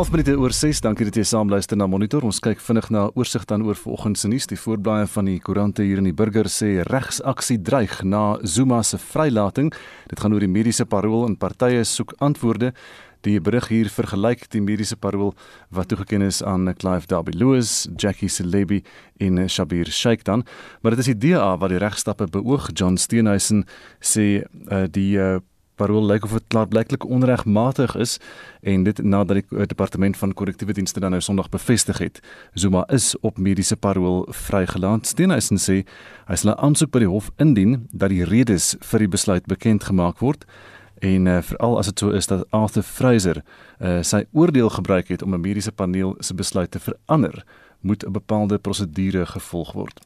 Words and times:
11 0.00 0.10
minute 0.10 0.38
oor 0.40 0.52
6. 0.56 0.78
Dankie 0.80 1.04
dat 1.04 1.16
jy 1.18 1.22
saam 1.28 1.50
luister 1.52 1.76
na 1.76 1.84
Monitor. 1.84 2.24
Ons 2.24 2.38
kyk 2.40 2.62
vinnig 2.64 2.86
na 2.94 3.02
oorsig 3.20 3.42
dan 3.50 3.66
oor 3.66 3.76
vanoggend 3.76 4.16
se 4.16 4.30
nuus. 4.32 4.46
Die 4.48 4.56
voorblaaie 4.56 5.04
van 5.12 5.26
die 5.28 5.34
koerante 5.44 5.84
hier 5.84 6.00
in 6.00 6.08
die 6.08 6.14
Burger 6.16 6.48
sê 6.48 6.70
regsaksie 6.88 7.58
dreig 7.60 7.98
na 8.00 8.38
Zuma 8.40 8.78
se 8.80 8.96
vrylating. 8.96 9.68
Dit 10.08 10.22
gaan 10.22 10.32
oor 10.32 10.40
die 10.40 10.48
mediese 10.48 10.86
parol 10.88 11.26
en 11.26 11.36
partye 11.36 11.84
soek 11.84 12.14
antwoorde. 12.24 12.72
Die 13.28 13.36
berig 13.44 13.68
hier 13.68 13.92
vergelyk 13.92 14.46
die 14.54 14.64
mediese 14.64 14.96
parol 14.96 15.34
wat 15.68 15.92
toegeken 15.92 16.24
is 16.24 16.40
aan 16.40 16.72
Clive 16.80 17.04
Darby 17.10 17.36
Lewis, 17.36 17.84
Jackie 17.92 18.32
Celebi 18.32 18.80
en 19.20 19.44
Shabir 19.52 19.92
Sheikh 19.92 20.24
dan, 20.24 20.46
maar 20.80 20.96
dit 20.96 21.04
is 21.04 21.12
die 21.12 21.18
DA 21.28 21.58
wat 21.60 21.74
die 21.74 21.82
regstappe 21.84 22.24
beoog. 22.24 22.70
John 22.72 22.96
Steenhuisen 22.96 23.66
sê 24.00 24.46
uh, 24.48 24.86
die 24.88 25.20
uh, 25.20 25.42
parol 25.80 26.04
lyk 26.06 26.26
of 26.28 26.34
dit 26.36 26.48
klaarblyklik 26.52 27.06
onregmatig 27.08 27.94
is 27.96 28.18
en 28.62 28.84
dit 28.84 29.02
nadat 29.02 29.40
die 29.40 29.46
uh, 29.50 29.66
departement 29.66 30.16
van 30.20 30.34
korrektiewe 30.36 30.76
dienste 30.76 31.00
dan 31.00 31.14
nou 31.16 31.22
Sondag 31.24 31.48
bevestig 31.48 31.98
het. 31.98 32.20
Zuma 32.54 32.84
is 32.92 33.14
op 33.20 33.38
mediese 33.38 33.76
parol 33.76 34.26
vrygelaat. 34.28 35.08
Steenhuisen 35.08 35.60
sê 35.60 35.80
hy 36.28 36.36
sal 36.36 36.52
'n 36.52 36.60
aansoek 36.60 36.92
by 36.92 37.04
die 37.06 37.12
hof 37.12 37.30
indien 37.38 37.88
dat 37.92 38.12
die 38.12 38.24
redes 38.24 38.76
vir 38.92 39.06
die 39.06 39.14
besluit 39.16 39.46
bekend 39.46 39.84
gemaak 39.88 40.20
word 40.20 40.44
en 41.00 41.26
uh, 41.26 41.40
veral 41.42 41.78
as 41.78 41.88
dit 41.88 41.98
so 41.98 42.10
is 42.10 42.28
dat 42.28 42.44
Arthur 42.52 42.84
Fraser 42.84 43.40
uh, 43.80 44.02
sy 44.02 44.24
oordeel 44.32 44.68
gebruik 44.68 45.08
het 45.08 45.22
om 45.22 45.34
'n 45.34 45.40
mediese 45.40 45.72
paneel 45.72 46.14
se 46.20 46.34
besluit 46.34 46.70
te 46.70 46.80
verander, 46.80 47.44
moet 47.80 48.04
'n 48.04 48.12
bepaalde 48.12 48.58
prosedure 48.58 49.26
gevolg 49.26 49.72
word. 49.72 50.00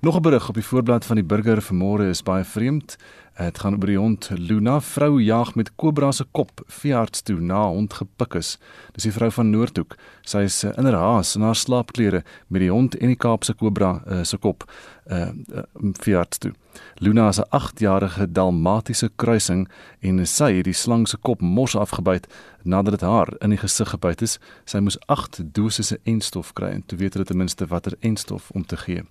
Nog 0.00 0.16
'n 0.16 0.22
berig 0.22 0.48
op 0.48 0.54
die 0.54 0.64
voorblad 0.64 1.04
van 1.04 1.16
die 1.16 1.24
burger 1.24 1.62
vanmôre 1.62 2.08
is 2.08 2.22
baie 2.22 2.44
vreemd. 2.44 2.96
Dit 3.38 3.58
gaan 3.62 3.76
oor 3.78 3.86
die 3.86 3.98
hond 3.98 4.30
Luna, 4.34 4.80
vrou 4.82 5.20
jaag 5.22 5.52
met 5.54 5.70
kobra 5.78 6.10
se 6.12 6.24
kop 6.34 6.58
veearts 6.80 7.22
toe 7.22 7.36
na 7.38 7.60
hond 7.70 7.94
gepik 7.94 8.34
is. 8.40 8.56
Dis 8.96 9.06
die 9.06 9.14
vrou 9.14 9.30
van 9.30 9.52
Noordhoek. 9.54 9.94
Sy 10.26 10.42
is 10.48 10.56
in 10.66 10.88
haar 10.88 10.98
haas 10.98 11.36
in 11.38 11.46
haar 11.46 11.58
slaapklere 11.58 12.24
met 12.48 12.64
die 12.64 12.72
hond 12.72 12.98
en 12.98 13.14
die 13.14 13.20
Kaapse 13.20 13.54
kobra 13.54 14.00
uh, 14.00 14.24
se 14.26 14.40
kop 14.42 14.66
uh, 15.06 15.28
uh 15.54 15.68
veearts 16.02 16.42
toe. 16.42 16.52
Luna 16.98 17.28
is 17.28 17.38
'n 17.38 17.48
8-jarige 17.50 18.32
dalmatiese 18.32 19.10
kruising 19.16 19.68
en 20.00 20.26
sy 20.26 20.52
het 20.52 20.64
die 20.64 20.74
slang 20.74 21.08
se 21.08 21.16
kop 21.16 21.40
mos 21.40 21.76
afgebyt 21.76 22.26
nadat 22.62 22.98
dit 22.98 23.00
haar 23.00 23.28
in 23.40 23.50
die 23.50 23.58
gesig 23.58 23.88
gebyt 23.88 24.22
is. 24.22 24.38
Sy 24.64 24.78
moes 24.78 24.98
8 25.06 25.40
dosisse 25.54 25.98
enstof 26.04 26.52
kry 26.52 26.70
en 26.74 26.82
toe 26.86 26.98
weet 26.98 27.14
hulle 27.14 27.24
ten 27.24 27.36
minste 27.36 27.66
watter 27.66 27.96
enstof 28.00 28.50
om 28.50 28.66
te 28.66 28.76
gee. 28.76 29.02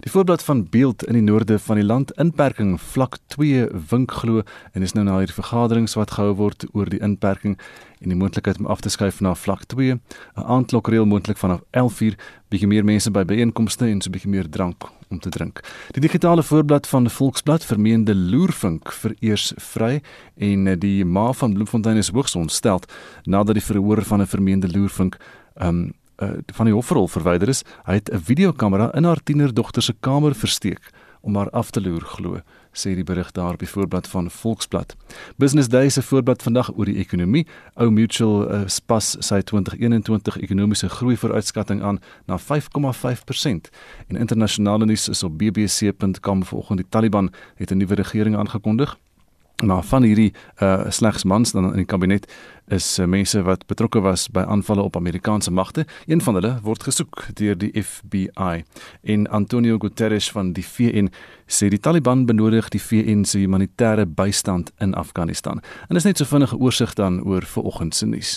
Die 0.00 0.10
voorblad 0.10 0.42
van 0.42 0.66
beeld 0.70 1.04
in 1.04 1.14
die 1.14 1.22
noorde 1.22 1.58
van 1.58 1.76
die 1.76 1.84
land 1.84 2.10
inperking 2.10 2.80
vlak 2.80 3.18
2 3.26 3.68
wink 3.90 4.12
glo 4.12 4.42
en 4.72 4.82
is 4.82 4.92
nou 4.92 5.04
na 5.04 5.18
hierdie 5.18 5.36
vergaderings 5.36 5.94
wat 5.94 6.10
gehou 6.16 6.34
word 6.34 6.66
oor 6.72 6.88
die 6.90 7.00
inperking 7.00 7.58
en 8.00 8.12
die 8.12 8.18
moontlikheid 8.18 8.58
om 8.58 8.66
af 8.66 8.80
te 8.80 8.90
skuif 8.92 9.20
na 9.20 9.34
vlak 9.34 9.64
2, 9.72 9.92
'n 9.92 10.00
aandklokreël 10.34 11.06
moontlik 11.06 11.38
vanaf 11.38 11.60
11:00, 11.70 12.16
bietjie 12.50 12.68
meer 12.68 12.84
mense 12.84 13.10
by 13.10 13.24
byeenkomste 13.24 13.86
en 13.86 14.00
so 14.00 14.10
bietjie 14.10 14.30
meer 14.30 14.48
drank 14.48 14.84
om 15.08 15.18
te 15.18 15.30
drink. 15.30 15.60
Die 15.92 16.00
digitale 16.00 16.42
voorblad 16.42 16.86
van 16.86 17.04
die 17.04 17.12
Volksblad 17.12 17.64
vermeende 17.64 18.14
loervink 18.14 18.92
vereers 18.92 19.52
vry 19.56 20.02
en 20.36 20.78
die 20.78 21.04
ma 21.04 21.32
van 21.32 21.52
Bloemfontein 21.52 21.96
is 21.96 22.10
hoogs 22.10 22.34
ontstel 22.34 22.80
nadat 23.24 23.54
die 23.54 23.64
verhoor 23.64 24.02
van 24.02 24.20
'n 24.20 24.26
vermeende 24.26 24.68
loervink 24.68 25.16
um 25.62 25.92
uh, 26.22 26.30
van 26.46 26.66
die 26.66 26.74
hofrol 26.74 27.08
verwyder 27.08 27.48
is. 27.48 27.62
Hy 27.84 27.94
het 27.94 28.10
'n 28.12 28.18
videokamera 28.18 28.94
in 28.94 29.04
haar 29.04 29.22
tienerdogter 29.22 29.82
se 29.82 29.94
kamer 30.00 30.34
versteek 30.34 30.90
om 31.20 31.36
haar 31.36 31.50
af 31.50 31.70
te 31.70 31.80
loer 31.80 32.00
glo 32.00 32.40
sê 32.76 32.94
die 32.94 33.04
berig 33.04 33.32
daar 33.32 33.56
op 33.56 33.62
die 33.64 33.68
voorblad 33.68 34.08
van 34.08 34.30
Volksblad. 34.30 34.96
Business 35.36 35.68
Day 35.68 35.88
se 35.88 36.02
voorblad 36.02 36.42
vandag 36.42 36.70
oor 36.76 36.84
die 36.84 36.98
ekonomie. 37.00 37.46
Ou 37.74 37.90
Mutual 37.90 38.44
uh, 38.52 38.60
pas 38.86 39.16
sy 39.20 39.40
2021 39.40 40.38
ekonomiese 40.44 40.88
groei 40.88 41.16
vooruitskatting 41.16 41.82
aan 41.82 42.00
na 42.26 42.38
5,5% 42.38 43.72
en 44.06 44.16
internasionale 44.16 44.84
nuus 44.84 45.08
is 45.08 45.22
op 45.22 45.38
bbc.com 45.38 46.44
vanoggend 46.44 46.78
die 46.78 46.88
Taliban 46.88 47.32
het 47.56 47.70
'n 47.70 47.76
nuwe 47.76 47.94
regering 47.94 48.36
aangekondig. 48.36 48.96
Maar 49.64 49.82
van 49.82 50.02
hierdie 50.02 50.32
uh 50.62 50.84
slegs 50.88 51.24
mans 51.24 51.52
dan 51.52 51.70
in 51.70 51.76
die 51.76 51.84
kabinet 51.84 52.32
is 52.66 52.98
uh, 52.98 53.06
mense 53.06 53.42
wat 53.42 53.66
betrokke 53.66 54.00
was 54.00 54.28
by 54.28 54.42
aanvalle 54.44 54.82
op 54.82 54.96
Amerikaanse 54.96 55.50
magte. 55.50 55.86
Een 56.06 56.20
van 56.20 56.34
hulle 56.34 56.58
word 56.62 56.82
gesoek 56.82 57.24
deur 57.32 57.58
die 57.58 57.82
FBI. 57.82 58.64
En 59.02 59.28
Antonio 59.28 59.78
Guterres 59.78 60.30
van 60.30 60.52
die 60.52 60.66
VN 60.66 61.08
sê 61.46 61.68
die 61.70 61.78
Taliban 61.78 62.26
benodig 62.26 62.68
die 62.74 62.80
VN 62.82 63.24
se 63.24 63.38
humanitêre 63.38 64.06
bystand 64.06 64.72
in 64.82 64.94
Afghanistan. 64.94 65.60
En 65.88 65.94
dis 65.94 66.04
net 66.04 66.18
so 66.18 66.26
vinnige 66.26 66.58
oorsig 66.58 66.94
dan 66.98 67.20
oor 67.22 67.46
vanoggend 67.46 67.94
se 67.94 68.06
nuus. 68.06 68.32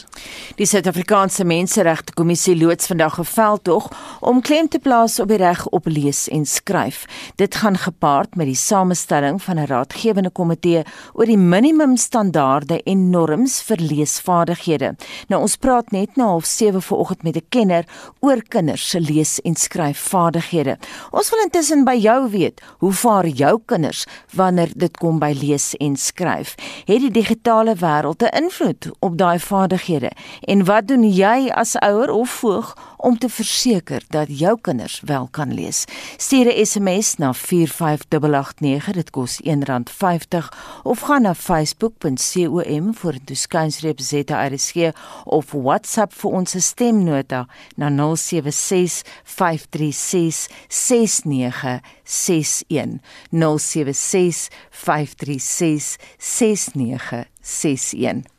Die 0.55 0.65
Suid-Afrikaanse 0.69 1.43
Menseregte 1.43 2.13
Kommissie 2.13 2.55
loods 2.57 2.87
vandag 2.87 3.19
'n 3.19 3.25
veldtog 3.25 3.89
om 4.21 4.41
klem 4.41 4.67
te 4.67 4.79
plaas 4.79 5.19
op 5.19 5.27
die 5.27 5.37
reg 5.37 5.65
op 5.67 5.85
lees 5.85 6.27
en 6.27 6.45
skryf. 6.45 7.05
Dit 7.35 7.55
gaan 7.55 7.77
gepaard 7.77 8.35
met 8.35 8.45
die 8.45 8.55
samestelling 8.55 9.41
van 9.41 9.59
'n 9.59 9.65
raadgewende 9.65 10.29
komitee 10.29 10.83
oor 11.13 11.25
die 11.25 11.37
minimumstandaarde 11.37 12.83
en 12.83 13.09
norms 13.09 13.61
vir 13.61 13.77
leesvaardighede. 13.77 14.95
Nou 15.27 15.41
ons 15.41 15.55
praat 15.55 15.91
net 15.91 16.15
na 16.15 16.23
half 16.23 16.45
7 16.45 16.81
vanoggend 16.81 17.23
met 17.23 17.35
'n 17.35 17.45
kenner 17.49 17.85
oor 18.19 18.41
kinders 18.47 18.89
se 18.89 18.99
lees 18.99 19.39
en 19.41 19.55
skryfvaardighede. 19.55 20.77
Ons 21.11 21.29
wil 21.29 21.39
intussen 21.43 21.83
by 21.83 21.95
jou 21.95 22.29
weet, 22.29 22.61
hoe 22.77 22.93
vaar 22.99 23.27
jou 23.27 23.59
kinders 23.65 24.05
wanneer 24.35 24.71
dit 24.75 24.97
kom 24.97 25.19
by 25.19 25.31
lees 25.41 25.73
en 25.77 25.95
skryf? 25.95 26.55
Het 26.85 26.99
die 27.05 27.11
digitale 27.11 27.75
wêreld 27.75 28.23
'n 28.23 28.43
invloed 28.43 28.89
op 28.99 29.17
daai 29.17 29.39
vaardighede? 29.39 30.11
En 30.41 30.65
wat 30.65 30.87
doen 30.87 31.03
jy 31.09 31.49
as 31.49 31.75
ouer 31.79 32.11
of 32.11 32.29
voog 32.29 32.75
om 32.99 33.17
te 33.17 33.29
verseker 33.29 34.03
dat 34.11 34.27
jou 34.39 34.57
kinders 34.61 34.99
wel 35.05 35.27
kan 35.31 35.53
lees? 35.53 35.85
Stuur 36.17 36.45
'n 36.45 36.65
SMS 36.65 37.15
na 37.15 37.33
45889, 37.33 38.91
dit 38.91 39.09
kos 39.09 39.39
R1.50 39.43 40.49
of 40.83 40.99
gaan 40.99 41.21
na 41.21 41.33
facebook.com 41.33 42.93
vir 42.93 43.15
die 43.25 43.35
skynstreep 43.35 43.99
ZRSG 43.99 44.91
of 45.25 45.51
WhatsApp 45.51 46.13
vir 46.13 46.31
ons 46.31 46.65
stemnota 46.65 47.47
na 47.75 47.89
076 47.89 49.01
536 49.23 50.47
69 50.67 51.81
61 52.03 53.01
076 53.31 54.47
536 54.69 55.97
6961 56.17 58.38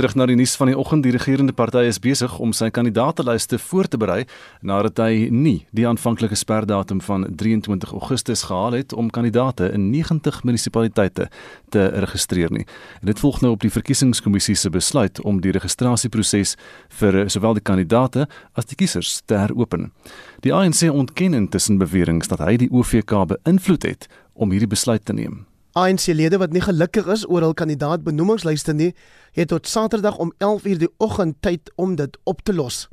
Terug 0.00 0.14
na 0.16 0.24
die 0.24 0.34
nuus 0.38 0.54
van 0.56 0.70
die 0.70 0.76
oggend, 0.80 1.02
die 1.04 1.12
regerende 1.12 1.52
party 1.52 1.82
is 1.84 1.98
besig 2.00 2.32
om 2.40 2.54
sy 2.56 2.70
kandidaatelyste 2.72 3.58
voor 3.60 3.84
te 3.84 3.98
berei 4.00 4.22
nadat 4.64 5.02
hy 5.04 5.26
nie 5.28 5.66
die 5.76 5.84
aanvanklike 5.84 6.38
sperdatum 6.40 7.02
van 7.04 7.26
23 7.42 7.92
Augustus 7.92 8.46
gehaal 8.48 8.78
het 8.78 8.94
om 8.96 9.10
kandidaate 9.12 9.68
in 9.76 9.90
90 9.92 10.38
munisipaliteite 10.48 11.26
te 11.68 11.84
registreer 12.06 12.48
nie. 12.48 12.64
En 13.02 13.10
dit 13.12 13.20
volg 13.20 13.42
nou 13.44 13.52
op 13.58 13.60
die 13.60 13.72
verkiesingskommissie 13.74 14.56
se 14.56 14.72
besluit 14.72 15.20
om 15.20 15.44
die 15.44 15.52
registrasieproses 15.52 16.56
vir 17.02 17.20
sowel 17.28 17.60
die 17.60 17.66
kandidaate 17.68 18.24
as 18.56 18.72
die 18.72 18.80
kiesers 18.80 19.18
te 19.28 19.36
heropen. 19.42 19.90
Die 20.40 20.56
ANC 20.56 20.86
ontken 20.88 21.36
intussen 21.36 21.76
beweringe 21.76 22.24
dat 22.24 22.40
hy 22.40 22.56
die 22.56 22.72
OVK 22.72 23.18
beïnvloed 23.36 23.84
het 23.84 24.08
om 24.32 24.56
hierdie 24.56 24.72
besluit 24.72 25.04
te 25.04 25.12
neem. 25.12 25.42
ANC-lede 25.72 26.38
wat 26.38 26.52
nie 26.52 26.62
gelukkig 26.64 27.06
is 27.06 27.26
oor 27.28 27.44
hul 27.46 27.54
kandidaat 27.54 28.02
benoemingslyste 28.02 28.72
nie, 28.72 28.94
het 29.32 29.48
tot 29.48 29.66
Saterdag 29.66 30.18
om 30.18 30.32
11:00 30.38 30.78
die 30.78 30.90
oggend 30.98 31.36
tyd 31.40 31.72
om 31.76 31.96
dit 31.96 32.18
op 32.24 32.42
te 32.42 32.54
los. 32.54 32.88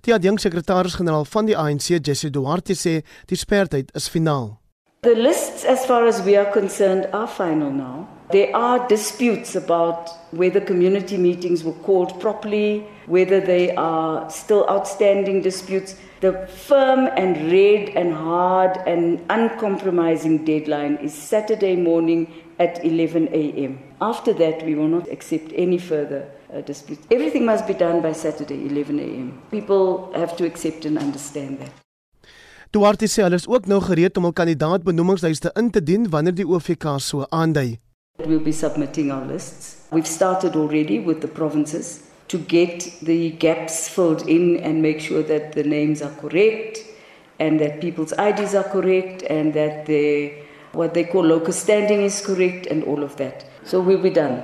Die 0.00 0.14
adjunksekretaris-generaal 0.14 1.24
van 1.24 1.46
die 1.46 1.56
ANC, 1.56 1.98
Jesse 2.02 2.30
Duarte, 2.30 2.74
sê 2.74 3.02
die 3.26 3.36
sperdatum 3.36 3.94
is 3.94 4.08
finaal. 4.08 4.58
The 5.00 5.16
lists, 5.16 5.64
as 5.64 5.84
far 5.84 6.06
as 6.06 6.22
we 6.22 6.38
are 6.38 6.50
concerned, 6.50 7.12
are 7.12 7.28
final 7.28 7.70
now. 7.70 8.13
There 8.30 8.56
are 8.56 8.88
disputes 8.88 9.54
about 9.54 10.10
whether 10.30 10.60
community 10.60 11.18
meetings 11.18 11.62
were 11.62 11.78
called 11.84 12.20
properly, 12.20 12.86
whether 13.06 13.40
they 13.40 13.74
are 13.76 14.30
still 14.30 14.66
outstanding 14.68 15.42
disputes. 15.42 15.96
The 16.20 16.46
firm 16.46 17.10
and 17.16 17.52
red 17.52 17.90
and 17.90 18.14
hard 18.14 18.78
and 18.86 19.20
uncompromising 19.28 20.46
deadline 20.46 20.96
is 20.96 21.12
Saturday 21.12 21.76
morning 21.76 22.32
at 22.58 22.82
11 22.82 23.28
a.m. 23.28 23.78
After 24.00 24.32
that, 24.32 24.64
we 24.64 24.74
will 24.74 24.88
not 24.88 25.06
accept 25.10 25.52
any 25.54 25.76
further 25.76 26.26
uh, 26.52 26.62
disputes. 26.62 27.06
Everything 27.10 27.44
must 27.44 27.66
be 27.66 27.74
done 27.74 28.00
by 28.00 28.12
Saturday, 28.12 28.66
11 28.66 29.00
a.m. 29.00 29.42
People 29.50 30.12
have 30.14 30.34
to 30.36 30.46
accept 30.46 30.86
and 30.86 30.96
understand 30.98 31.58
that. 31.58 31.72
Duarte 32.74 33.06
sê 33.06 33.22
hulle 33.22 33.38
is 33.38 33.46
ook 33.46 33.68
nou 33.70 33.78
gereed 33.84 34.16
om 34.18 34.24
hul 34.26 34.32
kandidaat 34.34 34.82
benoemingslyste 34.82 35.52
in 35.60 35.68
te 35.70 35.82
dien 35.82 36.08
wanneer 36.10 36.34
die 36.34 36.46
OVK 36.46 36.96
so 36.98 37.22
aandui. 37.30 37.76
We'll 38.18 38.38
be 38.38 38.52
submitting 38.52 39.10
our 39.10 39.24
lists. 39.26 39.88
We've 39.90 40.06
started 40.06 40.54
already 40.54 41.00
with 41.00 41.20
the 41.20 41.26
provinces 41.26 42.08
to 42.28 42.38
get 42.38 42.88
the 43.02 43.30
gaps 43.30 43.88
filled 43.88 44.28
in 44.28 44.56
and 44.62 44.80
make 44.80 45.00
sure 45.00 45.24
that 45.24 45.52
the 45.52 45.64
names 45.64 46.00
are 46.00 46.14
correct 46.20 46.78
and 47.40 47.58
that 47.58 47.80
people's 47.80 48.12
IDs 48.12 48.54
are 48.54 48.68
correct 48.70 49.22
and 49.28 49.52
that 49.54 49.86
the 49.86 50.32
what 50.72 50.94
they 50.94 51.02
call 51.02 51.24
locus 51.24 51.58
standing 51.58 52.02
is 52.02 52.20
correct 52.24 52.66
and 52.66 52.84
all 52.84 53.02
of 53.02 53.16
that. 53.16 53.46
So 53.64 53.80
we'll 53.80 54.02
be 54.02 54.10
done. 54.10 54.42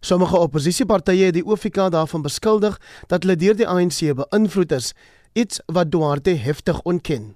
Sommige 0.00 0.38
oppositiepartye 0.38 1.24
het 1.24 1.36
die 1.36 1.44
OFK 1.44 1.90
daarvan 1.92 2.24
beskuldig 2.24 2.80
dat 3.08 3.24
hulle 3.24 3.36
deur 3.36 3.56
die 3.56 3.68
ANC 3.68 4.00
beïnvloed 4.16 4.72
is, 4.72 4.92
iets 5.32 5.60
wat 5.66 5.92
Duarte 5.92 6.32
heftig 6.36 6.80
ontken. 6.84 7.34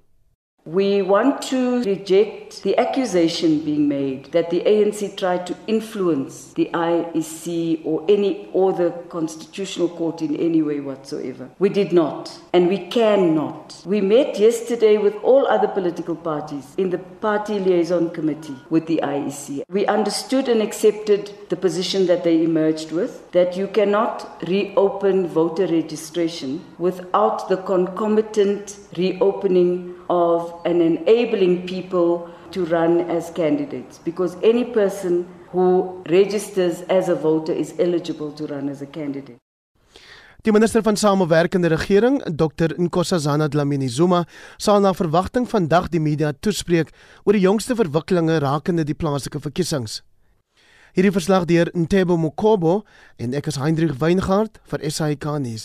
We 0.69 1.01
want 1.01 1.41
to 1.45 1.83
reject 1.83 2.63
the 2.63 2.77
accusation 2.77 3.61
being 3.61 3.89
made 3.89 4.27
that 4.33 4.51
the 4.51 4.61
ANC 4.61 5.17
tried 5.17 5.47
to 5.47 5.57
influence 5.67 6.53
the 6.53 6.69
IEC 6.75 7.87
or 7.87 8.05
any 8.07 8.51
or 8.53 8.75
the 8.75 8.91
constitutional 9.09 9.89
court 9.89 10.21
in 10.21 10.37
any 10.37 10.61
way 10.61 10.81
whatsoever. 10.81 11.49
We 11.59 11.71
did 11.71 11.95
not 11.95 12.39
and 12.53 12.69
we 12.69 12.87
cannot. 12.89 13.83
We 13.87 14.03
met 14.03 14.39
yesterday 14.39 14.99
with 14.99 15.15
all 15.23 15.47
other 15.47 15.69
political 15.69 16.15
parties 16.15 16.75
in 16.77 16.91
the 16.91 16.99
party 16.99 17.59
liaison 17.59 18.11
committee 18.11 18.57
with 18.69 18.87
the 18.89 19.01
IEC. 19.03 19.63
We 19.71 19.87
understood 19.87 20.51
and 20.51 20.61
accepted 20.61 21.33
the 21.49 21.57
position 21.57 22.05
that 22.09 22.25
they 22.25 22.45
emerged 22.45 22.93
with 22.93 23.33
that 23.33 23.57
you 23.57 23.69
cannot 23.69 24.47
reopen 24.47 25.29
voter 25.29 25.67
registration 25.67 26.63
without 26.77 27.49
the 27.49 27.57
concomitant 27.57 28.77
reopening 28.99 29.95
of 30.11 30.58
and 30.65 30.81
enabling 30.81 31.67
people 31.67 32.29
to 32.51 32.65
run 32.65 33.01
as 33.11 33.31
candidates 33.31 33.99
because 34.05 34.37
any 34.43 34.65
person 34.65 35.27
who 35.53 36.03
registers 36.09 36.83
as 36.89 37.09
a 37.09 37.15
voter 37.15 37.53
is 37.53 37.75
eligible 37.79 38.33
to 38.33 38.47
run 38.47 38.69
as 38.69 38.83
a 38.83 38.87
candidate. 38.87 39.39
Die 40.45 40.53
minister 40.53 40.83
van 40.83 40.97
Samewerkende 40.97 41.69
Regering, 41.69 42.23
Dr 42.37 42.69
Nkosazana 42.79 43.49
Dlamini 43.49 43.89
Zuma, 43.89 44.25
sal 44.57 44.81
na 44.81 44.93
verwagting 44.95 45.49
vandag 45.51 45.89
die 45.91 46.01
media 46.01 46.31
toespreek 46.33 46.93
oor 47.25 47.35
die 47.35 47.43
jongste 47.43 47.75
verwikkelinge 47.75 48.39
rakende 48.45 48.87
die 48.87 48.95
plaaslike 48.95 49.43
verkiesings. 49.43 49.99
Hierdie 50.97 51.13
verslag 51.13 51.45
deur 51.45 51.69
Ntebo 51.77 52.17
Mokobo 52.17 52.83
en 53.21 53.35
ek 53.37 53.51
is 53.51 53.59
Hendrik 53.61 53.93
Weingart 54.01 54.57
vir 54.71 54.85
SAK 54.89 55.27
nuus. 55.45 55.65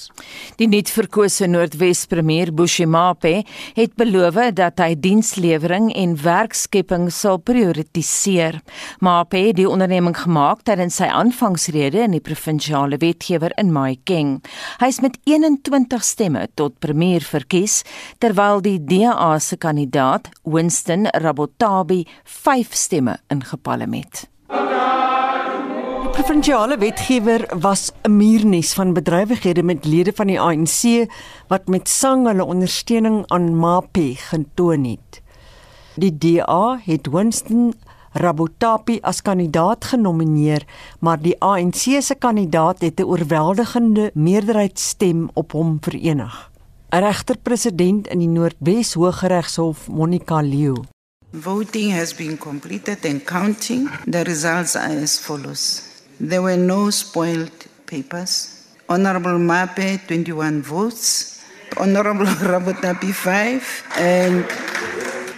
Die 0.60 0.68
nuut 0.68 0.90
verkose 0.92 1.48
Noordwes 1.48 2.04
premier 2.12 2.52
Bushimape 2.52 3.44
het 3.78 3.94
beloof 4.00 4.36
dat 4.58 4.82
hy 4.84 4.94
dienslewering 5.00 5.92
en 5.96 6.18
werkskepping 6.20 7.08
sal 7.14 7.40
prioritiseer. 7.40 8.60
Mape 9.00 9.40
het 9.48 9.60
die 9.62 9.70
onderneming 9.70 10.18
gemaak 10.18 10.66
tydens 10.68 11.00
sy 11.00 11.08
aanvangsrede 11.08 12.04
in 12.08 12.18
die 12.18 12.24
provinsiale 12.24 13.00
wetgewer 13.00 13.56
in 13.62 13.72
Mahikeng. 13.76 14.36
Hy 14.84 14.92
is 14.92 15.00
met 15.06 15.18
21 15.30 16.04
stemme 16.04 16.48
tot 16.60 16.80
premier 16.84 17.24
verkies 17.24 17.82
terwyl 18.20 18.64
die 18.66 18.80
DA 18.82 19.38
se 19.40 19.58
kandidaat 19.58 20.30
Winston 20.44 21.08
Rabotabi 21.14 22.04
5 22.44 22.76
stemme 22.76 23.18
ingepalle 23.32 23.88
het 23.94 24.28
provinsiale 26.14 26.78
wetgewer 26.78 27.42
was 27.60 27.92
'n 28.06 28.18
muurnes 28.18 28.74
van 28.74 28.94
bedrywighede 28.94 29.64
met 29.64 29.86
lede 29.86 30.12
van 30.16 30.28
die 30.28 30.40
ANC 30.40 31.10
wat 31.48 31.68
met 31.68 31.90
sang 31.90 32.28
hulle 32.28 32.46
ondersteuning 32.46 33.24
aan 33.28 33.56
Mape 33.56 34.16
getoon 34.16 34.84
het. 34.84 35.22
Die 35.96 36.18
DA 36.18 36.80
het 36.86 37.08
Winston 37.08 37.74
Rabotapi 38.12 39.00
as 39.02 39.22
kandidaat 39.22 39.86
genomineer, 39.86 40.66
maar 41.00 41.22
die 41.22 41.36
ANC 41.40 42.02
se 42.02 42.16
kandidaat 42.16 42.82
het 42.82 43.00
'n 43.00 43.04
oorweldigende 43.04 44.12
meerderheidsstem 44.14 45.30
op 45.34 45.52
hom 45.52 45.78
verenig. 45.82 46.52
Regter-president 46.90 48.08
in 48.08 48.20
die 48.20 48.28
Noordwes 48.28 48.94
Hooggeregshof, 48.94 49.88
Monica 49.88 50.42
Leo. 50.42 50.76
Voting 51.32 51.92
has 51.92 52.16
been 52.16 52.38
completed 52.38 53.06
and 53.06 53.24
counting. 53.24 53.90
The 54.06 54.22
results 54.22 54.76
are 54.76 55.02
as 55.02 55.20
follows. 55.20 55.93
There 56.20 56.42
were 56.42 56.58
no 56.58 56.90
spoiled 56.90 57.52
papers. 57.86 58.66
Honorable 58.88 59.40
Mape, 59.40 60.00
21 60.08 60.62
votes. 60.62 61.44
Honorable 61.78 62.26
Rabotapi, 62.52 63.14
5. 63.14 63.84
And 63.98 64.46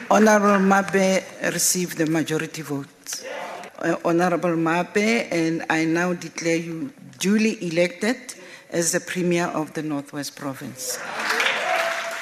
Honorable 0.09 0.59
Mape 0.59 1.23
received 1.53 1.97
the 1.97 2.05
majority 2.05 2.61
votes. 2.61 3.23
Uh, 3.79 3.95
Honorable 4.03 4.55
Mape, 4.55 5.27
and 5.31 5.65
I 5.69 5.85
now 5.85 6.13
declare 6.13 6.57
you 6.57 6.91
duly 7.19 7.57
elected 7.65 8.17
as 8.69 8.91
the 8.91 8.99
Premier 8.99 9.45
of 9.47 9.73
the 9.73 9.83
Northwest 9.83 10.35
Province. 10.35 10.99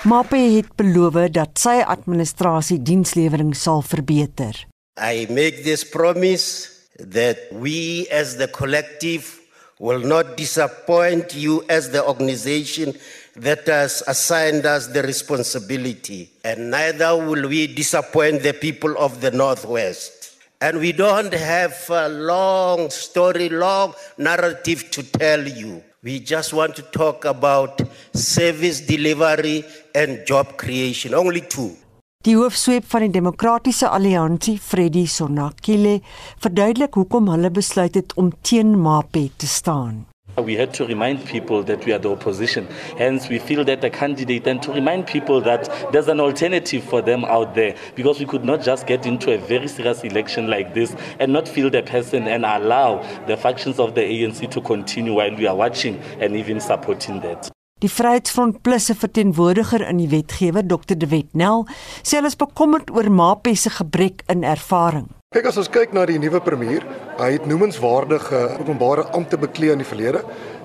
Mape 0.04 0.36
het 0.36 0.76
beloof 0.76 1.16
dat 1.32 1.60
sy 1.60 1.80
administrasie 1.80 2.82
dienslewering 2.82 3.54
sal 3.56 3.82
verbeter. 3.82 4.66
I 5.00 5.26
make 5.30 5.64
this 5.64 5.86
promise 5.88 6.73
that 7.00 7.52
we 7.52 8.08
as 8.10 8.38
the 8.38 8.48
collective 8.48 9.42
will 9.80 10.00
not 10.00 10.38
disappoint 10.38 11.36
you 11.36 11.64
as 11.68 11.90
the 11.90 12.06
organization 12.06 12.94
that 13.36 13.66
has 13.68 14.04
assigned 14.08 14.66
us 14.66 14.88
the 14.88 15.02
responsibility, 15.02 16.30
and 16.44 16.70
neither 16.70 17.16
will 17.18 17.50
we 17.50 17.68
disappoint 17.68 18.44
the 18.44 18.54
people 18.54 18.96
of 18.98 19.22
the 19.22 19.32
Northwest. 19.32 20.38
And 20.62 20.78
we 20.78 20.94
don't 20.94 21.34
have 21.34 21.76
a 21.90 22.08
long 22.08 22.90
story, 22.90 23.50
long 23.50 23.94
narrative 24.18 24.90
to 24.92 25.04
tell 25.04 25.46
you. 25.46 25.84
We 26.04 26.20
just 26.20 26.54
want 26.54 26.76
to 26.78 26.82
talk 26.84 27.26
about 27.26 27.82
service 28.14 28.80
delivery 28.80 29.66
and 29.94 30.26
job 30.26 30.58
creation, 30.58 31.14
only 31.14 31.42
two. 31.42 31.76
Die 32.24 32.38
hoofsweep 32.40 32.86
van 32.88 33.04
die 33.04 33.12
Demokratiese 33.12 33.90
Alliansie, 33.92 34.54
Freddy 34.56 35.02
Sonakile, 35.12 35.98
verduidelik 36.40 36.96
hoekom 36.96 37.26
hulle 37.28 37.50
besluit 37.52 37.98
het 38.00 38.14
om 38.16 38.30
teen 38.48 38.70
Mape 38.80 39.26
te 39.36 39.48
staan. 39.48 40.06
We 40.38 40.56
had 40.56 40.74
to 40.76 40.86
remind 40.86 41.26
people 41.26 41.66
that 41.66 41.84
we 41.84 41.92
are 41.92 42.00
the 42.00 42.10
opposition. 42.10 42.68
Hence, 42.98 43.28
we 43.28 43.40
feel 43.40 43.66
that 43.66 43.82
the 43.82 43.90
candidate, 43.90 44.48
and 44.50 44.62
to 44.62 44.72
remind 44.72 45.06
people 45.06 45.42
that 45.42 45.70
there's 45.92 46.08
an 46.08 46.22
alternative 46.22 46.86
for 46.88 47.04
them 47.04 47.26
out 47.26 47.56
there, 47.56 47.76
because 47.96 48.20
we 48.20 48.26
could 48.26 48.46
not 48.46 48.64
just 48.64 48.88
get 48.88 49.06
into 49.06 49.34
a 49.34 49.38
very 49.38 49.68
serious 49.68 50.06
election 50.06 50.48
like 50.48 50.74
this 50.74 50.96
and 51.20 51.34
not 51.34 51.50
feel 51.50 51.70
the 51.70 51.84
person 51.84 52.30
and 52.30 52.46
allow 52.46 53.04
the 53.28 53.36
factions 53.36 53.80
of 53.80 53.96
the 53.96 54.02
ANC 54.02 54.50
to 54.50 54.62
continue 54.62 55.14
while 55.16 55.36
we 55.36 55.46
are 55.46 55.58
watching 55.58 56.00
and 56.22 56.38
even 56.38 56.62
supporting 56.62 57.20
that. 57.20 57.52
Die 57.84 57.90
Vryheidsfront 57.92 58.62
Plus 58.64 58.86
se 58.86 58.94
verteenwoordiger 58.96 59.82
in 59.84 59.98
die 60.00 60.08
wetgewer, 60.08 60.64
Dr. 60.64 60.96
De 60.96 61.10
Wet 61.12 61.34
Nel, 61.36 61.66
sê 62.00 62.16
hulle 62.16 62.30
is 62.32 62.38
bekommerd 62.40 62.94
oor 62.96 63.10
Mape 63.12 63.52
se 63.60 63.74
gebrek 63.76 64.24
in 64.32 64.46
ervaring. 64.48 65.10
Kyk 65.36 65.50
as 65.50 65.60
ons 65.60 65.68
kyk 65.74 65.92
na 65.92 66.06
die 66.08 66.16
nuwe 66.16 66.40
premier, 66.46 66.86
hy 67.20 67.28
het 67.34 67.50
noemenswaardige 67.50 68.40
openbare 68.62 69.04
ampte 69.20 69.36
beklee 69.42 69.76
in 69.76 69.84
die 69.84 69.90
verlede. 69.90 70.22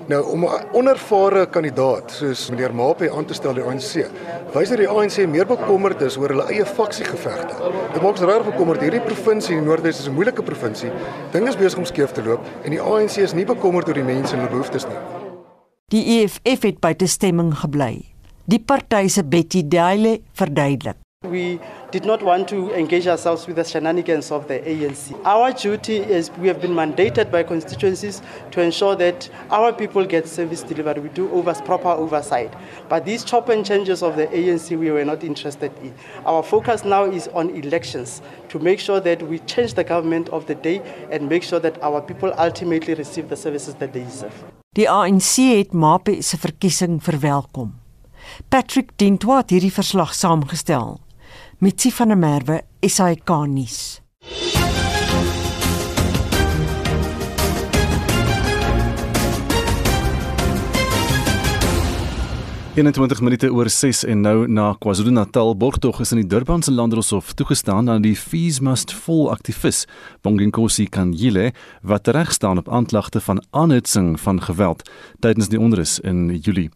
Nou 0.07 0.21
om 0.31 0.47
'n 0.47 0.71
onervare 0.79 1.45
kandidaat 1.51 2.11
soos 2.11 2.47
meneer 2.49 2.73
Mape 2.73 3.11
aan 3.11 3.25
te 3.25 3.33
stel 3.33 3.53
die 3.53 3.67
ANC, 3.67 4.07
wys 4.55 4.69
dat 4.69 4.77
die 4.77 4.87
ANC 4.87 5.27
meer 5.27 5.45
bekommerd 5.45 6.01
is 6.01 6.17
oor 6.17 6.29
hulle 6.29 6.47
eie 6.47 6.65
faksiegevegte. 6.65 7.55
Dit 7.93 8.01
maak 8.01 8.15
ons 8.15 8.21
regtig 8.21 8.51
bekommerd. 8.53 8.81
Hierdie 8.81 9.03
provinsie 9.03 9.57
in 9.57 9.65
Noordwes 9.65 9.99
is 9.99 10.07
'n 10.07 10.15
moeilike 10.15 10.43
provinsie. 10.43 10.91
Dinge 11.31 11.49
is 11.49 11.57
besig 11.57 11.79
om 11.79 11.85
skeef 11.85 12.11
te 12.11 12.23
loop 12.23 12.39
en 12.63 12.71
die 12.71 12.81
ANC 12.81 13.17
is 13.17 13.33
nie 13.33 13.45
bekommerd 13.45 13.87
oor 13.87 13.93
die 13.93 14.03
mense 14.03 14.33
en 14.33 14.39
hulle 14.39 14.51
behoeftes 14.51 14.87
nie. 14.87 15.18
Die 15.89 16.03
EFF 16.19 16.67
het 16.67 16.75
by 16.83 16.91
te 16.93 17.07
stemming 17.09 17.47
gebly. 17.63 18.03
Die 18.45 18.59
party 18.61 19.07
se 19.09 19.23
Betty 19.25 19.63
Daile 19.65 20.19
verduidelik. 20.37 20.99
We 21.27 21.59
did 21.91 22.05
not 22.05 22.21
want 22.21 22.47
to 22.49 22.69
engage 22.77 23.07
ourselves 23.07 23.47
with 23.47 23.55
the 23.55 23.63
shenanigans 23.63 24.29
of 24.31 24.45
the 24.47 24.59
ANC. 24.59 25.19
Our 25.25 25.51
duty 25.51 25.97
is 25.97 26.29
we 26.37 26.47
have 26.47 26.61
been 26.61 26.75
mandated 26.75 27.31
by 27.31 27.41
constituencies 27.41 28.21
to 28.51 28.61
ensure 28.61 28.95
that 28.97 29.31
our 29.49 29.73
people 29.73 30.05
get 30.05 30.27
service 30.27 30.61
delivered. 30.61 30.99
We 30.99 31.09
do 31.09 31.27
over, 31.31 31.55
proper 31.55 31.89
oversight. 31.89 32.53
But 32.87 33.05
these 33.05 33.23
chop 33.23 33.49
and 33.49 33.65
changes 33.65 34.03
of 34.03 34.15
the 34.15 34.27
ANC 34.27 34.77
we 34.77 34.91
were 34.91 35.05
not 35.05 35.23
interested 35.23 35.71
in. 35.81 35.95
Our 36.23 36.43
focus 36.43 36.85
now 36.85 37.05
is 37.05 37.27
on 37.29 37.49
elections 37.49 38.21
to 38.49 38.59
make 38.59 38.79
sure 38.79 38.99
that 38.99 39.23
we 39.23 39.39
change 39.39 39.73
the 39.73 39.83
government 39.83 40.29
of 40.29 40.45
the 40.45 40.53
day 40.53 40.83
and 41.09 41.27
make 41.27 41.41
sure 41.41 41.59
that 41.59 41.81
our 41.81 41.99
people 41.99 42.31
ultimately 42.37 42.93
receive 42.93 43.27
the 43.27 43.35
services 43.35 43.73
that 43.79 43.91
they 43.91 44.03
deserve. 44.03 44.58
Die 44.77 44.85
ANC 44.85 45.39
het 45.57 45.71
Mape 45.73 46.21
se 46.21 46.37
verkiesing 46.37 46.99
verwelkom. 47.01 47.71
Patrick 48.53 48.91
Dintwa 49.01 49.39
het 49.41 49.49
hierdie 49.49 49.73
verslag 49.73 50.13
saamgestel. 50.13 50.99
Mitsi 51.57 51.89
van 51.91 52.13
der 52.13 52.19
Merwe, 52.21 52.59
SAK 52.85 53.33
nuus. 53.49 54.01
21 62.79 63.19
minute 63.21 63.47
oor 63.51 63.67
6 63.69 64.05
en 64.07 64.21
nou 64.23 64.45
na 64.47 64.69
KwaZulu-Natal 64.79 65.49
borgtog 65.59 65.97
is 65.99 66.13
in 66.15 66.21
die 66.21 66.29
Durbanse 66.31 66.71
Landdroshof 66.71 67.33
toegestaan 67.35 67.89
aan 67.91 68.05
die 68.05 68.13
Fees 68.15 68.61
Must 68.63 68.93
Fall 68.95 69.27
aktivis 69.33 69.81
Bonginkosi 70.23 70.85
Kanyile 70.87 71.49
wat 71.83 72.07
reg 72.07 72.31
staan 72.31 72.61
op 72.61 72.71
aanklagte 72.71 73.19
van 73.25 73.43
aanhitsing 73.51 74.15
van 74.23 74.39
geweld 74.47 74.87
tydens 75.19 75.51
die 75.51 75.59
onrus 75.59 75.97
in 76.07 76.39
Julie. 76.39 76.69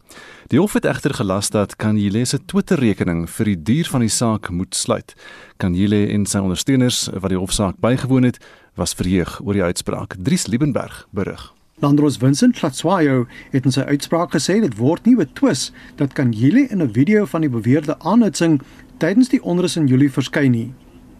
Die 0.52 0.60
hof 0.60 0.76
het 0.76 0.84
egter 0.84 1.16
gelas 1.16 1.48
dat 1.56 1.78
Kanyile 1.80 2.26
se 2.28 2.42
Twitter-rekening 2.44 3.24
vir 3.38 3.54
die 3.54 3.58
duur 3.72 3.88
van 3.96 4.04
die 4.04 4.12
saak 4.12 4.52
moet 4.52 4.76
sluit. 4.76 5.16
Kanyile 5.56 6.04
en 6.12 6.28
sy 6.28 6.44
ondersteuners 6.44 7.06
wat 7.16 7.32
die 7.32 7.40
hofsaak 7.40 7.80
bygewoon 7.80 8.28
het, 8.28 8.42
was 8.76 8.92
verheug 8.92 9.38
oor 9.40 9.56
die 9.56 9.68
uitspraak. 9.72 10.20
Dries 10.20 10.50
Liebenberg 10.52 11.06
berig. 11.16 11.54
Landros 11.84 12.16
Vincent 12.16 12.56
Tlatswayo 12.56 13.26
het 13.52 13.66
in 13.68 13.72
sy 13.74 13.82
uitspraak 13.84 14.30
gesê 14.32 14.54
dit 14.62 14.72
word 14.78 15.04
nie 15.04 15.18
betwis 15.18 15.66
dat 15.98 16.14
Kanyile 16.16 16.62
in 16.72 16.80
'n 16.80 16.94
video 16.96 17.26
van 17.28 17.44
die 17.44 17.50
beweerde 17.52 17.98
aanhitsing 17.98 18.62
tydens 18.98 19.28
die 19.28 19.42
onrus 19.42 19.76
in 19.76 19.86
Julie 19.86 20.08
verskyn 20.08 20.52
nie. 20.52 20.72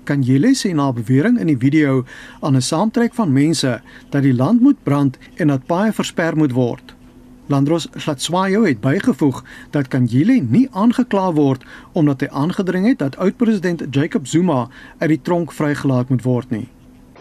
Kanyile 0.04 0.54
sê 0.56 0.72
na 0.74 0.92
bewering 0.92 1.36
in 1.38 1.52
die 1.52 1.60
video 1.60 2.04
aan 2.40 2.56
'n 2.56 2.62
saamtrek 2.62 3.14
van 3.14 3.32
mense 3.32 3.82
dat 4.10 4.22
die 4.22 4.34
land 4.34 4.60
moet 4.60 4.82
brand 4.82 5.18
en 5.36 5.48
dat 5.48 5.66
paaie 5.66 5.92
versper 5.92 6.36
moet 6.36 6.52
word. 6.52 6.94
Landros 7.46 7.88
Tlatswayo 7.92 8.64
het 8.64 8.80
bygevoeg 8.80 9.44
dat 9.70 9.88
Kanyile 9.88 10.40
nie 10.48 10.68
aangekla 10.72 11.32
word 11.32 11.64
omdat 11.92 12.20
hy 12.20 12.28
aangedring 12.28 12.86
het 12.86 12.98
dat 12.98 13.16
oud-president 13.16 13.82
Jacob 13.90 14.26
Zuma 14.26 14.68
uit 14.98 15.08
die 15.08 15.22
tronk 15.22 15.52
vrygelaat 15.52 16.08
moet 16.08 16.22
word 16.22 16.50
nie. 16.50 16.68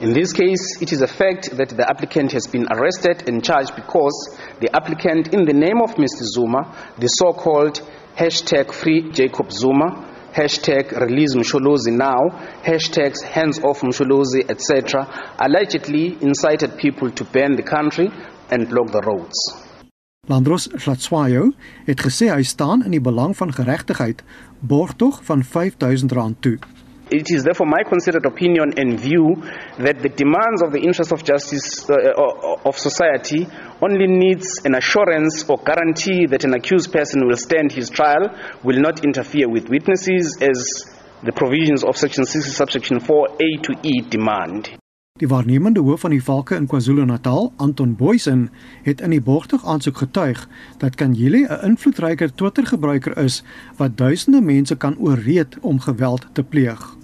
In 0.01 0.11
this 0.11 0.33
case, 0.33 0.81
it 0.81 0.91
is 0.91 1.01
a 1.01 1.07
fact 1.07 1.55
that 1.55 1.69
the 1.69 1.87
applicant 1.87 2.31
has 2.31 2.47
been 2.47 2.65
arrested 2.71 3.29
and 3.29 3.43
charged 3.43 3.75
because 3.75 4.37
the 4.59 4.75
applicant, 4.75 5.33
in 5.33 5.45
the 5.45 5.53
name 5.53 5.81
of 5.81 5.95
Mr. 5.95 6.23
Zuma, 6.23 6.75
the 6.97 7.07
so 7.07 7.31
called 7.31 7.79
hashtag 8.17 8.73
free 8.73 9.11
Jacob 9.11 9.51
Zuma, 9.51 10.09
hashtag 10.33 10.99
release 10.99 11.35
Msholozi 11.35 11.93
now, 11.93 12.29
hashtags 12.65 13.21
hands 13.21 13.59
off 13.59 13.81
Msholozi, 13.81 14.49
etc., 14.49 15.07
allegedly 15.39 16.17
incited 16.21 16.75
people 16.77 17.11
to 17.11 17.23
burn 17.25 17.55
the 17.55 17.63
country 17.63 18.09
and 18.49 18.67
block 18.69 18.91
the 18.91 19.01
roads. 19.05 19.37
Landros 20.27 20.69
Tlatswayo 20.71 21.51
het 21.85 21.99
gesê 21.99 22.29
hy 22.31 22.43
staan 22.47 22.85
in 22.87 22.95
die 22.95 23.03
belang 23.03 23.35
van 23.37 23.51
geregtigheid 23.53 24.23
borg 24.59 24.95
tog 24.95 25.19
van 25.27 25.43
R5000 25.43 26.39
toe. 26.39 26.57
It 27.11 27.29
is 27.31 27.43
therefore 27.43 27.67
my 27.67 27.83
considered 27.83 28.25
opinion 28.25 28.73
and 28.77 28.99
view 28.99 29.35
that 29.77 29.99
the 29.99 30.09
demands 30.09 30.61
of 30.63 30.71
the 30.71 30.79
interest 30.79 31.11
of 31.11 31.23
justice 31.23 31.89
uh, 31.89 31.93
uh, 31.93 32.57
of 32.65 32.77
society 32.77 33.47
only 33.81 34.07
needs 34.07 34.61
an 34.65 34.75
assurance 34.75 35.43
or 35.49 35.57
guarantee 35.57 36.25
that 36.27 36.43
an 36.43 36.53
accused 36.53 36.91
person 36.91 37.27
will 37.27 37.37
stand 37.37 37.71
his 37.71 37.89
trial, 37.89 38.29
will 38.63 38.79
not 38.79 39.03
interfere 39.03 39.49
with 39.49 39.69
witnesses 39.69 40.37
as 40.41 40.89
the 41.23 41.31
provisions 41.31 41.83
of 41.83 41.97
section 41.97 42.25
60 42.25 42.51
subsection 42.51 42.99
4A 42.99 43.63
to 43.63 43.75
E 43.83 44.01
demand. 44.01 44.82
Die 45.23 45.31
waarnemende 45.31 45.79
hoof 45.79 46.01
van 46.03 46.11
die 46.11 46.23
valke 46.23 46.55
in 46.55 46.65
KwaZulu-Natal, 46.67 47.53
Anton 47.55 47.95
Boysen, 47.95 48.49
het 48.83 49.01
in 49.01 49.13
die 49.15 49.21
borgtog 49.21 49.65
aansoek 49.65 49.97
getuig 49.97 50.41
dat 50.81 50.95
Kanyile 50.99 51.47
'n 51.47 51.65
invloedryker 51.65 52.33
Twitter-gebruiker 52.35 53.17
is 53.17 53.43
wat 53.77 53.97
duisende 53.97 54.41
mense 54.41 54.75
kan 54.75 54.97
ooreed 54.99 55.57
om 55.61 55.79
geweld 55.79 56.27
te 56.31 56.43
pleeg. 56.43 56.95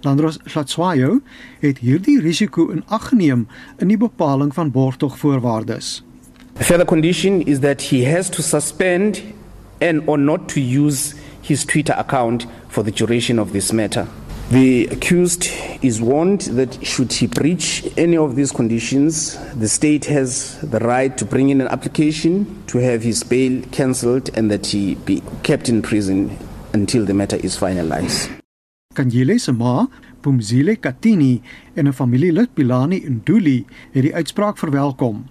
Landros 0.00 0.38
Tlatswayo 0.44 1.20
het 1.58 1.78
hierdie 1.78 2.20
risiko 2.20 2.68
in 2.68 2.84
ag 2.86 3.08
geneem 3.08 3.48
in 3.78 3.88
die 3.88 3.98
bepaling 3.98 4.54
van 4.54 4.70
borgtogvoorwaardes. 4.70 6.04
Further 6.54 6.86
condition 6.86 7.42
is 7.46 7.58
that 7.58 7.82
he 7.82 8.10
has 8.10 8.28
to 8.28 8.42
suspend 8.42 9.22
and 9.78 10.02
or 10.04 10.18
not 10.18 10.48
to 10.48 10.60
use 10.60 11.14
his 11.40 11.64
Twitter 11.64 11.94
account 11.94 12.46
for 12.68 12.84
the 12.84 12.92
duration 12.92 13.38
of 13.38 13.50
this 13.50 13.72
matter. 13.72 14.06
The 14.50 14.86
accused 14.92 15.50
is 15.82 16.00
warned 16.00 16.42
that 16.54 16.78
should 16.86 17.12
he 17.12 17.26
breach 17.26 17.82
any 17.96 18.16
of 18.16 18.36
these 18.36 18.52
conditions, 18.52 19.36
the 19.58 19.66
state 19.66 20.04
has 20.04 20.60
the 20.60 20.78
right 20.78 21.16
to 21.18 21.24
bring 21.24 21.50
in 21.50 21.60
an 21.60 21.66
application 21.66 22.62
to 22.68 22.78
have 22.78 23.02
his 23.02 23.24
bail 23.24 23.60
cancelled 23.72 24.30
and 24.38 24.48
that 24.52 24.66
he 24.66 24.94
be 25.04 25.20
kept 25.42 25.68
in 25.68 25.82
prison 25.82 26.38
until 26.72 27.04
the 27.04 27.12
matter 27.12 27.38
is 27.42 27.58
finalized. 27.58 28.30
Kanjile 28.94 29.40
se 29.40 29.50
ma, 29.50 29.88
Pumzile 30.22 30.76
Katini 30.76 31.42
en 31.74 31.88
'n 31.88 31.92
familielid 31.92 32.54
Pilani 32.54 33.02
Nduli 33.08 33.64
het 33.92 34.02
die 34.02 34.14
uitspraak 34.14 34.58
verwelkom. 34.58 35.26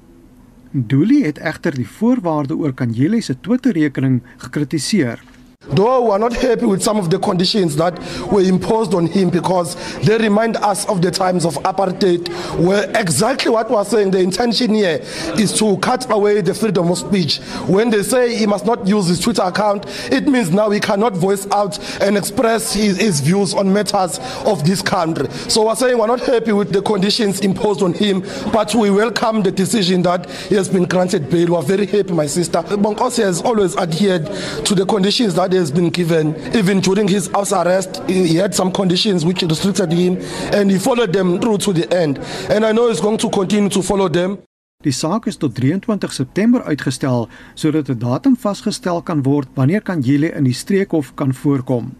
Nduli 0.72 1.24
het 1.24 1.38
egter 1.38 1.72
die 1.76 1.88
voorwaarde 1.88 2.56
oor 2.56 2.74
Kanjile 2.74 3.22
se 3.22 3.40
Twitter-rekening 3.40 4.22
gekritiseer. 4.38 5.24
Though 5.70 6.06
we 6.06 6.12
are 6.12 6.20
not 6.20 6.34
happy 6.34 6.66
with 6.66 6.84
some 6.84 6.98
of 6.98 7.10
the 7.10 7.20
conditions 7.20 7.76
that 7.78 7.98
were 8.32 8.42
imposed 8.42 8.94
on 8.94 9.08
him 9.08 9.30
because 9.30 9.76
they 10.02 10.18
remind 10.18 10.58
us 10.58 10.88
of 10.88 11.02
the 11.02 11.12
times 11.12 11.46
of 11.46 11.56
apartheid, 11.64 12.28
where 12.64 12.90
exactly 13.00 13.52
what 13.52 13.70
we're 13.72 13.84
saying, 13.84 14.12
the 14.12 14.20
intention 14.20 14.74
here 14.74 15.00
is 15.38 15.58
to 15.60 15.78
cut 15.78 16.10
away 16.12 16.42
the 16.42 16.54
freedom 16.54 16.92
of 16.92 16.98
speech. 16.98 17.40
When 17.68 17.90
they 17.90 18.04
say 18.04 18.36
he 18.36 18.46
must 18.46 18.66
not 18.66 18.88
use 18.88 19.08
his 19.08 19.20
Twitter 19.20 19.42
account, 19.42 19.86
it 20.12 20.28
means 20.28 20.52
now 20.52 20.70
he 20.70 20.80
cannot 20.80 21.14
voice 21.14 21.48
out 21.52 21.80
and 22.02 22.18
express 22.18 22.74
his, 22.74 22.98
his 23.00 23.22
views 23.22 23.54
on 23.54 23.72
matters 23.72 24.20
of 24.46 24.66
this 24.66 24.82
country. 24.82 25.30
So 25.50 25.66
we're 25.66 25.76
saying 25.76 25.98
we're 25.98 26.08
not 26.08 26.22
happy 26.22 26.52
with 26.52 26.72
the 26.72 26.82
conditions 26.82 27.40
imposed 27.40 27.82
on 27.82 27.94
him, 27.94 28.22
but 28.52 28.74
we 28.76 28.92
welcome 28.92 29.42
the 29.42 29.52
decision 29.52 30.04
that 30.04 30.30
he 30.30 30.56
has 30.56 30.70
been 30.70 30.86
granted 30.86 31.30
bail. 31.30 31.54
We're 31.54 31.62
very 31.62 31.86
happy, 31.86 32.14
my 32.14 32.28
sister. 32.28 32.60
Bonkosi 32.62 33.24
has 33.24 33.42
always 33.42 33.76
adhered 33.78 34.26
to 34.66 34.76
the 34.76 34.86
conditions 34.86 35.34
that 35.36 35.55
has 35.56 35.72
been 35.72 35.90
given. 35.90 36.36
Even 36.54 36.80
during 36.80 37.08
his 37.08 37.28
house 37.32 37.52
arrest, 37.52 38.02
he 38.08 38.36
had 38.36 38.54
some 38.54 38.72
conditions 38.72 39.26
which 39.26 39.42
restricted 39.44 39.92
him, 39.92 40.18
and 40.54 40.72
he 40.72 40.78
followed 40.78 41.14
them 41.14 41.40
through 41.40 41.58
to 41.60 41.74
the 41.74 41.88
end. 41.94 42.20
And 42.50 42.66
I 42.66 42.72
know 42.72 42.90
he's 42.90 43.02
going 43.02 43.18
to 43.20 43.30
continue 43.30 43.70
to 43.70 43.82
follow 43.82 44.10
them. 44.10 44.38
Die 44.84 44.92
saak 44.94 45.26
is 45.26 45.38
tot 45.38 45.56
23 45.56 46.14
September 46.14 46.62
uitgestel 46.70 47.28
sodat 47.56 47.90
'n 47.90 47.98
datum 47.98 48.36
vasgestel 48.38 49.02
kan 49.02 49.24
word 49.24 49.48
wanneer 49.56 49.82
kan 49.82 50.02
Jile 50.02 50.30
in 50.30 50.44
die 50.44 50.54
streekhof 50.54 51.14
kan 51.16 51.34
voorkom. 51.34 51.96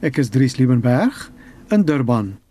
Ek 0.00 0.18
is 0.18 0.28
Dries 0.28 0.56
Liebenberg 0.56 1.30
in 1.70 1.84
Durban. 1.84 2.47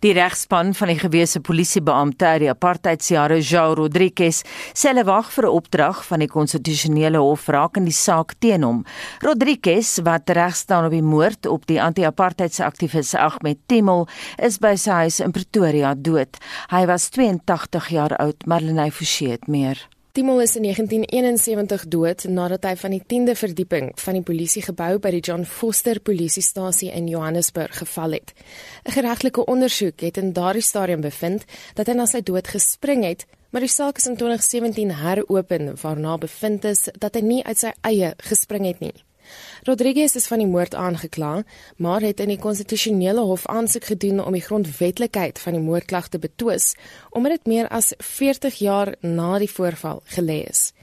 Die 0.00 0.12
regspan 0.12 0.74
van 0.74 0.88
die 0.88 0.98
gewese 0.98 1.40
polisiebeampte 1.40 2.26
uit 2.26 2.40
die 2.44 2.50
apartheidsjare, 2.50 3.40
João 3.40 3.76
Rodrigues, 3.78 4.42
sê 4.74 4.92
hulle 4.92 5.04
wag 5.04 5.30
vir 5.30 5.44
'n 5.46 5.56
opdrag 5.56 6.04
van 6.04 6.20
die 6.20 6.28
konstitusionele 6.28 7.18
hof 7.18 7.48
rakende 7.48 7.90
die 7.90 7.96
saak 7.96 8.34
teen 8.40 8.62
hom. 8.62 8.84
Rodrigues, 9.22 10.00
wat 10.04 10.30
reg 10.30 10.56
staan 10.56 10.86
op 10.86 10.92
die 10.92 11.02
moord 11.02 11.46
op 11.46 11.66
die 11.66 11.80
anti-apartheidse 11.80 12.64
aktivis 12.64 13.14
Ahmed 13.14 13.58
Timol, 13.66 14.08
is 14.38 14.58
by 14.58 14.74
sy 14.76 14.90
huis 14.90 15.20
in 15.20 15.32
Pretoria 15.32 15.94
dood. 15.94 16.38
Hy 16.70 16.86
was 16.86 17.10
82 17.10 17.88
jaar 17.88 18.16
oud, 18.16 18.46
Marlenae 18.46 18.90
Forsie 18.90 19.30
het 19.30 19.48
meer. 19.48 19.93
Timol 20.14 20.44
is 20.44 20.52
in 20.54 20.62
1971 20.62 21.88
dood 21.90 22.20
nadat 22.30 22.68
hy 22.68 22.76
van 22.78 22.92
die 22.94 23.00
10de 23.02 23.32
verdieping 23.34 23.88
van 23.98 24.14
die 24.14 24.22
polisiegebou 24.22 25.00
by 25.02 25.10
die 25.10 25.22
John 25.26 25.42
Foster 25.42 25.98
polisiestasie 25.98 26.92
in 26.94 27.08
Johannesburg 27.10 27.80
geval 27.80 28.14
het. 28.14 28.30
'n 28.86 28.94
Geregtelike 28.94 29.44
ondersoek 29.44 30.00
het 30.06 30.16
in 30.16 30.32
daardie 30.32 30.62
stadium 30.62 31.00
bevind 31.00 31.42
dat 31.74 31.90
hy 31.90 31.94
na 31.98 32.06
sy 32.06 32.20
dood 32.22 32.46
gespring 32.46 33.02
het, 33.02 33.26
maar 33.50 33.66
die 33.66 33.74
saak 33.74 33.98
is 33.98 34.06
in 34.06 34.16
2017 34.16 34.94
heropen 35.02 35.74
waarna 35.82 36.16
bevind 36.16 36.64
is 36.64 36.88
dat 36.98 37.14
hy 37.14 37.20
nie 37.20 37.42
uit 37.42 37.58
sy 37.58 37.72
eie 37.82 38.14
gespring 38.18 38.66
het 38.66 38.80
nie. 38.80 38.94
Rodriguez 39.64 40.12
is 40.14 40.26
van 40.28 40.42
die 40.42 40.48
moord 40.48 40.74
aangekla, 40.76 41.42
maar 41.80 42.04
het 42.04 42.18
in 42.20 42.28
die 42.34 42.40
konstitusionele 42.40 43.22
hof 43.24 43.46
aansoek 43.48 43.86
gedoen 43.94 44.20
om 44.20 44.34
die 44.36 44.44
grondwetlikheid 44.44 45.40
van 45.40 45.56
die 45.56 45.62
moordklag 45.64 46.10
te 46.12 46.20
betwis, 46.20 46.74
omdat 47.16 47.38
dit 47.38 47.48
meer 47.54 47.70
as 47.72 47.94
40 47.96 48.58
jaar 48.60 48.92
na 49.00 49.38
die 49.40 49.48
voorval 49.48 50.02
gelê 50.18 50.42
is. 50.50 50.74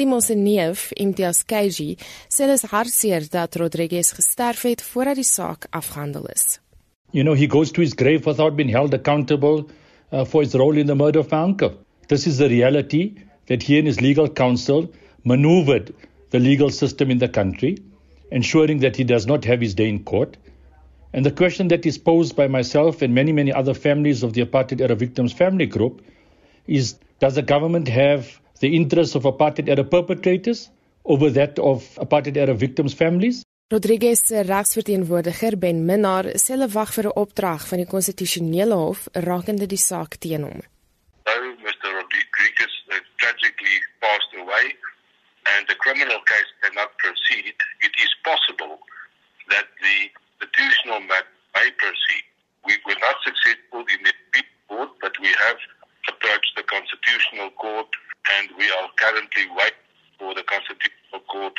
Die 0.00 0.08
Monseneef, 0.08 0.86
Imtiaz 0.96 1.42
Kaji, 1.44 1.98
sê 2.32 2.48
dit 2.48 2.56
is 2.56 2.64
hartseer 2.72 3.28
dat 3.28 3.60
Rodriguez 3.60 4.14
gesterf 4.16 4.64
het 4.64 4.80
voordat 4.80 5.20
die 5.20 5.28
saak 5.28 5.68
afgehandel 5.68 6.24
is. 6.32 6.56
You 7.12 7.28
know, 7.28 7.36
he 7.36 7.44
goes 7.44 7.70
to 7.76 7.84
his 7.84 7.92
grave 7.92 8.24
without 8.24 8.56
being 8.56 8.72
held 8.72 8.94
accountable 8.94 9.66
uh, 10.08 10.24
for 10.24 10.40
his 10.40 10.54
role 10.54 10.80
in 10.80 10.86
the 10.86 10.96
murder 10.96 11.20
of 11.20 11.30
my 11.30 11.44
uncle. 11.44 11.76
This 12.08 12.26
is 12.26 12.40
the 12.40 12.48
reality 12.48 13.12
that 13.52 13.68
he 13.68 13.76
and 13.76 13.86
his 13.86 14.00
legal 14.00 14.30
counsel 14.30 14.88
maneuvered 15.22 15.92
the 16.30 16.40
legal 16.40 16.70
system 16.70 17.10
in 17.10 17.18
the 17.18 17.28
country 17.28 17.76
ensuring 18.32 18.80
that 18.80 18.96
he 18.96 19.04
does 19.04 19.26
not 19.26 19.44
have 19.44 19.60
his 19.60 19.74
day 19.74 19.88
in 19.88 20.02
court. 20.04 20.36
And 21.12 21.26
the 21.26 21.30
question 21.30 21.68
that 21.68 21.84
is 21.84 21.98
posed 21.98 22.34
by 22.34 22.48
myself 22.48 23.02
and 23.02 23.14
many, 23.14 23.32
many 23.32 23.52
other 23.52 23.74
families 23.74 24.22
of 24.22 24.32
the 24.32 24.44
apartheid 24.44 24.80
era 24.80 24.94
victims 24.94 25.32
family 25.32 25.66
group 25.66 26.02
is 26.66 26.96
does 27.20 27.34
the 27.34 27.42
government 27.42 27.88
have 27.88 28.40
the 28.60 28.74
interests 28.74 29.14
of 29.14 29.24
apartheid 29.24 29.68
era 29.68 29.84
perpetrators 29.84 30.70
over 31.04 31.30
that 31.30 31.58
of 31.58 31.84
apartheid 32.00 32.36
era 32.36 32.54
victims 32.54 32.94
families? 32.94 33.42
Rodriguez 33.72 34.20
se 34.20 34.42
regsverteenwoordiger 34.42 35.56
Ben 35.58 35.84
Minnar 35.86 36.24
sê 36.36 36.54
hulle 36.54 36.68
wag 36.74 36.90
vir 36.96 37.06
'n 37.08 37.18
opdrag 37.22 37.62
van 37.68 37.78
die 37.80 37.90
konstitusionele 37.94 38.76
hof 38.76 39.08
rakende 39.28 39.66
die 39.66 39.80
saak 39.88 40.16
teen 40.20 40.42
hom. 40.48 40.60
Mr. 41.68 41.88
Rodriguez 41.98 42.72
tragically 43.20 43.76
passed 44.00 44.32
away 44.42 44.64
and 45.50 45.66
the 45.68 45.74
criminal 45.74 46.20
case 46.26 46.50
cannot 46.62 46.96
proceed, 46.98 47.54
it 47.82 47.94
is 47.98 48.12
possible 48.22 48.78
that 49.50 49.66
the 49.82 49.98
institutional 50.38 51.00
matter 51.00 51.34
may 51.54 51.70
proceed. 51.78 52.24
We 52.66 52.78
were 52.86 52.98
not 53.00 53.16
successful 53.26 53.82
in 53.90 54.00
the 54.06 54.14
court, 54.68 54.90
but 55.00 55.12
we 55.20 55.28
have 55.28 55.58
approached 56.08 56.52
the 56.56 56.62
Constitutional 56.62 57.50
Court 57.58 57.90
and 58.38 58.50
we 58.58 58.66
are 58.78 58.88
currently 58.96 59.46
waiting 59.50 59.86
for 60.18 60.34
the 60.34 60.44
Constitutional 60.44 61.22
Court 61.26 61.54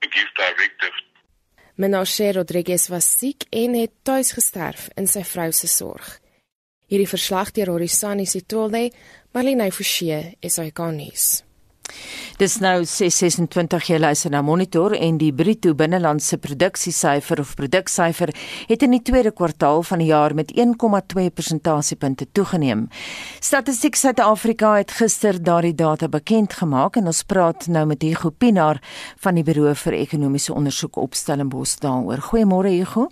to 0.00 0.08
give 0.08 0.28
directive. 0.36 0.96
Menashe 1.78 2.34
Rodriguez 2.34 2.88
was 2.90 3.06
siek 3.06 3.44
en 3.54 3.76
het 3.78 3.92
tuis 4.02 4.32
gesterf 4.34 4.88
in 4.98 5.06
sy 5.06 5.22
vrou 5.22 5.52
se 5.54 5.68
sorg. 5.70 6.16
Hierdie 6.88 7.06
verslag 7.06 7.52
deur 7.54 7.70
Horisani 7.74 8.26
Sitole, 8.26 8.88
Marlene 9.36 9.68
Forsie, 9.70 10.38
SAK 10.42 10.80
nuus. 10.96 11.47
Dis 12.38 12.58
nou 12.62 12.84
626 12.84 13.88
jy 13.90 13.98
luister 13.98 14.30
na 14.30 14.42
Monitor 14.42 14.94
en 14.94 15.18
die 15.18 15.32
bruto 15.34 15.74
binnelandse 15.74 16.38
produksiesyfer 16.38 17.40
of 17.42 17.54
produksyfer 17.58 18.32
het 18.68 18.82
in 18.86 18.94
die 18.94 19.02
tweede 19.02 19.32
kwartaal 19.34 19.82
van 19.82 20.02
die 20.02 20.10
jaar 20.12 20.34
met 20.34 20.52
1,2 20.54 21.28
persentasiepunte 21.34 22.28
toegeneem. 22.32 22.88
Statistiek 23.40 23.96
Suid-Afrika 23.98 24.76
het 24.78 24.94
gister 25.00 25.42
daardie 25.42 25.74
data 25.74 26.08
bekend 26.08 26.52
gemaak 26.60 26.96
en 26.96 27.06
ons 27.10 27.22
praat 27.22 27.66
nou 27.66 27.86
met 27.86 28.02
Hugo 28.02 28.30
Pinaar 28.30 28.82
van 29.18 29.34
die 29.34 29.44
Buro 29.44 29.74
vir 29.74 29.98
Ekonomiese 29.98 30.54
Ondersoek 30.54 30.96
op 30.96 31.14
Stellenbosch 31.14 31.78
daaroor. 31.82 32.22
Goeiemôre 32.30 32.74
Hugo. 32.78 33.08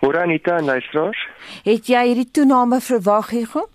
Môre 0.00 0.20
Anita 0.20 0.58
en 0.58 0.64
luisteraars. 0.64 1.28
Het 1.64 1.88
jy 1.88 2.02
hierdie 2.10 2.30
toename 2.30 2.80
verwag 2.84 3.30
Hugo? 3.32 3.66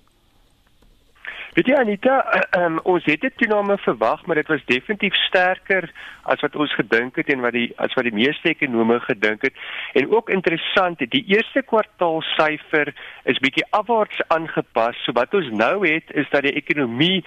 Weet 1.51 1.67
jy 1.67 1.75
Anita, 1.75 2.13
um, 2.55 2.77
ons 2.93 3.03
het 3.09 3.25
dit 3.25 3.33
toename 3.41 3.75
verwag, 3.83 4.21
maar 4.25 4.39
dit 4.39 4.47
was 4.47 4.61
definitief 4.69 5.17
sterker 5.25 5.89
as 6.31 6.39
wat 6.45 6.55
ons 6.55 6.71
gedink 6.79 7.19
het 7.19 7.27
en 7.33 7.43
wat 7.43 7.51
die 7.57 7.65
as 7.75 7.91
wat 7.97 8.07
die 8.07 8.15
meeste 8.15 8.53
ekonome 8.53 9.01
gedink 9.03 9.43
het. 9.43 9.57
En 9.99 10.07
ook 10.15 10.31
interessant, 10.31 11.03
die 11.11 11.25
eerste 11.33 11.65
kwartaal 11.67 12.21
syfer 12.37 12.93
is 13.27 13.43
bietjie 13.43 13.67
afwaarts 13.75 14.23
aangepas. 14.31 14.95
So 15.03 15.11
wat 15.19 15.35
ons 15.35 15.51
nou 15.51 15.81
het 15.83 16.15
is 16.15 16.31
dat 16.31 16.47
die 16.47 16.55
ekonomie 16.55 17.19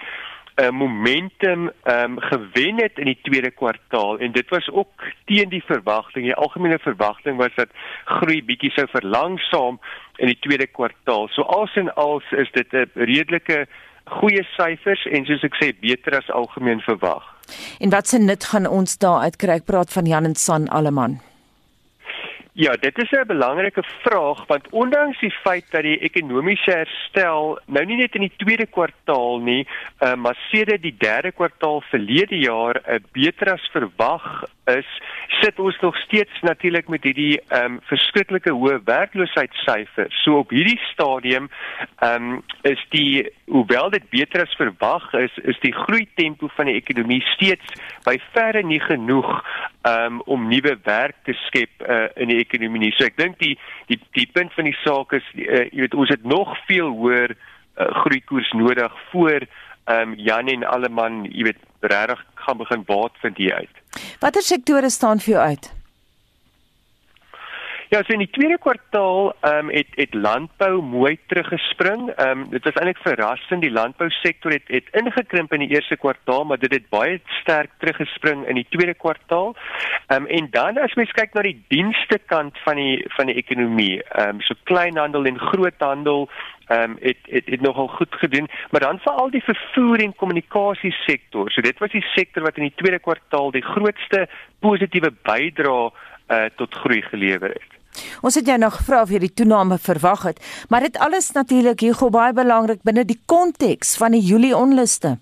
'n 0.55 0.63
uh, 0.63 0.69
momentum 0.71 1.69
ehm 1.83 2.17
um, 2.17 2.19
gewen 2.19 2.81
het 2.81 2.97
in 2.97 3.05
die 3.05 3.19
tweede 3.21 3.51
kwartaal 3.51 4.19
en 4.19 4.31
dit 4.31 4.49
was 4.49 4.69
ook 4.71 5.03
teen 5.25 5.49
die 5.49 5.63
verwagting. 5.63 6.25
Die 6.25 6.35
algemene 6.35 6.79
verwagting 6.79 7.37
was 7.37 7.53
dat 7.55 7.69
groei 8.05 8.43
bietjie 8.43 8.71
sou 8.71 8.87
verlangsaam 8.89 9.79
in 10.15 10.27
die 10.27 10.39
tweede 10.39 10.67
kwartaal. 10.67 11.27
So 11.27 11.41
als 11.41 11.75
en 11.75 11.93
als 11.93 12.23
is 12.31 12.51
dit 12.51 12.73
'n 12.73 12.89
redelike 12.93 13.67
goeie 14.05 14.43
syfers 14.55 15.05
en 15.11 15.25
soos 15.25 15.43
ek 15.43 15.55
sê 15.61 15.71
beter 15.81 16.17
as 16.17 16.29
algemeen 16.29 16.81
verwag. 16.85 17.23
En 17.79 17.89
wat 17.89 18.07
se 18.07 18.17
nut 18.17 18.43
gaan 18.43 18.67
ons 18.67 18.97
daar 18.97 19.25
uitkry? 19.29 19.59
Ek 19.59 19.65
praat 19.65 19.93
van 19.93 20.05
Jan 20.05 20.25
en 20.25 20.35
San 20.35 20.67
Alleman. 20.69 21.19
Ja, 22.55 22.71
dit 22.79 22.97
is 22.97 23.11
'n 23.11 23.27
belangrike 23.27 23.83
vraag 23.83 24.45
want 24.47 24.69
ondanks 24.69 25.19
die 25.19 25.35
feit 25.43 25.65
dat 25.71 25.81
die 25.81 25.99
ekonomiese 25.99 26.71
herstel 26.71 27.59
nou 27.65 27.85
nie 27.85 27.97
net 27.97 28.15
in 28.15 28.21
die 28.21 28.35
tweede 28.37 28.65
kwartaal 28.65 29.39
nie, 29.39 29.67
uh, 29.99 30.15
maar 30.15 30.37
sedert 30.51 30.81
die 30.81 30.95
derde 30.97 31.31
kwartaal 31.31 31.81
verlede 31.81 32.37
jaar 32.37 32.75
'n 32.75 32.93
uh, 32.93 32.99
beter 33.11 33.53
as 33.53 33.69
verwag 33.71 34.43
is, 34.65 34.87
sit 35.41 35.59
ons 35.59 35.77
nog 35.81 35.97
steeds 35.97 36.41
natuurlik 36.41 36.87
met 36.87 37.03
hierdie 37.03 37.39
ehm 37.47 37.77
um, 37.77 37.79
verskriklike 37.89 38.51
hoë 38.51 38.79
werkloosheidssyfers. 38.85 40.21
So 40.23 40.41
op 40.43 40.53
hierdie 40.53 40.79
stadium 40.91 41.49
ehm 41.99 42.31
um, 42.31 42.43
is 42.61 42.81
die 42.89 43.25
hoewel 43.45 43.89
dit 43.89 44.09
beter 44.09 44.45
as 44.45 44.55
verwag 44.57 45.13
is, 45.13 45.33
is 45.43 45.59
die 45.61 45.73
groei 45.73 46.07
tempo 46.15 46.49
van 46.55 46.69
die 46.69 46.77
ekonomie 46.79 47.21
steeds 47.35 47.81
by 48.05 48.17
verre 48.33 48.63
nie 48.63 48.81
genoeg 48.81 49.31
um, 49.87 50.21
om 50.25 50.47
nuwe 50.49 50.77
werk 50.83 51.17
te 51.23 51.33
skep 51.45 51.85
uh, 51.85 52.07
in 52.15 52.31
die 52.33 52.39
ekonomie 52.41 52.87
nie. 52.87 52.93
So 52.97 53.05
ek 53.05 53.19
dink 53.21 53.39
die 53.43 53.55
die 53.91 53.99
die 54.17 54.29
punt 54.33 54.53
van 54.53 54.69
die 54.69 54.77
saak 54.83 55.13
is 55.17 55.27
uh, 55.35 55.65
jy 55.71 55.85
weet 55.85 55.99
ons 55.99 56.13
het 56.13 56.25
nog 56.25 56.55
veel 56.69 56.89
hoër 56.89 57.35
uh, 57.35 57.91
groeikoers 58.03 58.51
nodig 58.57 58.99
voor 59.11 59.47
um, 59.85 60.13
Jan 60.17 60.47
en 60.47 60.63
Alleman 60.63 61.23
jy 61.29 61.49
weet 61.49 61.61
regtig 61.85 62.21
gaan 62.45 62.57
begin 62.57 62.83
baat 62.85 63.17
vind 63.21 63.37
hier 63.37 63.55
uit. 63.55 64.03
Watter 64.19 64.41
sektore 64.41 64.89
staan 64.89 65.19
vir 65.19 65.37
jou 65.37 65.43
uit? 65.53 65.71
Ja, 67.89 67.99
so 68.01 68.13
in 68.13 68.23
die 68.23 68.31
tweede 68.33 68.57
kwartaal 68.57 69.35
ehm 69.45 69.67
um, 69.67 69.69
het 69.69 69.91
het 69.93 70.13
landbou 70.13 70.81
mooi 70.81 71.19
teruggespring. 71.29 72.07
Ehm 72.09 72.39
um, 72.39 72.45
dit 72.49 72.63
was 72.63 72.73
eintlik 72.73 73.01
verrassend 73.03 73.61
die 73.61 73.71
landbousektor 73.71 74.51
het 74.51 74.71
het 74.73 74.87
ingekrimp 75.01 75.53
in 75.53 75.59
die 75.59 75.75
eerste 75.75 75.97
kwartaal, 75.97 76.45
maar 76.49 76.57
dit 76.57 76.73
het 76.73 76.89
baie 76.89 77.19
sterk 77.41 77.69
teruggespring 77.77 78.47
in 78.47 78.57
die 78.57 78.65
tweede 78.69 78.93
kwartaal. 78.93 79.53
Ehm 80.07 80.23
um, 80.23 80.27
en 80.27 80.47
dan 80.51 80.79
as 80.81 80.95
mens 80.97 81.13
kyk 81.13 81.37
na 81.37 81.43
die 81.45 81.61
dienste 81.67 82.17
kant 82.25 82.57
van 82.65 82.81
die 82.81 83.05
van 83.17 83.29
die 83.29 83.37
ekonomie, 83.43 84.01
ehm 84.03 84.29
um, 84.29 84.41
so 84.41 84.57
kleinhandel 84.63 85.29
en 85.29 85.39
groothandel 85.39 86.25
ehm 86.65 86.89
um, 86.89 86.97
het, 87.01 87.21
het 87.29 87.53
het 87.53 87.61
nogal 87.61 87.87
goed 87.87 88.15
gedoen, 88.23 88.49
maar 88.71 88.81
dan 88.81 88.99
veral 88.99 89.29
die 89.29 89.43
vervoer 89.43 90.01
en 90.01 90.15
kommunikasie 90.15 90.95
sektor. 91.05 91.51
So 91.51 91.61
dit 91.61 91.77
was 91.79 91.93
die 91.93 92.05
sektor 92.15 92.43
wat 92.43 92.57
in 92.57 92.67
die 92.71 92.75
tweede 92.81 92.99
kwartaal 92.99 93.51
die 93.51 93.65
grootste 93.65 94.25
positiewe 94.59 95.13
bydrae 95.21 95.91
uh, 96.27 96.45
tot 96.55 96.73
groei 96.73 97.01
gelewer 97.01 97.49
het. 97.49 97.71
Ons 98.21 98.35
het 98.35 98.47
jou 98.47 98.57
nou 98.59 98.71
gevra 98.71 99.01
of 99.01 99.11
jy 99.13 99.19
die 99.23 99.33
toename 99.33 99.77
verwag 99.79 100.23
het, 100.23 100.41
maar 100.69 100.81
dit 100.81 100.97
alles 100.97 101.31
natuurlik 101.31 101.79
hier 101.79 101.95
gou 101.95 102.09
baie 102.09 102.33
belangrik 102.33 102.83
binne 102.83 103.05
die 103.05 103.21
konteks 103.25 103.95
van 103.97 104.11
die 104.11 104.23
Julie 104.23 104.55
onluste. 104.55 105.17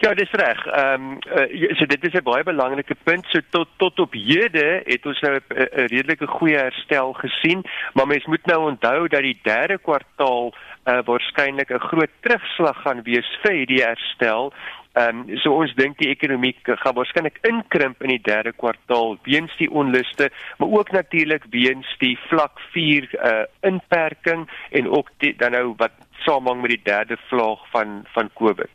Ja, 0.00 0.12
dis 0.14 0.30
reg. 0.30 0.66
Ehm 0.66 1.02
um, 1.02 1.18
uh, 1.38 1.72
so 1.78 1.86
dit 1.86 2.04
is 2.04 2.12
'n 2.12 2.22
baie 2.22 2.42
belangrike 2.44 2.94
punt. 3.02 3.26
So 3.26 3.40
tot 3.50 3.68
tot 3.76 3.98
op 3.98 4.12
hede 4.12 4.82
het 4.84 5.06
ons 5.06 5.20
nou 5.20 5.34
'n 5.34 5.40
redelike 5.86 6.26
goeie 6.26 6.56
herstel 6.56 7.12
gesien, 7.12 7.64
maar 7.94 8.06
mens 8.06 8.24
moet 8.24 8.46
nou 8.46 8.70
onthou 8.70 9.08
dat 9.08 9.22
die 9.22 9.38
derde 9.42 9.78
kwartaal 9.78 10.54
uh, 10.84 10.98
waarskynlik 11.04 11.70
'n 11.70 11.88
groot 11.88 12.10
terugslag 12.20 12.82
gaan 12.82 13.02
wees 13.02 13.38
vir 13.42 13.52
hierdie 13.52 13.82
herstel 13.82 14.52
Ehm 14.96 15.18
um, 15.28 15.38
so 15.42 15.52
ons 15.52 15.74
dink 15.76 15.98
die 16.00 16.08
ekonomie 16.08 16.54
gaan 16.64 16.94
waarskynlik 16.96 17.36
inkrimp 17.44 18.00
in 18.00 18.14
die 18.14 18.22
derde 18.24 18.54
kwartaal 18.56 19.18
weens 19.28 19.52
die 19.58 19.68
onluste, 19.68 20.30
maar 20.56 20.72
ook 20.78 20.92
natuurlik 20.96 21.44
weens 21.52 21.90
die 22.00 22.14
vlak 22.30 22.62
4 22.72 23.04
uh 23.12 23.28
eh, 23.30 23.44
inperking 23.60 24.46
en 24.70 24.88
ook 24.88 25.10
die, 25.20 25.34
dan 25.36 25.52
nou 25.52 25.74
wat 25.76 25.92
saamhang 26.24 26.62
met 26.62 26.72
die 26.78 26.84
derde 26.84 27.20
vlaag 27.28 27.68
van 27.74 28.06
van 28.14 28.30
COVID. 28.40 28.72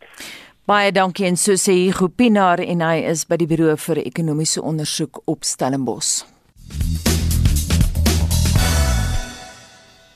Baie 0.70 0.92
dankie 0.92 1.26
en 1.26 1.38
so 1.42 1.58
sê 1.58 1.74
Hugo 1.74 2.08
Pinaar 2.08 2.62
en 2.62 2.86
hy 2.86 3.02
is 3.10 3.26
by 3.26 3.42
die 3.42 3.50
Buro 3.50 3.74
vir 3.88 4.06
Ekonomiese 4.06 4.62
Ondersoek 4.62 5.24
op 5.26 5.42
Stellenbosch. 5.42 6.22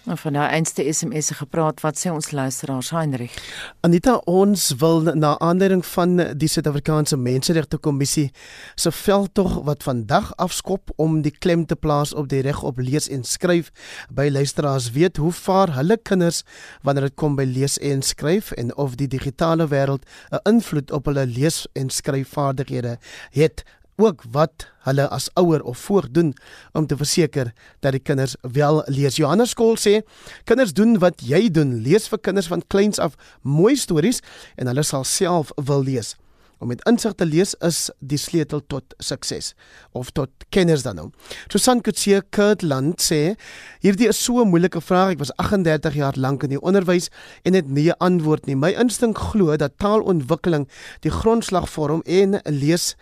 Nou 0.05 0.17
van 0.17 0.31
nou 0.31 0.45
eenste 0.53 0.83
SMS 0.93 1.31
gepraat 1.33 1.79
wat 1.81 1.97
sê 1.97 2.11
ons 2.13 2.27
luisteraars 2.31 2.91
Heinrich. 2.93 3.33
Anita 3.81 4.19
ons 4.29 4.67
wil 4.77 4.99
na 5.17 5.31
aanleiding 5.41 5.81
van 5.85 6.19
die 6.37 6.49
Suid-Afrikaanse 6.51 7.17
Menseregte 7.17 7.79
Kommissie 7.81 8.27
se 8.75 8.91
veldtog 8.93 9.55
wat 9.65 9.81
vandag 9.83 10.27
afskop 10.37 10.93
om 11.01 11.23
die 11.25 11.33
klem 11.33 11.63
te 11.65 11.75
plaas 11.75 12.13
op 12.13 12.29
die 12.29 12.43
reg 12.45 12.61
op 12.61 12.77
lees 12.77 13.09
en 13.09 13.25
skryf 13.25 13.71
by 14.13 14.27
luisteraars 14.29 14.91
weet 14.93 15.17
hoe 15.17 15.31
vaar 15.33 15.73
hulle 15.79 15.97
kinders 15.97 16.43
wanneer 16.85 17.09
dit 17.09 17.17
kom 17.17 17.33
by 17.39 17.47
lees 17.49 17.79
en 17.81 18.05
skryf 18.05 18.51
en 18.61 18.75
of 18.77 18.99
die 19.01 19.09
digitale 19.09 19.65
wêreld 19.73 20.05
'n 20.29 20.43
invloed 20.53 20.91
op 20.91 21.09
hulle 21.09 21.25
lees 21.25 21.65
en 21.73 21.89
skryfvaardighede 21.89 22.99
het 23.31 23.65
ook 23.95 24.23
wat 24.31 24.67
hulle 24.87 25.07
as 25.07 25.29
ouer 25.33 25.63
of 25.63 25.77
voordoen 25.77 26.33
om 26.71 26.87
te 26.87 26.97
verseker 26.97 27.53
dat 27.79 27.95
die 27.95 28.03
kinders 28.03 28.35
wel 28.41 28.83
lees. 28.87 29.15
Johannes 29.15 29.55
Skool 29.55 29.79
sê 29.79 30.01
kinders 30.43 30.73
doen 30.73 30.99
wat 30.99 31.23
jy 31.23 31.47
doen. 31.49 31.79
Lees 31.85 32.09
vir 32.11 32.19
kinders 32.19 32.51
van 32.51 32.63
kleins 32.67 32.99
af 32.99 33.15
mooi 33.41 33.75
stories 33.75 34.21
en 34.55 34.67
hulle 34.67 34.83
sal 34.83 35.03
self 35.07 35.55
wil 35.55 35.83
lees. 35.83 36.15
Om 36.63 36.71
met 36.71 36.83
insig 36.87 37.13
te 37.19 37.25
lees 37.27 37.51
is 37.67 37.89
die 37.99 38.19
sleutel 38.19 38.61
tot 38.71 38.93
sukses 39.03 39.51
of 39.91 40.11
tot 40.15 40.31
kenners 40.55 40.85
dan 40.85 40.95
nou. 40.95 41.09
Susan 41.51 41.81
Kutsie 41.83 42.21
Kurtland 42.35 43.03
sê 43.03 43.35
hierdie 43.83 44.07
is 44.07 44.23
so 44.23 44.41
'n 44.41 44.49
moeilike 44.49 44.81
vraag. 44.81 45.11
Ek 45.11 45.19
was 45.19 45.35
38 45.35 45.93
jaar 45.93 46.15
lank 46.15 46.43
in 46.43 46.49
die 46.49 46.61
onderwys 46.61 47.09
en 47.43 47.53
het 47.53 47.67
nie 47.67 47.89
'n 47.89 47.99
antwoord 47.99 48.45
nie. 48.45 48.55
My 48.55 48.71
instink 48.71 49.17
glo 49.17 49.55
dat 49.57 49.77
taalontwikkeling 49.77 50.67
die 51.01 51.11
grondslag 51.11 51.69
vorm 51.69 52.01
en 52.05 52.39
lees 52.43 52.95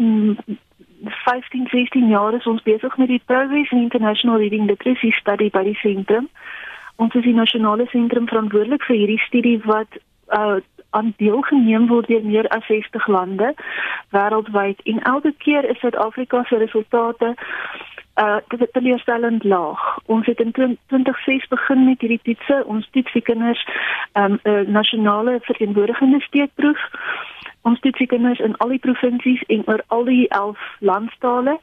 15, 1.24 1.66
16 1.70 2.08
jaar 2.08 2.34
is 2.34 2.46
ons 2.46 2.62
besig 2.62 2.96
met 2.96 3.08
die 3.10 3.22
Progress 3.26 3.70
in 3.70 3.82
International 3.82 4.38
Reading 4.38 4.70
Literacy 4.70 5.10
Study 5.18 5.50
by 5.50 5.64
die 5.66 5.78
sentrum. 5.82 6.28
Ons 6.96 7.14
is 7.18 7.26
die 7.26 7.34
nasionale 7.34 7.88
sentrum 7.90 8.28
verantwoordelik 8.30 8.86
vir 8.86 8.96
hierdie 8.96 9.24
studie 9.26 9.58
wat 9.66 9.98
uh 10.30 10.60
aan 10.92 11.14
deelgeneem 11.16 11.86
word 11.88 12.06
deur 12.12 12.24
meer 12.24 12.46
as 12.52 12.66
60 12.68 13.06
lande 13.08 13.54
wêreldwyd 14.12 14.80
en 14.84 14.98
elke 15.08 15.32
keer 15.40 15.64
is 15.64 15.78
Suid-Afrika 15.80 16.42
se 16.44 16.58
resultate 16.60 17.30
uh 18.16 18.36
dit 18.48 18.72
teleurstellend 18.72 19.44
laag. 19.44 19.98
Ons 20.06 20.26
het 20.26 20.40
in 20.40 20.52
2006 20.52 21.48
begin 21.48 21.84
met 21.84 22.00
hierdie 22.00 22.20
toetse. 22.22 22.64
Ons 22.66 22.88
toets 22.90 23.12
die 23.12 23.22
kinders 23.22 23.66
um 24.12 24.38
'n 24.42 24.50
uh, 24.50 24.66
nasionale 24.66 25.38
verteenwoordigende 25.42 26.20
steekproef. 26.20 26.80
Ons 27.62 27.80
toets 27.80 27.98
die 27.98 28.06
kinders 28.06 28.38
in 28.38 28.56
al 28.56 28.72
die 28.74 28.80
provinsies 28.82 29.42
en 29.46 29.62
oor 29.70 29.82
al 29.86 30.04
die 30.04 30.28
11 30.28 30.58
landstale 30.80 31.58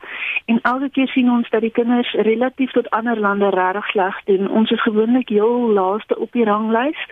en 0.46 0.60
elke 0.62 0.90
keer 0.90 1.08
sien 1.08 1.32
ons 1.32 1.50
dat 1.50 1.62
die 1.62 1.76
kinders 1.76 2.12
relatief 2.28 2.72
tot 2.72 2.90
ander 2.96 3.20
lande 3.20 3.50
regtig 3.50 3.90
sleg 3.92 4.22
doen. 4.26 4.48
Ons 4.50 4.72
is 4.72 4.82
gewoonlik 4.82 5.30
heel 5.30 5.74
laaste 5.76 6.18
op 6.18 6.32
die 6.32 6.46
ranglys 6.48 7.04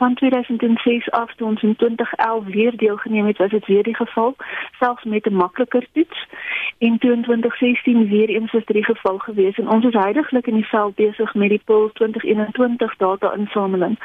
van 0.00 0.14
2006 0.14 1.10
af 1.10 1.34
toe 1.34 1.46
ons 1.46 1.62
in 1.62 1.76
2011 1.76 2.44
weer 2.44 2.76
deelgeneem 2.76 3.26
het, 3.26 3.38
was 3.38 3.50
dit 3.50 3.66
weer 3.66 3.82
die 3.82 3.96
geval, 3.96 4.34
selfs 4.78 5.04
met 5.04 5.26
'n 5.26 5.34
makliker 5.34 5.86
toets. 5.92 6.26
En 6.78 6.98
toe 6.98 7.12
in 7.12 7.22
2016 7.22 8.08
weer 8.08 8.28
eens 8.28 8.52
was 8.52 8.64
dit 8.64 8.76
die 8.76 8.84
geval 8.84 9.18
gewees 9.18 9.58
en 9.58 9.68
ons 9.68 9.84
is 9.84 9.94
heidaglik 9.94 10.46
in 10.46 10.54
die 10.54 10.68
veld 10.68 10.94
besig 10.94 11.34
met 11.34 11.48
die 11.48 11.62
PULS 11.64 11.92
2021 11.92 12.96
data 12.96 13.32
insameling. 13.32 13.98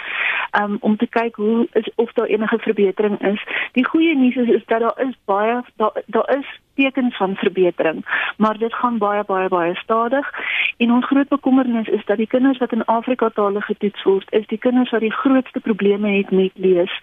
Um 0.61 0.77
om 0.79 0.97
te 0.97 1.07
kyk 1.07 1.35
hoe 1.35 1.67
is 1.71 1.89
of 1.95 2.13
daar 2.13 2.25
enige 2.25 2.57
verbetering 2.59 3.21
is. 3.21 3.43
Die 3.71 3.85
goeie 3.85 4.16
nuus 4.19 4.35
is, 4.35 4.49
is 4.49 4.65
dat 4.65 4.79
daar 4.79 5.01
is 5.07 5.15
baie 5.25 5.61
daar 5.75 6.01
daar 6.05 6.37
is 6.37 6.47
tekens 6.75 7.17
van 7.17 7.35
verbetering, 7.35 8.05
maar 8.37 8.57
dit 8.57 8.73
gaan 8.73 8.97
baie 8.97 9.23
baie 9.23 9.49
baie 9.49 9.75
stadig. 9.75 10.29
En 10.77 10.91
ons 10.91 11.05
groot 11.05 11.27
bekommernis 11.27 11.87
is 11.87 12.05
dat 12.05 12.17
die 12.17 12.27
kinders 12.27 12.57
wat 12.57 12.71
in 12.71 12.85
Afrika 12.85 13.29
tale 13.29 13.61
getoets 13.61 14.03
word, 14.03 14.31
is 14.31 14.47
die 14.47 14.57
kinders 14.57 14.89
wat 14.89 15.01
die 15.01 15.13
grootste 15.13 15.59
probleme 15.59 16.17
het 16.17 16.31
met 16.31 16.51
lees. 16.53 16.93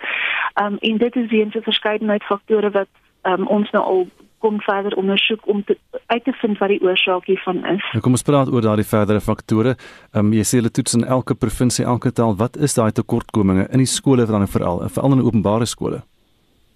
Um 0.62 0.76
en 0.80 0.98
dit 0.98 1.16
is 1.16 1.30
weens 1.30 1.54
'n 1.54 1.68
verskeidenheid 1.70 2.22
faktore 2.22 2.70
wat 2.70 2.88
um 3.22 3.46
ons 3.46 3.70
nou 3.70 3.84
al 3.84 4.06
kom 4.38 4.60
verder 4.60 4.96
ondersoek 5.00 5.46
om 5.48 5.64
te, 5.64 5.78
uit 6.06 6.24
te 6.24 6.32
vind 6.32 6.58
wat 6.58 6.68
die 6.68 6.82
oorsaak 6.84 7.26
hiervan 7.26 7.64
is. 7.64 7.84
Nou 7.92 8.02
kom 8.04 8.12
ons 8.12 8.22
praat 8.22 8.50
oor 8.52 8.60
daardie 8.60 8.88
verdere 8.88 9.20
faktore. 9.20 9.76
Um 10.12 10.32
jy 10.36 10.44
sê 10.44 10.60
hulle 10.60 10.70
toets 10.70 10.94
in 10.98 11.04
elke 11.04 11.34
provinsie 11.34 11.84
elke 11.84 12.12
taal. 12.12 12.36
Wat 12.36 12.56
is 12.56 12.74
daai 12.74 12.92
tekortkominge 12.92 13.68
in 13.72 13.78
die 13.78 13.92
skole 13.98 14.26
dan 14.26 14.48
veral, 14.48 14.84
veral 14.88 15.12
in 15.12 15.24
openbare 15.24 15.66
skole? 15.66 16.02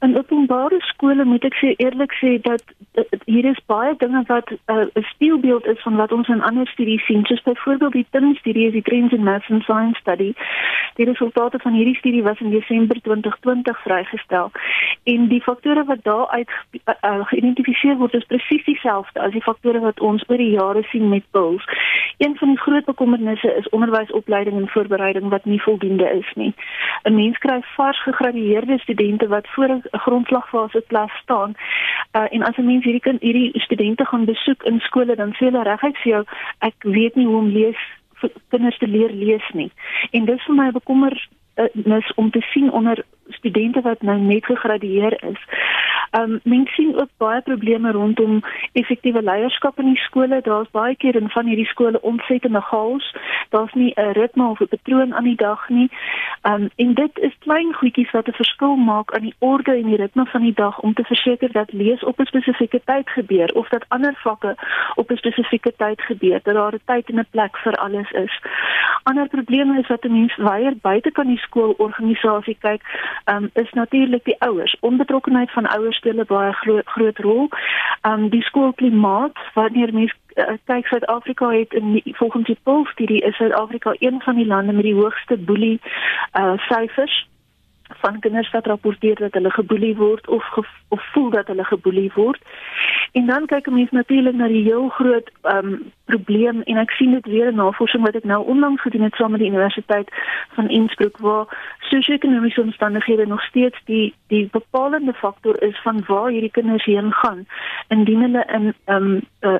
In 0.01 0.17
openbare 0.17 0.77
skole 0.81 1.25
moet 1.25 1.43
ek 1.45 1.57
sê 1.59 1.73
eerlik 1.83 2.13
sê 2.21 2.37
dat, 2.43 2.63
dat 2.95 3.23
hier 3.27 3.47
is 3.51 3.59
baie 3.67 3.97
dinge 3.99 4.23
wat 4.29 4.51
uh, 4.51 4.59
'n 4.75 4.91
uh, 4.95 5.09
spieelbeeld 5.11 5.67
is 5.67 5.83
van 5.83 5.97
wat 5.97 6.13
ons 6.13 6.29
in 6.29 6.43
ander 6.43 6.69
studies 6.69 7.05
sien. 7.07 7.25
Soos 7.25 7.43
byvoorbeeld 7.43 7.93
die 7.93 8.07
TIN 8.11 8.35
studie, 8.35 8.71
die 8.71 8.83
Trends 8.83 9.13
in 9.13 9.25
Maths 9.25 9.51
and 9.51 9.63
Science 9.63 9.99
study. 9.99 10.35
Die 10.95 11.07
resultate 11.07 11.59
van 11.59 11.73
hierdie 11.73 11.97
studie 11.97 12.23
was 12.23 12.41
in 12.41 12.51
Desember 12.51 13.01
2020 13.03 13.83
vrygestel. 13.83 14.51
En 15.03 15.29
die 15.29 15.43
faktore 15.43 15.85
wat 15.85 16.03
daar 16.03 16.29
uit 16.29 16.51
uh, 16.51 16.95
uh, 17.05 17.27
geïdentifiseer 17.27 17.97
word 17.97 18.15
is 18.15 18.27
presies 18.27 18.65
dieselfde 18.65 19.21
as 19.21 19.33
die 19.33 19.43
faktore 19.43 19.81
wat 19.81 20.01
ons 20.01 20.25
oor 20.29 20.37
die 20.37 20.55
jare 20.55 20.83
sien 20.83 21.09
met 21.09 21.25
PILS. 21.31 21.65
Een 22.19 22.37
van 22.37 22.49
die 22.49 22.59
groot 22.59 22.85
bekommernisse 22.85 23.55
is 23.55 23.69
onderwysopleiding 23.69 24.57
en 24.57 24.69
voorbereiding 24.69 25.29
wat 25.29 25.45
nie 25.45 25.63
voldoende 25.63 26.11
is 26.11 26.31
nie. 26.35 26.55
'n 27.05 27.15
Mens 27.15 27.39
kry 27.39 27.61
vars 27.77 28.03
gegradueerde 28.03 28.79
studente 28.79 29.29
wat 29.29 29.47
voor 29.49 29.81
grondslagfase 29.92 30.83
klas 30.87 31.12
staan. 31.22 31.55
Uh, 32.16 32.27
en 32.31 32.42
as 32.42 32.57
'n 32.57 32.64
mens 32.64 32.85
hierdie 32.85 33.01
kind 33.01 33.20
hierdie 33.20 33.61
studente 33.61 34.05
gaan 34.05 34.24
besoek 34.24 34.62
in 34.62 34.81
skole 34.81 35.14
dan 35.16 35.33
sê 35.33 35.44
hulle 35.51 35.62
reguit 35.62 35.96
vir 36.03 36.12
jou 36.12 36.24
ek 36.59 36.74
weet 36.83 37.14
nie 37.16 37.27
hoe 37.27 37.37
om 37.37 37.48
lees 37.48 37.81
kinders 38.48 38.79
te 38.79 38.87
leer 38.87 39.11
lees 39.11 39.48
nie. 39.53 39.70
En 40.11 40.24
dis 40.24 40.44
vir 40.44 40.55
my 40.55 40.70
bekommer 40.70 41.29
uh, 41.57 42.09
om 42.14 42.31
te 42.31 42.40
sien 42.40 42.72
onder 42.72 43.05
studente 43.29 43.81
wat 43.81 44.03
nou 44.03 44.18
net 44.18 44.44
gegradueer 44.44 45.24
is. 45.24 45.40
Ehm 46.11 46.33
um, 46.33 46.40
mense 46.44 46.73
sien 46.73 47.01
ook 47.01 47.09
baie 47.16 47.42
probleme 47.42 47.92
rondom 47.92 48.40
effektiewe 48.73 49.23
leierskap 49.23 49.79
in 49.79 49.85
die 49.92 50.03
skole. 50.03 50.40
Daar's 50.42 50.71
baie 50.71 50.97
keer 50.97 51.16
in 51.16 51.29
van 51.29 51.47
hierdie 51.47 51.66
skole 51.66 52.01
ontsettende 52.01 52.61
chaos. 52.61 53.16
Daar's 53.51 53.73
nie 53.73 53.92
'n 53.97 54.12
ritme 54.12 54.49
of 54.49 54.61
'n 54.61 54.68
patroon 54.68 55.14
aan 55.14 55.25
die 55.25 55.37
dag 55.37 55.68
nie. 55.68 55.90
Ehm 56.42 56.62
um, 56.62 56.71
en 56.77 56.94
dit 56.94 57.18
is 57.18 57.38
klein 57.38 57.75
goedjies 57.75 58.11
wat 58.11 58.29
'n 58.29 58.33
verskil 58.42 58.77
maak 58.77 59.14
aan 59.14 59.23
die 59.23 59.35
orde 59.38 59.75
en 59.75 59.87
die 59.87 59.97
ritme 59.97 60.27
van 60.27 60.42
die 60.42 60.55
dag 60.55 60.81
om 60.81 60.94
te 60.94 61.05
verseker 61.05 61.53
dat 61.53 61.73
lees 61.73 62.05
op 62.05 62.21
'n 62.21 62.25
spesifieke 62.25 62.81
tyd 62.85 63.11
gebeur 63.11 63.51
of 63.55 63.68
dat 63.68 63.85
ander 63.88 64.14
vakke 64.14 64.57
op 64.94 65.11
'n 65.11 65.16
spesifieke 65.16 65.73
tyd 65.77 66.01
gebeur. 66.01 66.40
Dat 66.42 66.55
daar 66.55 66.75
'n 66.75 66.81
tyd 66.85 67.09
en 67.09 67.18
'n 67.18 67.27
plek 67.31 67.57
vir 67.57 67.75
alles 67.75 68.11
is. 68.11 68.40
Ander 69.03 69.29
probleme 69.29 69.79
is 69.79 69.87
wat 69.87 70.05
'n 70.05 70.12
mens 70.12 70.37
weier 70.37 70.75
buite 70.81 71.11
kan 71.11 71.27
die 71.27 71.38
skoolorganisasie 71.38 72.57
kyk 72.61 72.83
um, 73.25 73.51
is 73.53 73.73
natuurlik 73.73 74.25
die 74.25 74.40
ouers. 74.40 74.77
Onbetrokkenheid 74.81 75.51
van 75.51 75.66
ouers 75.66 75.98
speel 75.99 76.21
'n 76.21 76.31
baie 76.31 76.53
groot 76.63 76.87
groot 76.95 77.19
rol. 77.19 77.49
Um 78.03 78.29
die 78.31 78.43
skoolklimaat 78.43 79.39
wanneer 79.55 79.93
mense 79.93 80.15
uh, 80.35 80.57
kyk 80.71 80.87
Suid-Afrika 80.87 81.51
het 81.51 81.73
in 81.73 81.93
die, 81.93 82.15
volgens 82.17 82.47
die 82.47 82.59
PULS 82.63 82.91
studie 82.91 83.21
is 83.21 83.37
Suid-Afrika 83.37 83.95
een 83.99 84.21
van 84.23 84.35
die 84.35 84.47
lande 84.47 84.73
met 84.73 84.85
die 84.85 84.95
hoogste 84.95 85.37
boelie 85.37 85.81
uh 86.39 86.57
syfers 86.69 87.27
van 87.88 88.20
kinders 88.20 88.51
wat 88.51 88.66
rapporteer 88.66 89.14
dat 89.14 89.33
hulle 89.33 89.51
geboelie 89.51 89.96
word 89.96 90.29
of 90.29 90.44
of 90.88 91.03
voel 91.12 91.31
dat 91.31 91.46
hulle 91.46 91.64
geboelie 91.64 92.11
word. 92.14 92.40
En 93.12 93.27
dan 93.27 93.46
kyk 93.46 93.66
'n 93.66 93.74
mens 93.74 93.90
natuurlik 93.90 94.35
na 94.35 94.46
die 94.46 94.62
heel 94.62 94.88
groot 94.88 95.31
ehm 95.42 95.66
um, 95.66 95.92
probleem 96.05 96.62
en 96.62 96.77
ek 96.77 96.90
sien 96.90 97.12
dit 97.12 97.27
weer 97.27 97.46
in 97.46 97.55
navorsing 97.55 98.05
wat 98.05 98.14
ek 98.14 98.24
nou 98.24 98.44
onlangs 98.44 98.81
gedoen 98.81 99.03
het 99.03 99.14
saam 99.14 99.31
met 99.31 99.40
die 99.40 99.48
Universiteit 99.48 100.09
van 100.57 100.68
Innsbruck 100.68 101.18
waar 101.18 101.46
sosio-ekonomiese 101.81 102.61
omstandighede 102.61 103.27
nog 103.27 103.42
steeds 103.42 103.79
die 103.85 104.14
die 104.27 104.48
bepalende 104.53 105.12
faktor 105.12 105.62
is 105.62 105.81
van 105.83 106.05
waar 106.07 106.31
hierdie 106.31 106.51
kinders 106.51 106.85
heen 106.85 107.12
gaan 107.12 107.46
indien 107.88 108.20
hulle 108.20 108.44
in 108.46 108.74
ehm 108.85 109.03
um, 109.05 109.20
uh, 109.40 109.59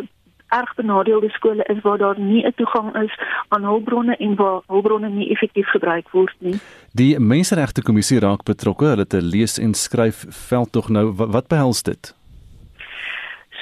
erg 0.49 0.75
benadeelde 0.75 1.29
skole 1.29 1.65
is 1.65 1.81
waar 1.83 1.99
daar 1.99 2.21
nie 2.21 2.45
'n 2.47 2.53
toegang 2.57 2.97
is 2.97 3.19
aan 3.49 3.65
hulpbronne 3.65 4.17
en 4.17 4.35
waar 4.35 4.63
hulpbronne 4.67 5.09
nie 5.09 5.31
effektief 5.31 5.69
gebruik 5.69 6.11
word 6.11 6.35
nie. 6.39 6.59
Die 6.93 7.19
Menseregte 7.19 7.83
Kommissie 7.83 8.21
raak 8.21 8.43
betrokke. 8.43 8.85
Hulle 8.85 9.07
het 9.07 9.15
'n 9.15 9.31
lees 9.35 9.59
en 9.59 9.75
skryf 9.75 10.25
veldtog 10.29 10.89
nou 10.89 11.13
wat, 11.13 11.29
wat 11.29 11.49
behels 11.49 11.83
dit? 11.83 12.15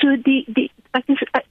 So 0.01 0.17
die 0.23 0.45
die 0.47 0.71
ek 0.91 1.03
is 1.07 1.23
ek, 1.33 1.45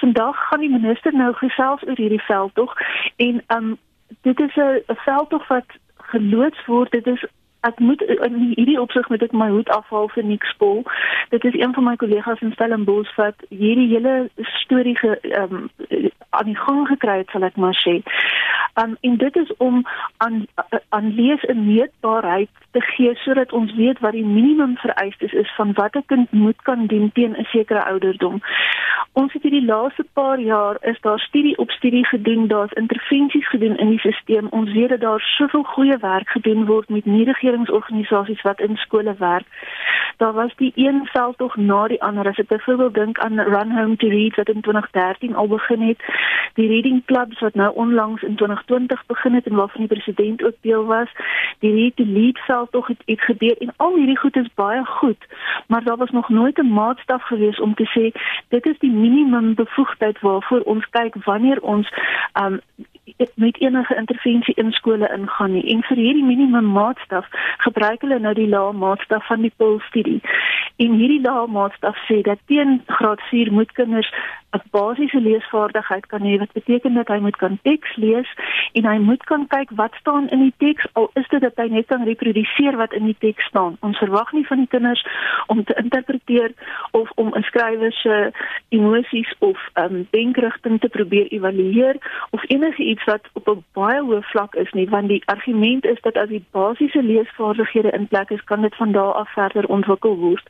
vandag 0.00 0.36
gaan 0.48 0.60
die 0.60 0.70
minister 0.70 1.12
nou 1.12 1.32
gesels 1.32 1.82
oor 1.86 1.96
hierdie 1.96 2.22
veldtog 2.22 2.74
en 3.16 3.42
um 3.48 3.78
dit 4.22 4.40
is 4.40 4.56
'n 4.56 4.82
veldtog 4.86 5.48
wat 5.48 5.66
geloods 5.96 6.66
word. 6.66 6.90
Dit 6.90 7.06
is 7.06 7.24
ek 7.68 7.78
moet 7.78 8.02
in 8.02 8.38
hierdie 8.56 8.80
opsig 8.80 9.08
met 9.12 9.22
ek 9.22 9.32
my 9.32 9.48
hoed 9.52 9.70
afhaal 9.74 10.08
vir 10.14 10.24
Nick 10.24 10.44
Spol. 10.52 10.84
Dit 11.34 11.44
is 11.44 11.56
een 11.58 11.74
van 11.74 11.84
my 11.84 11.96
kollegas 11.96 12.40
in 12.44 12.54
Stellenbosch 12.56 13.14
wat 13.20 13.46
hierdie 13.48 13.88
hele 13.94 14.28
storie 14.60 14.96
ge 14.98 15.18
um, 15.40 15.68
aan 16.30 16.50
die 16.50 16.56
gang 16.56 16.86
gekry 16.88 17.18
het, 17.22 17.30
sal 17.32 17.46
ek 17.48 17.56
maar 17.56 17.76
sê. 17.76 17.98
Um, 18.78 18.96
en 19.00 19.16
dit 19.18 19.36
is 19.36 19.50
om 19.56 19.82
aan 20.16 20.46
aan 20.88 21.14
lees 21.14 21.42
'n 21.42 21.66
meetbaarheid 21.66 22.50
te 22.70 22.80
gee 22.80 23.14
sodat 23.14 23.52
ons 23.52 23.74
weet 23.74 23.98
wat 23.98 24.12
die 24.12 24.24
minimum 24.26 24.76
vereistes 24.76 25.32
is 25.32 25.54
van 25.56 25.72
wat 25.72 25.96
'n 25.96 26.06
kind 26.06 26.32
moet 26.32 26.62
kan 26.62 26.86
doen 26.86 27.10
teen 27.12 27.34
'n 27.38 27.46
sekere 27.50 27.84
ouderdom. 27.84 28.40
Ons 29.12 29.32
het 29.32 29.42
hierdie 29.42 29.64
laaste 29.64 30.04
paar 30.12 30.40
jaar 30.40 30.76
is 30.80 31.00
daar 31.00 31.18
studie 31.18 31.58
op 31.58 31.70
studie 31.70 32.06
gedoen, 32.06 32.46
daar's 32.46 32.72
intervensies 32.72 33.48
gedoen 33.48 33.76
in 33.76 33.88
die 33.88 33.98
stelsel. 33.98 34.46
Ons 34.50 34.72
weet 34.72 34.88
dat 34.88 35.00
daar 35.00 35.20
soveel 35.20 35.62
goeie 35.62 35.96
werk 35.96 36.28
gedoen 36.28 36.64
word 36.64 36.88
met 36.88 37.04
nie-regeringsorganisasies 37.58 38.42
wat 38.42 38.60
in 38.60 38.76
skole 38.76 39.14
werk. 39.18 39.46
Daar 40.16 40.32
was 40.32 40.54
die 40.56 40.72
een 40.74 41.06
veldtog 41.12 41.56
na 41.56 41.86
die 41.86 42.02
ander. 42.02 42.26
As 42.26 42.38
ek 42.38 42.48
byvoorbeeld 42.48 42.94
dink 42.94 43.18
aan 43.18 43.40
Run 43.40 43.70
Home 43.70 43.96
to 43.96 44.08
Read 44.08 44.36
wat 44.36 44.48
in 44.48 44.60
2013 44.60 45.36
al 45.36 45.48
begin 45.48 45.80
het, 45.80 46.00
die 46.54 46.68
reading 46.68 47.04
clubs 47.04 47.40
wat 47.40 47.54
nou 47.54 47.74
onlangs 47.74 48.22
in 48.22 48.36
2020 48.36 49.06
begin 49.06 49.34
het 49.34 49.46
en 49.46 49.54
waarvan 49.54 49.86
die 49.86 49.94
president 49.94 50.44
ook 50.44 50.56
deel 50.60 50.84
was, 50.84 51.08
die 51.58 51.74
Read 51.74 51.96
to 51.96 52.04
Lead 52.06 52.38
veldtog 52.38 52.86
het 52.86 53.02
iets 53.04 53.24
gebeur 53.24 53.56
en 53.58 53.72
al 53.76 53.94
hierdie 53.94 54.18
goed 54.18 54.36
is 54.36 54.54
baie 54.54 54.84
goed, 54.84 55.26
maar 55.66 55.84
daar 55.84 55.96
was 55.96 56.10
nog 56.10 56.28
nooit 56.28 56.58
'n 56.58 56.72
maatstaf 56.72 57.22
gewees 57.22 57.60
om 57.60 57.74
te 57.74 57.86
sê 57.94 58.18
dit 58.48 58.66
is 58.66 58.78
die 58.78 58.90
minimum 58.90 59.54
bevoegdheid 59.54 60.20
waarvoor 60.20 60.60
ons 60.60 60.88
kyk 60.90 61.14
wanneer 61.24 61.60
ons 61.60 61.92
um 62.42 62.60
met 63.34 63.60
enige 63.60 63.96
intervensie 63.96 64.54
in 64.54 64.72
skole 64.72 65.08
ingaan 65.16 65.52
nie. 65.52 65.64
En 65.74 65.82
vir 65.82 65.96
hierdie 65.96 66.24
minimum 66.24 66.72
maatstaf 66.72 67.26
gebruik 67.58 68.00
hulle 68.00 68.18
nou 68.18 68.34
die 68.34 68.48
lae 68.48 68.72
maatstaf 68.72 69.26
van 69.26 69.40
die 69.40 69.52
PIL 69.56 69.80
studie. 69.88 70.20
En 70.76 70.92
hierdie 70.92 71.22
lae 71.22 71.46
maatstaf 71.46 71.96
sê 72.08 72.20
dat 72.22 72.38
teen 72.46 72.82
graad 72.86 73.20
4 73.30 73.52
moet 73.52 73.72
kinders 73.72 74.12
'n 74.56 74.62
basiese 74.70 75.20
leesvaardigheid 75.20 76.06
kan 76.06 76.22
hê 76.22 76.38
wat 76.38 76.52
beteken 76.52 76.94
dat 76.94 77.08
hy 77.08 77.18
moet 77.20 77.36
kan 77.36 77.58
teks 77.62 77.96
lees 77.96 78.28
en 78.72 78.86
hy 78.88 78.98
moet 78.98 79.24
kan 79.24 79.46
kyk 79.46 79.70
wat 79.80 79.94
staan 80.00 80.28
in 80.28 80.40
die 80.40 80.54
teks 80.56 80.86
al 80.92 81.10
is 81.20 81.28
dit 81.28 81.40
dat 81.40 81.56
hy 81.60 81.68
net 81.68 81.86
kan 81.86 82.04
reproduseer 82.08 82.76
wat 82.76 82.92
in 82.92 83.04
die 83.04 83.16
teks 83.18 83.44
staan. 83.44 83.76
Ons 83.80 84.00
verwag 84.00 84.32
nie 84.32 84.46
van 84.46 84.62
die 84.64 84.70
kinders 84.72 85.04
om 85.46 85.64
te 85.64 85.76
interpreteer 85.82 86.52
of 86.90 87.10
om 87.14 87.34
'n 87.34 87.42
skrywer 87.42 87.92
se 87.92 88.32
emosies 88.68 89.34
of 89.38 89.58
um, 89.74 90.06
denkrigting 90.10 90.80
te 90.80 90.88
probeer 90.88 91.26
evalueer 91.28 91.96
of 92.30 92.42
enige 92.48 92.84
iets 92.98 93.04
wat 93.04 93.28
op 93.32 93.48
'n 93.48 93.64
baie 93.72 94.00
hoë 94.02 94.22
vlak 94.22 94.54
is 94.54 94.72
nie 94.72 94.88
want 94.88 95.08
die 95.08 95.22
argument 95.26 95.84
is 95.84 96.00
dat 96.00 96.16
as 96.16 96.28
die 96.28 96.44
basiese 96.50 97.02
leesvaardighede 97.02 97.90
in 97.90 98.08
plek 98.08 98.30
is 98.30 98.44
kan 98.44 98.60
dit 98.60 98.76
van 98.76 98.92
daar 98.92 99.12
af 99.12 99.32
verder 99.32 99.66
ontwikkel 99.68 100.16
word. 100.16 100.46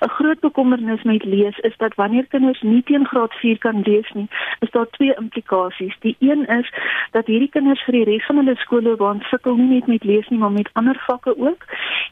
'n 0.00 0.08
Groot 0.08 0.40
bekommernis 0.40 1.02
met 1.02 1.24
lees 1.24 1.58
is 1.58 1.76
dat 1.76 1.94
wanneer 1.94 2.26
kinders 2.26 2.62
nie 2.62 2.82
teen 2.82 3.06
graad 3.06 3.32
4 3.34 3.58
kan 3.58 3.80
lees 3.80 4.10
nie, 4.12 4.28
is 4.60 4.70
daar 4.70 4.90
twee 4.90 5.14
implikasies. 5.14 5.96
Die 6.00 6.16
een 6.18 6.46
is 6.46 6.72
dat 7.10 7.26
hierdie 7.26 7.50
kinders 7.50 7.82
vir 7.84 7.92
die 7.92 8.04
res 8.04 8.26
van 8.26 8.36
hulle 8.36 8.56
skoolloopbaan 8.56 9.20
sukkel 9.20 9.56
nie 9.56 9.74
net 9.74 9.86
met 9.86 10.04
lees 10.04 10.28
nie, 10.28 10.38
maar 10.38 10.52
met 10.52 10.70
ander 10.72 11.02
vakke 11.06 11.38
ook. 11.38 11.62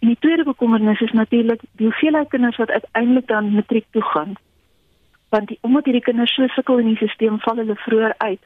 En 0.01 0.09
die 0.09 0.18
tweede 0.20 0.44
bekommernis 0.44 1.01
is 1.01 1.12
natuurlik 1.12 1.61
die 1.73 1.87
hoeveelheid 1.87 2.29
kinders 2.29 2.57
wat 2.57 2.70
uiteindelik 2.70 3.27
dan 3.27 3.55
matriek 3.55 3.87
toe 3.90 4.03
gaan 4.03 4.35
want 5.35 5.49
die 5.51 5.59
omdat 5.66 5.85
hierdie 5.88 6.07
kinders 6.09 6.35
so 6.35 6.47
sukkel 6.55 6.79
in 6.83 6.92
die 6.92 6.97
stelsel 6.97 7.38
val 7.47 7.61
hulle 7.62 7.77
vroeër 7.87 8.14
uit. 8.18 8.40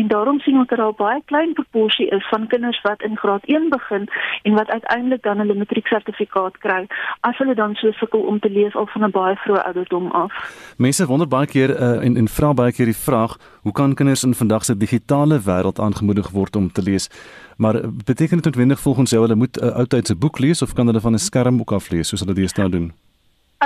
En 0.00 0.08
daarom 0.08 0.40
sien 0.44 0.58
ons 0.58 0.68
dat 0.68 0.80
daar 0.80 0.96
baie 0.98 1.22
klein 1.30 1.52
proporsie 1.58 2.08
is 2.16 2.28
van 2.32 2.46
kinders 2.52 2.80
wat 2.86 3.02
in 3.08 3.16
graad 3.22 3.44
1 3.44 3.68
begin 3.76 4.08
en 4.42 4.56
wat 4.58 4.70
uiteindelik 4.76 5.22
dan 5.22 5.38
hulle 5.42 5.54
matrieksertifikaat 5.62 6.58
kry 6.66 6.80
as 7.28 7.38
hulle 7.38 7.54
dan 7.54 7.74
so 7.80 7.92
sukkel 8.00 8.24
om 8.32 8.40
te 8.40 8.50
lees 8.50 8.74
al 8.74 8.88
van 8.94 9.04
'n 9.04 9.10
baie 9.10 9.36
vroeë 9.44 9.64
ouderdom 9.70 10.10
af. 10.10 10.32
Mense 10.78 11.06
wonder 11.06 11.28
baie 11.28 11.46
keer 11.46 11.70
uh, 11.70 12.04
en 12.06 12.16
en 12.16 12.28
vra 12.28 12.54
baie 12.54 12.72
keer 12.72 12.90
die 12.92 13.02
vraag, 13.06 13.36
hoe 13.62 13.72
kan 13.72 13.94
kinders 13.94 14.24
in 14.24 14.34
vandag 14.34 14.64
se 14.64 14.76
digitale 14.76 15.38
wêreld 15.46 15.80
aangemoedig 15.80 16.30
word 16.30 16.56
om 16.56 16.72
te 16.72 16.82
lees? 16.82 17.10
Maar 17.56 17.74
eh, 17.74 17.88
beteken 18.04 18.36
dit 18.36 18.44
noodwendig 18.44 18.80
volgens 18.80 19.10
jou 19.10 19.22
hulle 19.22 19.34
moet 19.34 19.56
'n 19.60 19.64
uh, 19.64 19.76
oudtydse 19.76 20.16
boek 20.16 20.38
lees 20.38 20.62
of 20.62 20.72
kan 20.72 20.86
hulle 20.86 21.00
van 21.00 21.12
'n 21.12 21.18
skerm 21.18 21.60
ook 21.60 21.72
af 21.72 21.90
lees 21.90 22.08
soos 22.08 22.20
hulle 22.20 22.34
dit 22.34 22.56
nou 22.56 22.70
doen? 22.70 22.92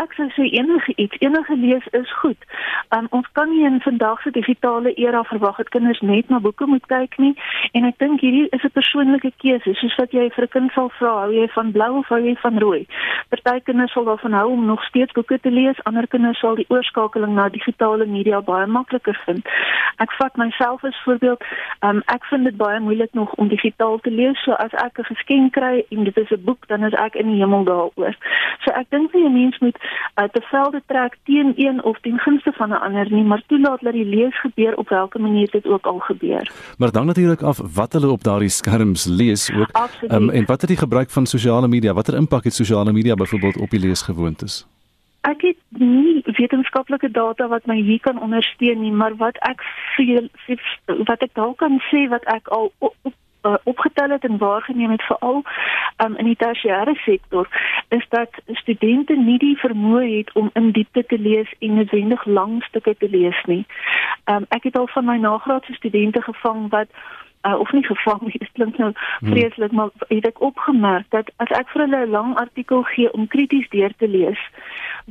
Ek 0.02 0.14
sou 0.16 0.28
sê 0.36 0.48
enige 0.60 0.92
iets, 0.96 1.16
enige 1.18 1.56
lees 1.56 1.86
is 1.92 2.12
goed. 2.20 2.38
Um, 2.96 3.06
ons 3.10 3.26
kan 3.32 3.50
nie 3.50 3.64
in 3.66 3.80
vandag 3.80 4.22
se 4.22 4.30
digitale 4.30 4.94
era 4.94 5.24
verwag 5.24 5.56
dat 5.56 5.68
kinders 5.74 6.00
net 6.00 6.28
na 6.28 6.38
boeke 6.38 6.66
moet 6.66 6.86
kyk 6.86 7.18
nie 7.18 7.34
en 7.72 7.84
ek 7.84 7.98
dink 7.98 8.20
hierdie 8.20 8.48
is 8.56 8.64
'n 8.64 8.76
persoonlike 8.78 9.32
keuse, 9.42 9.74
soos 9.74 9.96
wat 9.96 10.12
jy 10.12 10.30
vir 10.30 10.44
'n 10.44 10.54
kind 10.54 10.72
sal 10.72 10.90
vra, 10.98 11.12
hou 11.24 11.32
jy 11.32 11.48
van 11.48 11.72
blou 11.72 11.92
of 11.98 12.08
hou 12.08 12.20
jy 12.20 12.36
van 12.42 12.58
rooi? 12.58 12.86
Party 13.28 13.60
kinders 13.64 13.92
sal 13.92 14.04
daarvan 14.04 14.32
hou 14.32 14.48
om 14.50 14.64
nog 14.66 14.84
steeds 14.84 15.12
boeke 15.12 15.38
te 15.40 15.50
lees, 15.50 15.84
ander 15.84 16.06
kinders 16.06 16.38
sal 16.38 16.54
die 16.54 16.66
oorskakeling 16.68 17.34
na 17.34 17.48
digitale 17.48 18.06
media 18.06 18.40
baie 18.40 18.66
makliker 18.66 19.20
vind. 19.26 19.46
Ek 19.98 20.12
vat 20.12 20.36
myself 20.36 20.84
as 20.84 21.02
voorbeeld, 21.04 21.44
um, 21.80 22.02
ek 22.06 22.24
vind 22.24 22.44
dit 22.44 22.56
baie 22.56 22.80
moeilik 22.80 23.12
nog 23.12 23.34
om 23.34 23.48
digitaal 23.48 23.98
te 23.98 24.10
lees, 24.10 24.42
so 24.44 24.52
as 24.52 24.72
ek 24.72 24.98
'n 24.98 25.04
geskenk 25.04 25.52
kry 25.52 25.84
en 25.90 26.04
dit 26.04 26.16
is 26.16 26.30
'n 26.30 26.44
boek, 26.44 26.66
dan 26.68 26.84
is 26.84 26.94
ek 26.94 27.14
in 27.14 27.26
die 27.26 27.40
hemel 27.40 27.64
daaroor. 27.64 28.14
So 28.64 28.70
ek 28.72 28.90
dink 28.90 29.12
nie 29.14 29.24
'n 29.24 29.32
mens 29.32 29.58
moet 29.58 29.78
uh, 30.16 30.24
te 30.24 30.40
velde 30.40 30.82
trek 30.86 31.16
teen 31.24 31.52
een 31.56 31.84
of 31.84 32.00
ten 32.00 32.18
gunste 32.18 32.52
van 32.52 32.68
'n 32.68 32.80
ander 32.80 33.12
nie, 33.12 33.24
maar 33.24 33.42
toelaat 33.46 33.80
dat 33.80 33.92
die 33.92 34.04
lees 34.04 34.40
gebeur 34.40 34.76
op 34.76 34.88
watter 34.88 35.20
manier 35.20 35.50
dit 35.50 35.66
ook 35.66 35.86
al 35.86 35.98
gebeur. 35.98 36.52
Maar 36.78 36.90
dan 36.90 37.06
natuurlik 37.06 37.42
af 37.42 37.60
wat 37.74 37.92
hulle 37.92 38.10
op 38.10 38.24
daardie 38.24 38.48
skerms 38.48 39.04
lees 39.04 39.52
ook. 39.52 39.70
Um, 40.08 40.30
en 40.30 40.44
wat 40.46 40.60
het 40.60 40.70
die 40.70 40.78
gebruik 40.78 41.10
van 41.10 41.26
sosiale 41.26 41.68
media, 41.68 41.92
watter 41.92 42.14
impak 42.14 42.44
het 42.44 42.54
sosiale 42.54 42.92
media 42.92 43.14
byvoorbeeld 43.14 43.56
op 43.58 43.70
die 43.70 43.80
leesgewoontes? 43.80 44.66
Ek 45.20 45.40
het 45.42 45.56
nie 45.68 46.22
wetenskaplike 46.24 47.10
data 47.10 47.48
wat 47.48 47.66
my 47.66 47.76
hier 47.82 48.00
kan 48.00 48.20
ondersteun 48.20 48.80
nie, 48.80 48.92
maar 48.92 49.16
wat 49.16 49.36
ek 49.38 49.62
veel 49.96 50.28
wat 50.86 51.22
ek 51.22 51.34
dalk 51.34 51.58
kan 51.58 51.80
sê 51.90 52.08
wat 52.08 52.24
ek 52.24 52.48
al 52.48 52.72
op, 52.78 52.94
op 53.02 53.14
uh, 53.42 53.54
opgetel 53.64 54.10
het 54.10 54.24
en 54.24 54.38
waargeneem 54.38 54.90
het 54.90 55.02
veral 55.02 55.42
um, 56.04 56.16
in 56.16 56.24
die 56.24 56.36
tersiêre 56.36 56.94
sektor 56.94 57.48
is 57.88 58.06
dat 58.08 58.30
studente 58.46 59.16
nie 59.16 59.38
die 59.38 59.56
vermoë 59.58 60.16
het 60.16 60.32
om 60.32 60.50
in 60.52 60.70
diepte 60.70 61.04
te 61.06 61.18
lees 61.18 61.52
en 61.58 61.74
noodwendig 61.74 62.24
lang 62.24 62.62
stukke 62.64 62.96
te 62.98 63.08
lees 63.10 63.42
nie. 63.46 63.64
Um, 64.24 64.46
ek 64.48 64.62
het 64.62 64.76
al 64.76 64.86
van 64.86 65.04
my 65.04 65.16
nagraadse 65.16 65.74
studente 65.74 66.22
gevang 66.22 66.68
wat 66.70 66.88
uh, 67.42 67.58
of 67.58 67.72
nie 67.72 67.84
gevang 67.84 68.20
nie, 68.20 68.38
dit 68.44 68.52
klink 68.52 68.78
nou 68.78 68.92
hmm. 68.92 69.30
vreeslik, 69.30 69.72
maar 69.72 69.90
het 70.08 70.26
ek 70.26 70.40
opgemerk 70.40 71.06
dat 71.14 71.30
as 71.36 71.52
ek 71.58 71.70
vir 71.74 71.86
hulle 71.86 72.06
'n 72.06 72.10
lang 72.10 72.34
artikel 72.36 72.82
gee 72.82 73.12
om 73.12 73.26
krities 73.26 73.68
deur 73.70 73.94
te 73.96 74.08
lees 74.08 74.42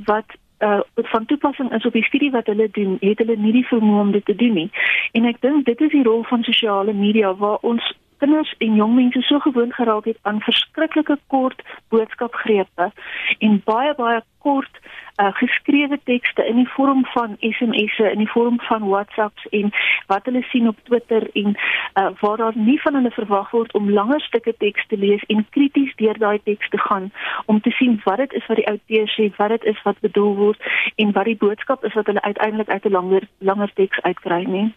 wat 0.10 0.38
uh 0.60 0.82
van 0.94 1.26
toepassing 1.26 1.74
is 1.74 1.86
op 1.86 1.94
die 1.94 2.04
studie 2.04 2.32
wat 2.32 2.48
hulle 2.50 2.70
doen, 2.72 2.98
het 3.00 3.18
hulle 3.18 3.36
nie 3.38 3.52
die 3.52 3.68
vermoë 3.70 4.00
om 4.02 4.12
dit 4.12 4.26
te 4.26 4.36
doen 4.36 4.54
nie. 4.54 4.70
En 5.12 5.26
ek 5.26 5.42
dink 5.42 5.66
dit 5.66 5.82
is 5.82 5.92
die 5.92 6.04
rol 6.04 6.24
van 6.24 6.44
sosiale 6.44 6.94
media 6.94 7.34
waar 7.36 7.58
ons 7.62 7.94
kinders 8.18 8.54
en 8.58 8.76
jong 8.76 8.96
mense 8.96 9.22
so 9.22 9.40
gewoond 9.40 9.74
geraak 9.74 10.06
het 10.06 10.18
aan 10.22 10.42
verskriklike 10.42 11.18
kort 11.28 11.62
boodskapgrepe 11.90 12.92
en 13.40 13.62
baie 13.66 13.94
baie 13.96 14.22
kort 14.38 14.80
uh, 15.22 15.34
geskrewe 15.34 16.00
tekste 16.04 16.46
in 16.46 16.56
die 16.56 16.70
vorm 16.76 17.06
van 17.06 17.36
SMS'e 17.40 18.12
in 18.12 18.18
die 18.24 18.30
vorm 18.30 18.60
van 18.70 18.88
WhatsApps 18.90 19.48
en 19.60 19.72
wat 20.08 20.26
hulle 20.30 20.44
sien 20.52 20.68
op 20.68 20.78
Twitter 20.84 21.30
en 21.34 21.56
uh, 21.56 22.10
waar 22.20 22.38
daar 22.38 22.58
nie 22.58 22.82
van 22.82 22.94
hulle 23.00 23.12
verwag 23.12 23.52
word 23.52 23.74
om 23.74 23.92
langer 23.92 24.22
stukke 24.22 24.54
teks 24.58 24.88
te 24.88 24.98
lees 24.98 25.24
en 25.28 25.46
krities 25.50 25.96
deur 26.02 26.18
daai 26.18 26.40
teks 26.44 26.70
te 26.70 26.82
gaan 26.90 27.12
om 27.46 27.62
te 27.62 27.74
sien 27.80 28.02
wat 28.04 28.18
dit 28.18 28.34
is 28.34 28.46
wat 28.48 28.62
die 28.62 28.70
outeur 28.74 29.10
sê, 29.16 29.32
wat 29.38 29.56
dit 29.56 29.64
is 29.74 29.82
wat 29.84 30.06
bedoel 30.06 30.36
word 30.36 30.70
en 30.96 31.12
wat 31.18 31.26
die 31.26 31.40
boodskap 31.46 31.84
is 31.84 31.98
wat 31.98 32.06
hulle 32.06 32.22
uiteindelik 32.22 32.70
uit 32.70 32.86
'n 32.86 32.98
langer 33.00 33.28
langer 33.40 33.74
teks 33.74 34.02
uitkry 34.02 34.44
nie. 34.44 34.70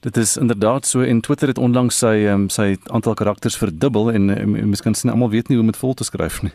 Dit 0.00 0.16
is 0.16 0.36
inderdaad 0.36 0.86
so 0.86 1.00
en 1.00 1.20
Twitter 1.20 1.48
het 1.48 1.58
onlangs 1.58 1.98
sy 1.98 2.26
um, 2.28 2.48
sy 2.48 2.76
aantal 2.86 3.14
karakters 3.14 3.56
verdubbel 3.56 4.12
en 4.12 4.28
um, 4.40 4.68
miskien 4.68 4.94
sien 4.94 5.10
almal 5.10 5.30
weet 5.30 5.48
nie 5.48 5.56
hoe 5.56 5.66
om 5.66 5.72
dit 5.72 5.80
vol 5.80 5.94
te 5.94 6.04
skryf 6.04 6.42
nie. 6.42 6.52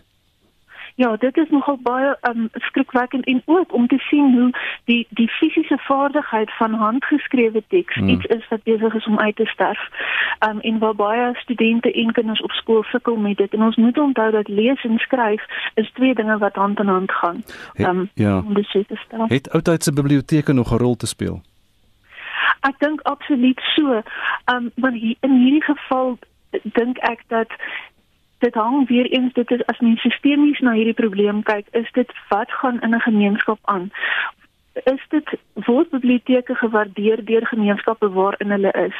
Ja, 0.95 1.15
dit 1.15 1.37
is 1.37 1.49
nogal 1.49 1.77
baie 1.81 2.17
um, 2.29 2.49
skrikwekkend 2.51 3.25
en 3.25 3.41
ook 3.45 3.73
om 3.73 3.87
te 3.87 3.97
sien 3.97 4.33
hoe 4.33 4.49
die 4.83 5.07
die 5.09 5.27
fisiese 5.27 5.77
vaardigheid 5.77 6.55
van 6.57 6.73
handgeskrewe 6.73 7.63
teks 7.67 7.95
hmm. 7.95 8.09
iets 8.09 8.25
is 8.25 8.47
wat 8.47 8.63
besig 8.63 8.93
is 8.93 9.05
om 9.05 9.19
uit 9.19 9.35
te 9.35 9.45
sterf. 9.45 9.89
Um, 10.49 10.59
en 10.59 10.79
waar 10.79 10.95
baie 10.95 11.35
studente 11.35 11.91
en 11.91 12.11
kinders 12.11 12.41
op 12.41 12.51
skool 12.51 12.83
sukkel 12.83 13.15
met 13.15 13.37
dit 13.37 13.53
en 13.53 13.63
ons 13.63 13.75
moet 13.75 13.97
onthou 13.97 14.31
dat 14.31 14.47
lees 14.47 14.83
en 14.83 14.97
skryf 14.97 15.45
is 15.73 15.91
twee 15.91 16.15
dinge 16.15 16.37
wat 16.37 16.55
hand 16.55 16.79
in 16.79 16.87
hand 16.87 17.11
gaan. 17.11 17.43
Um, 17.77 18.09
ja. 18.13 18.37
om 18.37 18.53
dit 18.53 18.71
te 18.71 19.01
stel. 19.05 19.25
Het 19.27 19.49
oudtydse 19.51 19.93
biblioteke 19.93 20.53
nog 20.53 20.71
'n 20.73 20.77
rol 20.77 20.95
te 20.95 21.07
speel? 21.07 21.41
Ek 22.61 22.79
dink 22.79 23.01
absoluut 23.09 23.61
so. 23.75 24.01
Ehm 24.01 24.55
um, 24.55 24.71
want 24.75 24.95
in 25.01 25.37
hierdie 25.43 25.63
geval 25.63 26.17
dink 26.63 26.97
ek 27.09 27.23
dat 27.27 27.49
dit 28.41 28.53
hang 28.53 28.87
weer 28.87 29.05
eens 29.05 29.33
dit 29.33 29.51
is 29.51 29.65
as 29.65 29.79
mens 29.79 30.01
sistemies 30.01 30.59
na 30.59 30.73
hierdie 30.73 30.97
probleem 30.97 31.43
kyk, 31.43 31.67
is 31.71 31.91
dit 31.97 32.11
wat 32.29 32.51
gaan 32.51 32.81
in 32.81 32.95
'n 32.95 33.07
gemeenskap 33.07 33.59
aan? 33.63 33.91
Is 34.73 35.03
dit 35.09 35.29
word 35.53 35.89
biblioteke 35.89 36.55
gewaardeer 36.55 37.25
deur 37.25 37.47
gemeenskappe 37.47 38.09
waarin 38.09 38.51
hulle 38.51 38.71
is? 38.71 38.95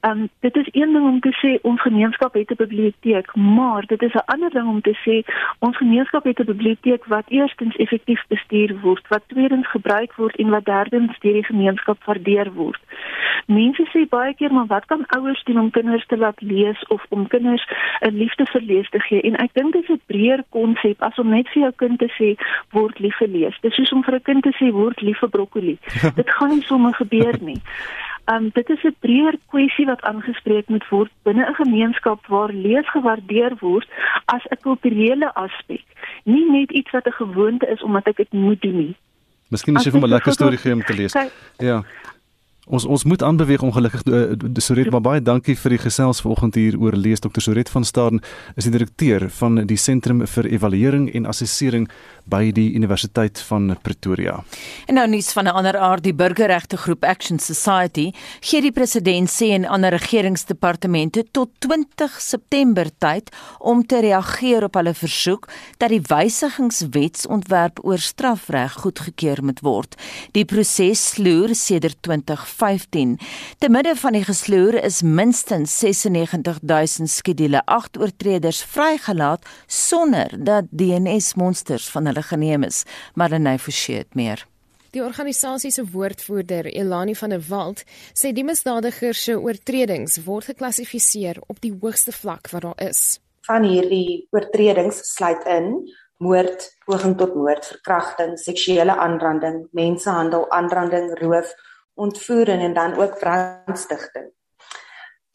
Um, 0.00 0.28
dit 0.40 0.56
is 0.56 0.68
een 0.70 0.92
ding 0.92 1.06
om 1.06 1.20
te 1.20 1.34
sê 1.38 1.60
ons 1.62 1.80
gemeenskap 1.82 2.34
het 2.34 2.50
'n 2.50 2.54
biblioteek, 2.54 3.34
maar 3.36 3.86
dit 3.86 4.02
is 4.02 4.12
'n 4.12 4.26
ander 4.26 4.50
ding 4.50 4.68
om 4.68 4.80
te 4.80 4.96
sê 5.04 5.16
ons 5.58 5.76
gemeenskap 5.76 6.24
het 6.24 6.38
'n 6.38 6.44
biblioteek 6.44 7.04
wat 7.04 7.28
eerstens 7.28 7.76
effektief 7.76 8.22
bestuur 8.28 8.80
word, 8.80 9.08
wat 9.08 9.22
tweedens 9.26 9.70
gebruik 9.70 10.12
word 10.14 10.36
en 10.36 10.48
wat 10.48 10.64
derdens 10.64 11.18
deur 11.18 11.32
die 11.32 11.44
gemeenskap 11.44 12.04
waardeer 12.04 12.52
word. 12.52 12.80
Mense 13.46 13.86
sê 13.92 14.08
baie 14.08 14.34
keer 14.34 14.52
maar 14.52 14.66
wat 14.66 14.84
kan 14.84 15.06
ouers 15.06 15.44
doen 15.44 15.58
om 15.58 15.70
kinders 15.70 16.06
te 16.06 16.16
laat 16.16 16.40
lees 16.40 16.86
of 16.86 17.06
om 17.08 17.26
kinders 17.26 17.66
'n 18.00 18.14
liefde 18.14 18.46
vir 18.46 18.60
lees 18.60 18.90
te 18.90 19.00
gee? 19.00 19.20
En 19.20 19.36
ek 19.36 19.50
dink 19.52 19.72
dit 19.72 19.82
is 19.82 19.88
'n 19.88 20.00
breër 20.06 20.44
konsep 20.48 21.02
as 21.02 21.18
om 21.18 21.28
net 21.28 21.48
vir 21.48 21.62
jou 21.62 21.72
kind 21.76 21.98
te 21.98 22.10
sê 22.18 22.36
word 22.70 22.98
lief 22.98 23.16
vir 23.16 23.28
lees. 23.28 23.60
Dis 23.60 23.74
soos 23.74 23.92
om 23.92 24.04
vir 24.04 24.14
'n 24.14 24.22
kind 24.22 24.42
te 24.42 24.52
sê 24.60 24.70
word 24.70 24.87
lief 25.00 25.18
vir 25.18 25.28
broccoli. 25.28 25.78
dit 26.20 26.30
gaan 26.30 26.48
nie 26.48 26.62
sommer 26.62 26.94
gebeur 26.94 27.38
nie. 27.40 27.60
Um 28.32 28.50
dit 28.52 28.68
is 28.70 28.82
'n 28.84 28.96
breër 29.00 29.36
kwessie 29.46 29.86
wat 29.86 30.02
aangespreek 30.02 30.68
moet 30.68 30.88
word 30.88 31.10
binne 31.22 31.44
'n 31.48 31.54
gemeenskap 31.54 32.26
waar 32.26 32.52
lees 32.52 32.88
gewaardeer 32.90 33.56
word 33.60 33.88
as 34.24 34.44
'n 34.50 34.60
kulturele 34.60 35.34
aspek, 35.34 35.84
nie 36.24 36.50
net 36.50 36.70
iets 36.70 36.90
wat 36.90 37.06
'n 37.06 37.20
gewoonte 37.22 37.66
is 37.66 37.82
omdat 37.82 38.06
ek 38.06 38.16
dit 38.16 38.32
moet 38.32 38.60
doen 38.60 38.76
nie. 38.76 38.96
Miskien 39.48 39.76
is 39.76 39.84
jy 39.84 39.90
vir 39.90 40.00
'n 40.00 40.08
lekker 40.08 40.32
storie 40.32 40.58
gee 40.58 40.72
om 40.72 40.82
te 40.82 40.94
lees. 40.94 41.12
Ja. 41.58 41.82
Ons 42.68 42.84
ons 42.84 43.04
moet 43.08 43.22
aanbeweeg 43.22 43.62
ongelukkig 43.64 44.02
uh, 44.04 44.60
Soret 44.60 44.90
maar 44.92 45.00
baie 45.00 45.22
dankie 45.24 45.56
vir 45.56 45.72
die 45.76 45.80
gesels 45.80 46.20
vanoggend 46.20 46.58
hier 46.58 46.76
oor 46.76 46.92
lees 46.96 47.22
Dr 47.24 47.40
Soret 47.40 47.70
van 47.72 47.84
Staden 47.84 48.20
is 48.60 48.66
die 48.68 48.72
direkteur 48.74 49.28
van 49.38 49.62
die 49.68 49.78
Sentrum 49.80 50.20
vir 50.28 50.48
Evaluering 50.52 51.08
en 51.16 51.28
Assessering 51.30 51.86
by 52.28 52.50
die 52.52 52.74
Universiteit 52.76 53.40
van 53.48 53.72
Pretoria. 53.82 54.42
En 54.86 54.98
nou 55.00 55.06
nuus 55.08 55.32
van 55.32 55.44
'n 55.48 55.56
ander 55.60 55.78
aard 55.78 56.04
die 56.04 56.12
burgerregte 56.12 56.76
groep 56.76 57.04
Action 57.04 57.38
Society 57.38 58.12
gee 58.40 58.60
die 58.60 58.72
president 58.72 59.30
sê 59.30 59.48
en 59.56 59.64
ander 59.64 59.90
regeringsdepartemente 59.90 61.24
tot 61.30 61.48
20 61.58 62.20
September 62.20 62.90
tyd 62.98 63.30
om 63.58 63.86
te 63.86 64.00
reageer 64.00 64.64
op 64.64 64.74
hulle 64.74 64.94
versoek 64.94 65.48
dat 65.78 65.88
die 65.88 66.02
wysigingswetsontwerp 66.02 67.80
oor 67.84 67.98
strafreg 67.98 68.72
goedgekeur 68.72 69.44
moet 69.44 69.60
word. 69.60 69.96
Die 70.32 70.44
proses 70.44 71.08
sloer 71.08 71.54
sedert 71.54 71.96
2015. 72.58 73.18
Te 73.58 73.68
midde 73.70 73.94
van 73.96 74.12
die 74.12 74.24
gesloer 74.24 74.82
is 74.82 75.00
minstens 75.02 75.78
96000 75.78 77.10
skedule 77.10 77.62
8 77.64 77.98
oortreders 77.98 78.62
vrygelaat 78.62 79.46
sonder 79.66 80.34
dat 80.44 80.70
DNS 80.70 81.34
monsters 81.34 81.88
van 81.88 82.06
hulle 82.06 82.22
geneem 82.22 82.62
is. 82.62 82.82
Marlenae 83.14 83.58
Forshey 83.58 84.02
het 84.02 84.14
meer. 84.14 84.46
Die 84.90 85.04
organisasie 85.04 85.70
se 85.70 85.84
woordvoerder, 85.92 86.66
Elani 86.66 87.14
van 87.14 87.30
der 87.30 87.42
Walt, 87.48 87.84
sê 88.16 88.32
die 88.32 88.44
misdadigers 88.44 89.20
se 89.28 89.36
oortredings 89.36 90.16
word 90.24 90.48
geklassifiseer 90.48 91.42
op 91.46 91.60
die 91.60 91.74
hoogste 91.80 92.12
vlak 92.12 92.48
wat 92.54 92.64
daar 92.64 92.86
is. 92.88 93.20
Van 93.46 93.64
hierdie 93.68 94.26
oortredings 94.32 95.02
sluit 95.12 95.44
in 95.46 95.74
moord, 96.24 96.64
poging 96.88 97.14
tot 97.20 97.36
moord, 97.36 97.68
verkrachting, 97.68 98.34
seksuele 98.40 98.96
aanranding, 98.96 99.66
mensenhandel, 99.76 100.48
aanranding, 100.56 101.12
roof, 101.20 101.52
ontvoering 101.98 102.62
en 102.62 102.74
dan 102.74 102.98
ook 102.98 103.18
brandstigting. 103.18 104.30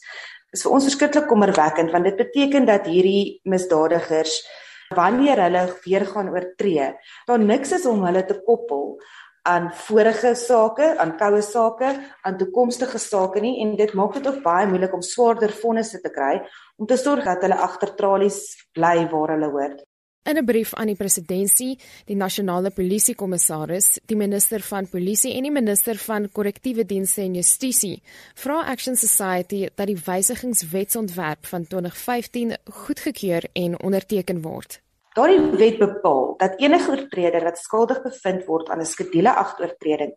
is 0.52 0.62
vir 0.62 0.72
ons 0.72 0.84
verskriklik 0.84 1.28
kommerwekkend 1.28 1.92
want 1.92 2.04
dit 2.04 2.16
beteken 2.16 2.66
dat 2.66 2.86
hierdie 2.86 3.40
misdadigers 3.44 4.48
wanneer 4.96 5.42
hulle 5.42 5.78
weer 5.84 6.06
gaan 6.06 6.30
oortree, 6.30 6.96
daar 7.26 7.40
niks 7.40 7.72
is 7.72 7.86
om 7.86 8.06
hulle 8.06 8.26
te 8.26 8.42
koppel 8.46 9.02
aan 9.48 9.70
vorige 9.88 10.36
sake, 10.36 10.94
aan 11.00 11.16
koue 11.18 11.42
sake, 11.42 11.92
aan 12.22 12.38
toekomstige 12.38 13.00
sake 13.00 13.42
nie 13.44 13.62
en 13.64 13.76
dit 13.80 13.94
maak 13.94 14.18
dit 14.18 14.28
ook 14.28 14.42
baie 14.44 14.68
moeilik 14.68 14.94
om 14.94 15.02
swaarder 15.02 15.54
vonnisse 15.62 16.02
te 16.04 16.12
kry 16.12 16.42
om 16.78 16.88
te 16.88 16.98
sorg 17.00 17.24
dat 17.26 17.46
hulle 17.46 17.60
agter 17.68 17.94
tralies 17.96 18.42
bly 18.76 19.08
waar 19.12 19.36
hulle 19.36 19.52
hoort. 19.54 19.86
In 20.28 20.38
'n 20.38 20.46
brief 20.46 20.74
aan 20.74 20.90
die 20.92 20.96
presidentskap, 20.96 21.80
die 22.06 22.16
nasionale 22.16 22.70
polisiekommissaris, 22.70 24.00
die 24.06 24.18
minister 24.18 24.60
van 24.62 24.90
polisie 24.90 25.34
en 25.34 25.44
die 25.44 25.52
minister 25.52 25.96
van 25.96 26.32
korrektiewe 26.32 26.86
dienste 26.86 27.22
en 27.22 27.36
justisie, 27.36 28.02
vra 28.36 28.66
Action 28.66 28.96
Society 28.96 29.70
dat 29.76 29.88
die 29.88 30.02
wysigingswetsontwerp 30.06 31.46
van 31.46 31.68
2015 31.68 32.58
goedgekeur 32.66 33.44
en 33.54 33.80
onderteken 33.84 34.42
word. 34.42 34.82
Daardie 35.18 35.58
wet 35.58 35.80
bepaal 35.82 36.36
dat 36.38 36.60
enige 36.62 36.92
oortreder 36.94 37.42
wat 37.48 37.58
skuldig 37.58 38.04
bevind 38.04 38.44
word 38.46 38.68
aan 38.70 38.82
'n 38.84 38.86
skedule 38.86 39.32
8 39.34 39.62
oortreding 39.64 40.12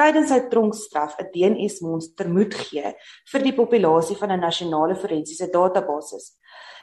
tydens 0.00 0.28
sy 0.28 0.40
tronkstraf 0.52 1.14
'n 1.22 1.30
DNS 1.32 1.80
monster 1.80 2.28
moet 2.28 2.54
gee 2.54 2.92
vir 3.32 3.42
die 3.46 3.54
populasie 3.60 4.16
van 4.16 4.32
'n 4.32 4.44
nasionale 4.44 4.94
forensiese 4.94 5.48
database. 5.48 6.20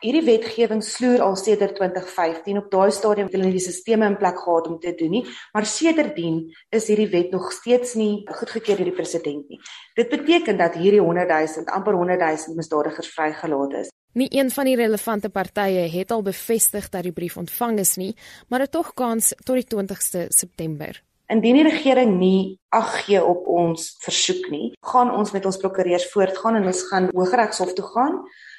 Hierdie 0.01 0.25
wetgewing 0.25 0.81
sloer 0.83 1.21
al 1.21 1.35
sedert 1.35 1.75
2015 1.75 2.57
op 2.57 2.71
daai 2.71 2.91
stadium 2.91 3.27
het 3.27 3.35
hulle 3.37 3.51
die 3.51 3.67
sisteme 3.71 4.05
in 4.05 4.17
plek 4.17 4.39
gehad 4.39 4.67
om 4.67 4.79
te 4.79 4.95
doen 4.95 5.11
nie, 5.11 5.25
maar 5.53 5.65
sedertdien 5.65 6.49
is 6.71 6.87
hierdie 6.87 7.11
wet 7.11 7.31
nog 7.31 7.51
steeds 7.51 7.93
nie 7.93 8.25
goedgekeur 8.25 8.77
deur 8.77 8.89
die 8.91 8.99
president 9.01 9.49
nie. 9.49 9.59
Dit 9.95 10.09
beteken 10.09 10.57
dat 10.57 10.73
hierdie 10.73 11.01
100 11.01 11.29
000 11.29 11.65
amper 11.67 11.93
100 11.93 12.19
000 12.19 12.55
misdadigers 12.55 13.13
vrygelaat 13.13 13.73
is. 13.73 13.89
Nie 14.13 14.27
een 14.39 14.51
van 14.51 14.65
die 14.65 14.75
relevante 14.75 15.29
partye 15.29 15.89
het 15.93 16.11
al 16.11 16.21
bevestig 16.21 16.89
dat 16.89 17.03
die 17.03 17.11
brief 17.11 17.37
ontvang 17.37 17.79
is 17.79 17.95
nie, 17.95 18.15
maar 18.47 18.59
dit 18.59 18.71
tog 18.71 18.93
kans 18.93 19.33
tot 19.43 19.55
die 19.59 19.67
20ste 19.69 20.27
September. 20.27 21.03
Indien 21.29 21.59
die 21.59 21.65
regering 21.67 22.15
nie 22.17 22.57
ag 22.73 23.03
gee 23.03 23.19
op 23.21 23.45
ons 23.49 23.91
versoek 24.01 24.47
nie, 24.49 24.71
gaan 24.91 25.11
ons 25.13 25.29
met 25.33 25.43
ons 25.45 25.57
prokureurs 25.61 26.07
voortgaan 26.09 26.57
en 26.57 26.69
ons 26.71 26.79
gaan 26.89 27.09
Hooggeregshof 27.13 27.75
toe 27.77 27.85
gaan 27.85 28.15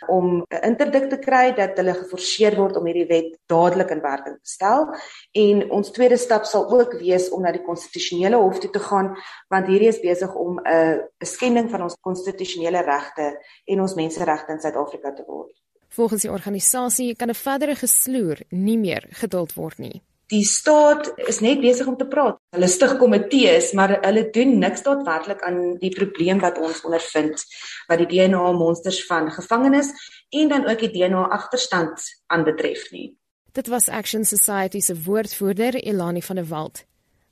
om 0.07 0.45
'n 0.47 0.63
interdik 0.69 1.09
te 1.11 1.19
kry 1.19 1.51
dat 1.55 1.77
hulle 1.77 1.95
geforseer 1.95 2.57
word 2.57 2.77
om 2.77 2.87
hierdie 2.87 3.09
wet 3.09 3.39
dadelik 3.47 3.91
in 3.91 4.01
werking 4.01 4.37
te 4.39 4.51
stel 4.51 4.87
en 5.33 5.71
ons 5.71 5.91
tweede 5.91 6.17
stap 6.17 6.45
sal 6.45 6.71
ook 6.71 6.95
wees 7.01 7.29
om 7.31 7.43
na 7.43 7.53
die 7.53 7.67
konstitusionele 7.67 8.37
hof 8.37 8.59
toe 8.59 8.71
te 8.71 8.79
gaan 8.79 9.17
want 9.49 9.67
hierdie 9.67 9.89
is 9.89 10.01
besig 10.01 10.35
om 10.35 10.61
'n 10.61 11.01
'n 11.21 11.27
skending 11.27 11.71
van 11.71 11.83
ons 11.83 11.99
konstitusionele 12.01 12.83
regte 12.83 13.39
en 13.67 13.81
ons 13.81 13.95
menseregte 13.95 14.53
in 14.53 14.61
Suid-Afrika 14.61 15.13
te 15.13 15.25
word. 15.27 15.53
Volgens 15.89 16.23
die 16.23 16.31
organisasie 16.31 17.17
kan 17.17 17.29
'n 17.29 17.35
verdere 17.35 17.75
gesloer 17.75 18.39
nie 18.51 18.79
meer 18.79 19.07
geduld 19.11 19.55
word 19.55 19.79
nie 19.79 20.03
die 20.31 20.45
staat 20.47 21.11
is 21.29 21.41
net 21.43 21.61
besig 21.63 21.89
om 21.91 21.97
te 21.99 22.07
praat. 22.07 22.39
Hulle 22.55 22.69
stig 22.71 22.97
komitees, 23.01 23.73
maar 23.75 23.97
hulle 24.05 24.29
doen 24.35 24.59
niks 24.63 24.85
daadwerklik 24.87 25.43
aan 25.47 25.79
die 25.83 25.91
probleem 25.95 26.43
wat 26.43 26.59
ons 26.63 26.85
ondervind 26.87 27.43
wat 27.91 28.03
die 28.03 28.11
DNA 28.13 28.53
monsters 28.59 29.03
van 29.09 29.31
gevangenes 29.35 29.91
en 30.31 30.53
dan 30.53 30.69
ook 30.71 30.85
die 30.87 30.93
DNA 30.95 31.25
agterstand 31.35 32.05
aanbetref 32.31 32.91
nie. 32.95 33.11
Dit 33.53 33.67
was 33.67 33.89
Action 33.89 34.25
Society 34.25 34.81
se 34.81 34.95
woordvoerder 35.03 35.75
Elani 35.75 36.23
van 36.23 36.37
der 36.37 36.47
Walt. 36.47 36.85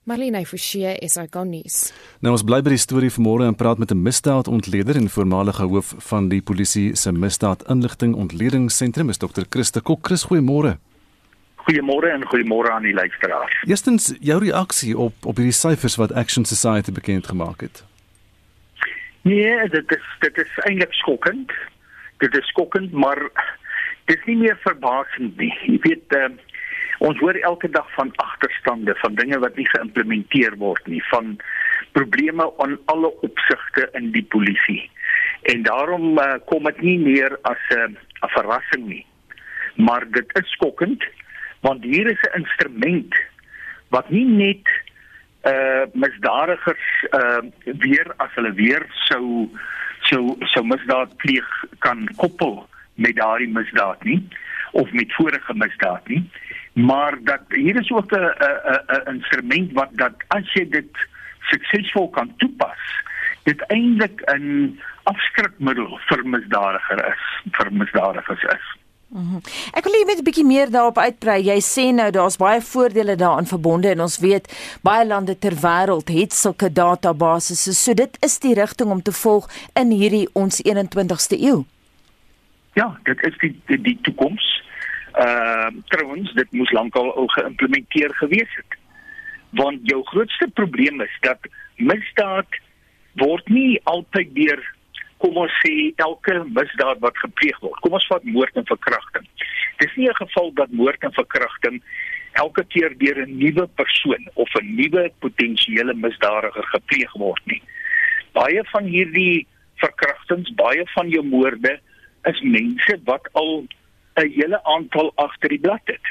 Marlene 0.09 0.41
Forsie 0.47 0.97
is 1.05 1.19
ikonies. 1.21 1.93
Nou 2.25 2.33
ons 2.33 2.43
bly 2.43 2.63
by 2.65 2.73
die 2.73 2.81
storie 2.81 3.11
vanmôre 3.13 3.45
en 3.47 3.55
praat 3.55 3.79
met 3.79 3.93
'n 3.93 4.03
misdaadontleder 4.03 4.97
en 4.97 5.11
voormalige 5.11 5.69
hoof 5.69 5.95
van 6.11 6.29
die 6.29 6.41
polisie 6.43 6.97
se 6.97 7.13
misdaadinligting 7.13 8.17
ontledingsentrum 8.17 9.11
is 9.11 9.19
Dr. 9.19 9.45
Christa 9.51 9.81
Kok. 9.81 10.07
Chris, 10.07 10.25
goeiemôre. 10.25 10.79
Goeiemôre 11.69 12.09
en 12.09 12.25
goeiemôre 12.25 12.71
aan 12.73 12.87
die 12.89 12.95
luisteraars. 12.97 13.53
Eerstens 13.69 14.15
jou 14.25 14.39
reaksie 14.41 14.95
op 14.97 15.27
op 15.29 15.37
hierdie 15.37 15.53
syfers 15.53 15.99
wat 16.01 16.15
Action 16.17 16.45
Society 16.49 16.93
bekend 16.93 17.29
gemaak 17.29 17.61
het. 17.61 17.85
Nee, 19.29 19.69
dit 19.69 19.93
is 19.93 20.07
dit 20.25 20.39
is 20.39 20.55
eintlik 20.65 20.93
skokkend. 20.97 21.53
Dit 22.25 22.37
is 22.37 22.47
skokkend, 22.49 22.93
maar 22.93 23.21
dit 24.05 24.17
is 24.17 24.25
nie 24.25 24.37
meer 24.37 24.57
verbasend 24.65 25.37
nie. 25.37 25.53
Jy 25.67 25.79
weet 25.85 26.17
uh, 26.17 26.33
Ons 26.99 27.19
hoor 27.23 27.37
elke 27.47 27.69
dag 27.71 27.87
van 27.95 28.09
agterstande, 28.17 28.95
van 28.99 29.15
dinge 29.15 29.39
wat 29.39 29.55
nie 29.57 29.67
geïmplementeer 29.71 30.57
word 30.59 30.87
nie, 30.91 31.03
van 31.13 31.37
probleme 31.95 32.49
aan 32.65 32.75
alle 32.91 33.13
opsigte 33.27 33.87
in 33.95 34.11
die 34.17 34.25
polisie. 34.35 34.81
En 35.53 35.63
daarom 35.63 36.19
uh, 36.19 36.41
kom 36.51 36.67
dit 36.67 36.81
nie 36.83 36.99
meer 36.99 37.39
as 37.47 37.63
'n 37.71 37.95
uh, 37.95 38.33
verrassing 38.35 38.87
nie. 38.87 39.07
Maar 39.77 40.11
dit 40.11 40.27
is 40.43 40.51
skokkend 40.51 41.05
want 41.61 41.83
hier 41.85 42.07
is 42.11 42.21
'n 42.23 42.39
instrument 42.41 43.15
wat 43.89 44.11
nie 44.11 44.25
net 44.25 44.67
uh 45.45 45.85
misdadigers 45.93 46.87
uh 47.13 47.43
weer 47.65 48.13
as 48.17 48.31
hulle 48.35 48.53
weer 48.53 48.87
sou 49.09 49.49
sou 50.01 50.37
sou 50.53 50.65
misdaad 50.65 51.17
pleeg 51.17 51.49
kan 51.79 52.09
koppel 52.17 52.69
met 52.95 53.17
daardie 53.17 53.49
misdaad 53.49 54.03
nie 54.05 54.29
of 54.73 54.93
met 54.93 55.15
vorige 55.15 55.55
misdaad 55.55 56.09
nie. 56.09 56.31
Maar 56.73 57.19
dat 57.23 57.43
hier 57.49 57.81
is 57.81 57.91
ook 57.91 58.13
'n 58.13 58.25
'n 58.25 58.81
'n 58.87 59.15
instrument 59.15 59.73
wat 59.73 59.91
dat 59.93 60.15
as 60.29 60.53
jy 60.53 60.69
dit 60.69 60.93
suksesvol 61.41 62.09
kan 62.11 62.37
toepas 62.37 62.83
dit 63.43 63.61
eintlik 63.67 64.21
'n 64.27 64.79
afskrikmiddel 65.03 66.01
vir 66.09 66.25
misdadiger 66.35 67.01
is 67.13 67.25
vir 67.57 67.73
misdadigers 67.73 68.43
is 68.43 68.67
Mm 69.11 69.29
-hmm. 69.31 69.41
Ek 69.73 69.85
wil 69.85 70.05
net 70.07 70.19
'n 70.19 70.23
bietjie 70.23 70.45
meer 70.45 70.71
daarop 70.71 70.99
uitbrei. 70.99 71.43
Jy 71.43 71.61
sê 71.61 71.95
nou 71.95 72.11
daar's 72.11 72.37
baie 72.37 72.61
voordele 72.61 73.17
daaraan 73.17 73.47
verbonde 73.47 73.89
en 73.89 74.01
ons 74.01 74.19
weet 74.19 74.79
baie 74.83 75.07
lande 75.07 75.39
ter 75.39 75.55
wêreld 75.55 76.09
het 76.09 76.33
sulke 76.33 76.73
databasisse. 76.73 77.73
So 77.75 77.95
dit 77.95 78.17
is 78.21 78.39
die 78.39 78.55
rigting 78.55 78.91
om 78.91 79.03
te 79.03 79.13
volg 79.13 79.49
in 79.73 79.91
hierdie 79.91 80.29
ons 80.33 80.63
21ste 80.63 81.37
eeu. 81.41 81.65
Ja, 82.73 82.99
dit 83.03 83.27
is 83.27 83.39
die 83.39 83.61
die, 83.67 83.81
die 83.81 83.99
toekoms. 84.03 84.63
Ehm 85.13 85.77
uh, 85.77 85.83
trouens, 85.87 86.33
dit 86.33 86.53
moes 86.53 86.71
lankal 86.71 87.15
al 87.15 87.27
geïmplementeer 87.27 88.15
gewees 88.15 88.55
het. 88.55 88.79
Want 89.51 89.79
jou 89.83 90.05
grootste 90.05 90.49
probleem 90.55 91.01
is 91.01 91.17
dat 91.21 91.39
misdaad 91.77 92.61
word 93.13 93.49
nie 93.49 93.81
altyd 93.85 94.35
deur 94.35 94.77
kom 95.23 95.39
ons 95.43 95.55
sê 95.63 95.93
elke 96.03 96.35
misdaad 96.47 97.01
wat 97.05 97.19
gepleeg 97.23 97.59
word. 97.63 97.81
Kom 97.83 97.97
ons 97.99 98.07
vat 98.11 98.25
moord 98.25 98.61
en 98.61 98.67
verkrachting. 98.69 99.27
Dis 99.83 99.97
nie 99.97 100.09
'n 100.09 100.21
geval 100.23 100.53
dat 100.55 100.71
moord 100.71 101.03
en 101.03 101.13
verkrachting 101.13 101.83
elke 102.33 102.65
keer 102.65 102.95
deur 102.99 103.19
'n 103.27 103.39
nuwe 103.39 103.67
persoon 103.81 104.29
of 104.35 104.49
'n 104.55 104.75
nuwe 104.77 105.11
potensiële 105.21 105.95
misdadiger 105.95 106.67
gepleeg 106.75 107.13
word 107.13 107.43
nie. 107.47 107.63
Baie 108.33 108.63
van 108.73 108.85
hierdie 108.85 109.47
verkrachtings, 109.77 110.55
baie 110.55 110.85
van 110.95 111.09
jou 111.09 111.25
moorde 111.25 111.81
is 112.25 112.41
mense 112.41 113.01
wat 113.05 113.29
al 113.33 113.67
'n 114.17 114.31
hele 114.31 114.65
aantal 114.65 115.13
agter 115.17 115.49
die 115.49 115.61
blad 115.61 115.85
het. 115.85 116.07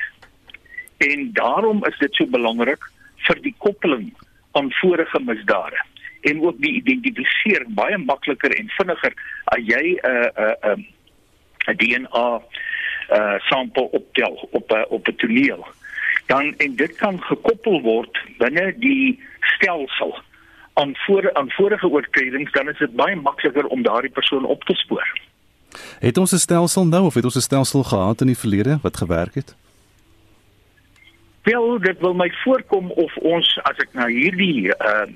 En 0.97 1.33
daarom 1.33 1.85
is 1.85 1.97
dit 1.97 2.13
so 2.15 2.25
belangrik 2.25 2.83
vir 3.27 3.41
die 3.41 3.55
koppeling 3.57 4.13
aan 4.51 4.71
vorige 4.71 5.19
misdade 5.19 5.77
en 6.21 6.41
ook 6.41 6.61
die 6.61 6.73
identifisering 6.73 7.73
baie 7.73 7.97
makliker 7.97 8.51
en 8.55 8.69
vinniger 8.69 9.13
as 9.43 9.63
jy 9.65 9.83
'n 9.95 10.07
uh, 10.07 10.25
'n 10.25 10.41
uh, 10.43 10.75
'n 10.75 10.79
uh, 10.79 11.73
'n 11.73 11.77
DNA 11.77 12.41
uh 13.17 13.39
sampel 13.39 13.83
optel 13.83 14.47
op 14.51 14.71
uh, 14.71 14.83
op 14.87 15.07
'n 15.07 15.15
toneel. 15.15 15.67
Dan 16.25 16.53
en 16.57 16.75
dit 16.75 16.95
kan 16.95 17.21
gekoppel 17.21 17.81
word 17.81 18.23
binne 18.37 18.73
die 18.77 19.19
stelsel 19.39 20.17
aan 20.73 20.95
voor 20.95 21.33
aan 21.33 21.51
vorige 21.51 21.87
oortredings 21.87 22.51
dan 22.51 22.69
is 22.69 22.77
dit 22.77 22.95
baie 22.95 23.15
makliker 23.15 23.65
om 23.65 23.81
daardie 23.81 24.11
persoon 24.11 24.45
op 24.45 24.63
te 24.63 24.73
spoor. 24.73 25.19
Het 25.99 26.17
ons 26.17 26.31
'n 26.31 26.37
stelsel 26.37 26.85
nou 26.85 27.05
of 27.05 27.13
het 27.13 27.23
ons 27.23 27.35
'n 27.35 27.49
stelsel 27.49 27.83
gehad 27.83 28.21
in 28.21 28.27
die 28.27 28.37
verlede 28.37 28.79
wat 28.81 28.97
gewerk 28.97 29.33
het? 29.33 29.55
Wel, 31.41 31.79
dit 31.79 31.99
wil 31.99 32.13
my 32.13 32.31
voorkom 32.43 32.91
of 32.91 33.17
ons 33.17 33.59
as 33.63 33.77
ek 33.77 33.89
nou 33.91 34.11
hierdie 34.11 34.67
uh 34.67 35.07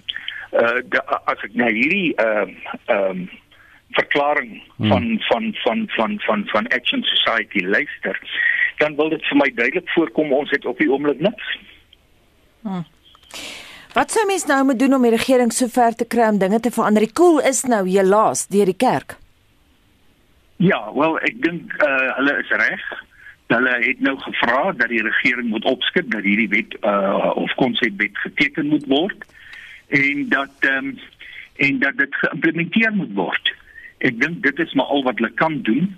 uh 0.51 0.81
de, 0.83 0.99
as 1.31 1.43
ek 1.47 1.53
na 1.55 1.69
hierdie 1.71 2.11
ehm 2.15 2.49
uh, 2.49 2.75
ehm 2.85 3.23
um, 3.23 3.29
verklaring 3.91 4.63
hmm. 4.75 4.87
van 4.87 5.05
van 5.27 5.55
van 5.63 5.89
van 5.95 6.19
van 6.19 6.43
van 6.45 6.67
Action 6.67 7.03
Society 7.03 7.65
luister, 7.65 8.19
dan 8.77 8.95
wil 8.95 9.09
dit 9.09 9.25
vir 9.27 9.37
my 9.37 9.51
duidelik 9.55 9.89
voorkom 9.89 10.33
ons 10.33 10.49
het 10.49 10.65
op 10.65 10.77
die 10.77 10.91
oomblik 10.91 11.19
niks. 11.19 11.57
Hmm. 12.61 12.85
Wat 13.93 14.11
sou 14.11 14.23
mens 14.27 14.45
nou 14.47 14.63
moet 14.65 14.79
doen 14.79 14.93
om 14.93 15.03
die 15.03 15.15
regering 15.15 15.51
sover 15.53 15.95
te 15.95 16.07
kry 16.07 16.29
om 16.31 16.39
dinge 16.39 16.59
te 16.59 16.71
verander? 16.71 17.03
Die 17.03 17.13
koel 17.13 17.41
is 17.47 17.63
nou 17.67 17.83
helaas 17.87 18.47
deur 18.47 18.71
die 18.71 18.79
kerk. 18.87 19.17
Ja, 20.55 20.79
wel 20.93 21.19
ek 21.27 21.41
dink 21.43 21.75
uh 21.83 22.09
hulle 22.19 22.37
is 22.43 22.55
reg. 22.63 22.87
Hulle 23.51 23.75
het 23.83 23.99
nou 23.99 24.15
gevra 24.19 24.71
dat 24.71 24.87
die 24.87 25.03
regering 25.03 25.49
moet 25.51 25.67
opskud 25.67 26.11
dat 26.11 26.23
hierdie 26.23 26.51
wet 26.51 26.79
uh 26.87 27.35
of 27.35 27.55
konsepwet 27.59 28.17
geteken 28.23 28.71
moet 28.71 28.87
word. 28.87 29.19
Uh 29.27 29.39
en 29.91 30.29
dat 30.29 30.53
ehm 30.59 30.85
um, 30.85 30.99
en 31.55 31.79
dat 31.79 31.97
dit 31.97 32.15
geïmplementeer 32.15 32.93
moet 32.93 33.13
word. 33.13 33.53
Ek 33.97 34.19
dink 34.21 34.43
dit 34.43 34.59
is 34.59 34.73
maar 34.73 34.85
al 34.85 35.03
wat 35.03 35.19
hulle 35.19 35.33
kan 35.37 35.61
doen 35.61 35.97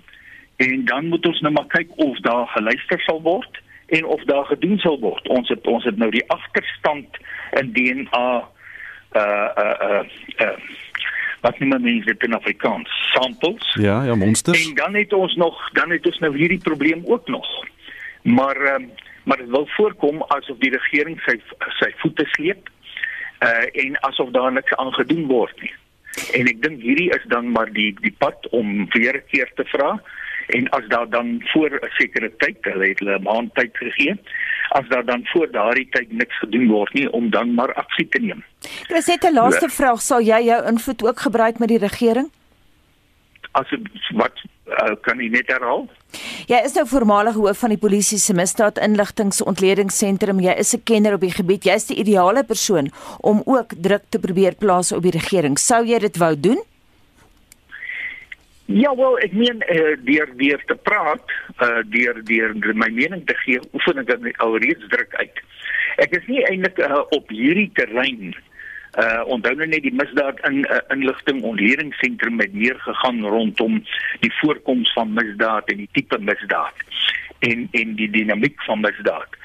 en 0.56 0.84
dan 0.84 1.06
moet 1.08 1.26
ons 1.26 1.40
nou 1.40 1.52
maar 1.52 1.70
kyk 1.72 1.90
of 1.96 2.18
daar 2.26 2.46
geluister 2.46 3.00
sal 3.00 3.22
word 3.22 3.60
en 3.86 4.04
of 4.04 4.24
daar 4.24 4.44
gedoen 4.44 4.78
sal 4.78 4.98
word. 5.00 5.28
Ons 5.28 5.48
het 5.48 5.66
ons 5.66 5.84
het 5.84 5.96
nou 5.96 6.10
die 6.10 6.24
agterstand 6.32 7.20
in 7.60 7.72
DNA 7.72 8.28
uh 9.14 9.48
uh 9.64 9.76
uh, 9.88 10.02
uh 10.46 10.58
wat 11.44 11.58
nie 11.60 11.68
mense 11.68 12.08
dit 12.08 12.22
in 12.24 12.34
Afrikaans 12.34 12.92
samples. 13.12 13.74
Ja, 13.76 14.02
ja, 14.04 14.14
monsters. 14.14 14.68
En 14.68 14.74
dan 14.74 14.94
het 14.94 15.12
ons 15.12 15.34
nog 15.36 15.70
dan 15.72 15.90
het 15.90 16.06
ons 16.06 16.18
nou 16.18 16.36
hierdie 16.36 16.60
probleem 16.60 17.02
ook 17.04 17.28
nog. 17.28 17.48
Maar 18.22 18.56
ehm 18.56 18.82
um, 18.82 18.90
maar 19.24 19.36
dit 19.36 19.48
wil 19.48 19.66
voorkom 19.66 20.22
asof 20.22 20.58
die 20.60 20.70
regering 20.70 21.20
sy 21.24 21.38
sy 21.80 21.90
voete 21.96 22.24
sleep 22.36 22.68
uh 23.48 23.84
en 23.84 24.00
asof 24.00 24.30
daar 24.30 24.52
niks 24.52 24.74
aan 24.76 24.92
gedoen 24.92 25.26
word 25.26 25.60
nie. 25.60 25.74
En 26.38 26.46
ek 26.46 26.62
dink 26.62 26.82
hierdie 26.82 27.10
is 27.16 27.24
dan 27.32 27.50
maar 27.52 27.72
die 27.72 27.92
die 28.00 28.14
pad 28.18 28.48
om 28.50 28.86
weer 28.94 29.16
'n 29.16 29.28
keer 29.32 29.50
te 29.54 29.64
vra 29.64 30.00
en 30.46 30.68
as 30.76 30.86
daar 30.88 31.08
dan 31.08 31.40
voor 31.52 31.70
'n 31.70 31.90
sekere 31.98 32.30
tyd, 32.36 32.56
hulle 32.60 32.88
het 32.88 32.98
hulle 32.98 33.18
'n 33.18 33.22
maand 33.22 33.54
tyd 33.54 33.76
gegee, 33.76 34.14
as 34.68 34.88
daar 34.88 35.04
dan 35.04 35.20
voor 35.24 35.50
daardie 35.50 35.88
tyd 35.90 36.12
niks 36.12 36.38
gedoen 36.38 36.68
word 36.68 36.92
nie 36.92 37.10
om 37.10 37.30
dan 37.30 37.54
maar 37.54 37.74
aksie 37.74 38.08
te 38.08 38.18
neem. 38.18 38.44
Dis 38.88 39.06
net 39.06 39.24
'n 39.24 39.32
laaste 39.32 39.68
vraag, 39.68 40.00
sal 40.00 40.20
jy 40.20 40.40
jou 40.44 40.66
invloed 40.66 41.04
ook 41.04 41.20
gebruik 41.20 41.58
met 41.58 41.68
die 41.68 41.78
regering? 41.78 42.30
As 43.52 43.74
wat 44.14 44.42
uh, 44.68 44.94
kan 45.04 45.20
jy 45.20 45.28
net 45.32 45.50
herhaal? 45.52 45.86
Jy 46.50 46.60
is 46.66 46.74
nou 46.76 46.84
voormalige 46.88 47.40
hoof 47.42 47.62
van 47.64 47.74
die 47.74 47.80
polisie 47.80 48.18
se 48.22 48.34
misdaad 48.36 48.78
inligtingsontledingssentrum. 48.84 50.40
Jy 50.40 50.54
is 50.58 50.74
'n 50.74 50.82
kenner 50.84 51.14
op 51.14 51.20
die 51.20 51.34
gebied. 51.34 51.64
Jy's 51.64 51.86
die 51.86 51.98
ideale 51.98 52.44
persoon 52.44 52.90
om 53.20 53.42
ook 53.44 53.74
druk 53.76 54.04
te 54.08 54.18
probeer 54.18 54.54
plaas 54.54 54.92
op 54.92 55.02
die 55.02 55.16
regering. 55.18 55.58
Sou 55.58 55.84
jy 55.84 55.98
dit 55.98 56.16
wou 56.16 56.34
doen? 56.40 56.62
Ja, 58.66 58.96
wel, 58.96 59.18
ek 59.18 59.32
meen 59.32 59.60
uh, 59.68 59.96
deur 60.04 60.28
deur 60.36 60.62
te 60.66 60.74
praat, 60.74 61.20
uh, 61.60 61.82
deur 61.84 62.24
deur 62.24 62.54
my 62.74 62.88
mening 62.88 63.26
te 63.26 63.34
gee, 63.44 63.60
oefen 63.74 63.98
ek 63.98 64.40
alreeds 64.40 64.88
druk 64.88 65.14
uit. 65.14 65.36
Ek 65.96 66.16
is 66.16 66.26
nie 66.26 66.40
eintlik 66.48 66.78
uh, 66.78 67.04
op 67.10 67.28
hierdie 67.28 67.70
terrein 67.74 68.32
uh 68.32 68.40
onthou 69.26 69.54
nou 69.58 69.66
net 69.66 69.82
die 69.82 69.94
misdaad 69.94 70.38
in 70.48 70.62
uh, 70.62 70.78
inligting 70.94 71.42
ontledingssentrum 71.42 72.36
met 72.36 72.52
meer 72.54 72.78
gegaan 72.78 73.24
rondom 73.26 73.80
die 74.20 74.32
voorkoms 74.40 74.92
van 74.92 75.12
misdaad 75.12 75.70
en 75.72 75.82
die 75.82 75.88
tipe 75.92 76.18
misdaad 76.18 76.84
en 77.38 77.68
en 77.70 77.94
die 77.98 78.10
dinamiek 78.10 78.62
van 78.62 78.80
misdaad. 78.80 79.38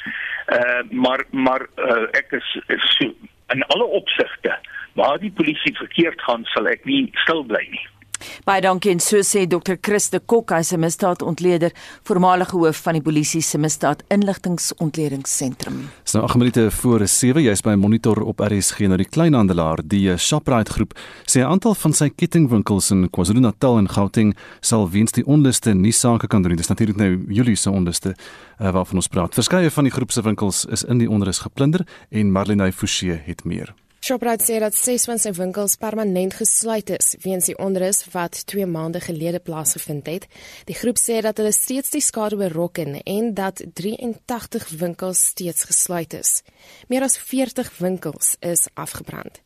Uh 0.54 0.82
maar 0.91 1.26
maar 1.32 1.68
uh, 1.76 2.06
ek 2.12 2.32
is, 2.32 2.60
is 2.68 2.86
so, 2.97 3.14
in 3.54 3.64
alle 3.74 3.86
opsigte 3.86 4.60
waar 4.93 5.20
die 5.20 5.32
polisie 5.32 5.76
verkeerd 5.78 6.22
gaan 6.22 6.45
sal 6.54 6.68
ek 6.68 6.86
nie 6.86 7.08
stil 7.26 7.43
bly 7.45 7.66
nie. 7.70 7.88
Baie 8.45 8.61
dankie 8.61 8.91
en 8.91 8.99
so 8.99 9.24
sê 9.24 9.47
Dr. 9.47 9.74
Chris 9.82 10.09
de 10.09 10.20
Kok, 10.20 10.51
hy's 10.51 10.74
'n 10.74 10.80
misdaadontleder, 10.80 11.72
voormalige 12.03 12.57
hoof 12.57 12.78
van 12.78 12.93
die 12.93 13.01
polisie 13.01 13.41
se 13.41 13.57
misdaadinligtingsontledingssentrum. 13.57 15.89
Dis 16.03 16.13
nou 16.13 16.24
8 16.24 16.38
minute 16.38 16.72
voor 16.72 17.07
7, 17.07 17.43
jy's 17.43 17.61
by 17.61 17.76
monitor 17.76 18.24
op 18.24 18.39
RSG 18.39 18.80
nou 18.80 18.97
die 18.97 19.09
kleinhandelaar, 19.09 19.78
die 19.84 20.17
Shoprite 20.17 20.72
groep, 20.72 20.93
sê 21.26 21.39
'n 21.39 21.45
aantal 21.45 21.76
van 21.76 21.93
sy 21.93 22.09
kettingwinkels 22.09 22.91
in 22.91 23.09
KwaZulu-Natal 23.09 23.78
en 23.78 23.89
Gauteng 23.89 24.36
sal 24.61 24.89
weens 24.89 25.11
die 25.11 25.26
onluste 25.26 25.74
nie 25.74 25.91
sake 25.91 26.28
kan 26.28 26.41
doen. 26.41 26.55
Dis 26.55 26.67
natuurlik 26.67 26.95
nou 26.95 27.26
Julie 27.28 27.55
se 27.55 27.70
onluste 27.70 28.15
uh, 28.59 28.72
waarvan 28.72 28.95
ons 28.95 29.07
praat. 29.07 29.34
Verskeie 29.34 29.72
van 29.72 29.84
die 29.84 29.93
groep 29.93 30.11
se 30.11 30.22
winkels 30.22 30.65
is 30.65 30.84
in 30.84 30.97
die 30.97 31.09
onrus 31.09 31.39
geplunder 31.39 31.86
en 32.09 32.32
Marlene 32.32 32.72
Forsie 32.72 33.20
het 33.26 33.45
meer. 33.45 33.74
Shoprite 34.00 34.45
sê 34.47 34.62
dat 34.64 34.74
ses 34.74 35.04
van 35.10 35.20
sy 35.20 35.34
winkels 35.36 35.74
permanent 35.76 36.38
gesluit 36.39 36.88
is 36.95 37.18
weens 37.20 37.50
die 37.50 37.56
onrus 37.60 38.06
wat 38.14 38.38
2 38.47 38.66
maande 38.66 39.02
gelede 39.04 39.41
plaasgevind 39.43 40.08
het. 40.08 40.28
Die 40.70 40.78
groep 40.80 40.97
sê 40.97 41.20
dat 41.22 41.38
hulle 41.38 41.52
steeds 41.52 41.91
die 41.91 42.02
skade 42.02 42.39
berokken 42.39 43.02
en 43.04 43.34
dat 43.36 43.60
83 43.76 44.70
winkels 44.80 45.26
steeds 45.34 45.68
gesluit 45.68 46.16
is. 46.16 46.32
Meer 46.88 47.04
as 47.10 47.18
40 47.20 47.74
winkels 47.84 48.38
is 48.39 48.70
afgebrand. 48.74 49.41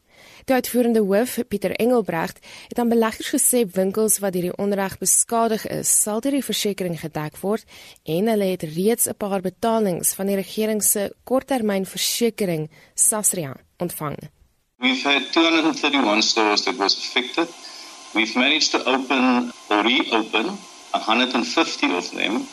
Die 0.45 0.55
uitvoerende 0.55 1.01
hoof, 1.01 1.39
Pieter 1.47 1.73
Engelbrecht, 1.81 2.37
het 2.69 2.79
aan 2.79 2.93
beleggers 2.93 3.33
gesê 3.33 3.63
winkels 3.65 4.19
wat 4.21 4.37
deur 4.37 4.51
die 4.51 4.57
onreg 4.61 4.99
beskadig 5.01 5.65
is, 5.67 5.89
sal 5.89 6.21
deur 6.21 6.37
die 6.37 6.45
versekerings 6.45 7.01
gedek 7.01 7.41
word 7.41 7.65
en 8.05 8.29
hulle 8.31 8.53
het 8.53 8.69
reeds 8.77 9.09
'n 9.09 9.17
paar 9.17 9.41
betalings 9.41 10.13
van 10.13 10.29
die 10.29 10.37
regering 10.37 10.83
se 10.83 11.09
korttermynversekering 11.23 12.69
Sasria 12.93 13.57
ontvang. 13.81 14.21
We've 14.83 15.01
had 15.01 15.31
231 15.31 16.21
stores 16.23 16.65
that 16.65 16.77
was 16.77 16.97
affected. 16.97 17.47
We've 18.13 18.35
managed 18.35 18.71
to 18.71 18.83
open 18.83 19.53
or 19.71 19.81
reopen 19.81 20.59
150 20.91 21.95
of 21.95 22.11
them. 22.11 22.45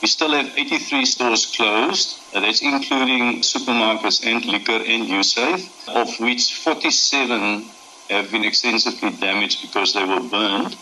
We 0.00 0.08
still 0.08 0.32
have 0.32 0.50
83 0.56 1.04
stores 1.04 1.44
closed. 1.54 2.16
That's 2.32 2.62
including 2.62 3.42
supermarkets 3.42 4.24
and 4.24 4.46
liquor 4.46 4.80
and 4.80 5.08
USAFE, 5.12 5.68
of 5.88 6.08
which 6.20 6.54
47 6.54 7.68
have 8.08 8.30
been 8.30 8.44
extensively 8.44 9.10
damaged 9.20 9.60
because 9.60 9.92
they 9.92 10.04
were 10.04 10.24
burned, 10.24 10.74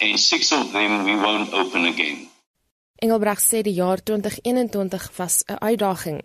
and 0.00 0.18
six 0.18 0.50
of 0.52 0.72
them 0.72 1.04
we 1.04 1.14
won't 1.16 1.52
open 1.52 1.84
again. 1.84 2.30
Engelbreg 2.98 3.38
sê 3.38 3.60
die 3.62 3.76
jaar 3.76 4.00
2021 4.02 5.12
was 5.18 5.44
'n 5.46 5.58
uitdaging. 5.60 6.24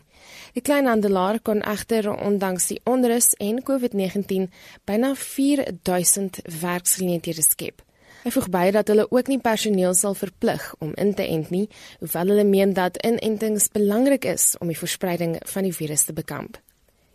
Die 0.54 0.62
kleinhandelaar 0.62 1.40
kon 1.42 1.62
egter 1.62 2.12
ondanks 2.14 2.68
die 2.72 2.80
onrus 2.90 3.34
en 3.44 3.64
COVID-19 3.64 4.50
byna 4.86 5.14
4000 5.16 6.44
werksgeleenthede 6.62 7.44
skep. 7.46 7.82
Hy 8.24 8.32
voeg 8.32 8.48
by 8.48 8.68
dat 8.72 8.88
hulle 8.88 9.04
ook 9.12 9.28
nie 9.28 9.40
personeel 9.44 9.96
sal 10.00 10.16
verplig 10.16 10.64
om 10.80 10.94
in 10.96 11.12
te 11.14 11.26
ent 11.28 11.50
nie, 11.52 11.66
hoewel 12.00 12.32
hulle 12.32 12.46
meen 12.48 12.72
dat 12.78 13.02
inentings 13.04 13.68
belangrik 13.74 14.24
is 14.26 14.54
om 14.64 14.72
die 14.72 14.80
verspreiding 14.80 15.36
van 15.52 15.68
die 15.68 15.76
virus 15.76 16.08
te 16.08 16.16
bekamp. 16.16 16.56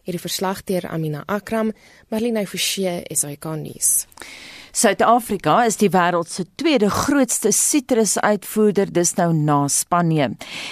Hierdie 0.05 0.21
verslag 0.21 0.61
deur 0.69 0.89
Amina 0.89 1.23
Akram, 1.27 1.73
Marlene 2.13 2.45
Forsie, 2.49 3.01
SAK 3.09 3.49
nuus. 3.61 4.07
Suid-Afrika 4.79 5.65
is 5.67 5.75
die 5.81 5.89
wêreld 5.91 6.29
se 6.31 6.45
tweede 6.55 6.87
grootste 6.87 7.51
sitrusuitvoerder 7.51 8.93
dis 8.95 9.11
nou 9.17 9.33
na 9.35 9.57
Spanje. 9.67 10.29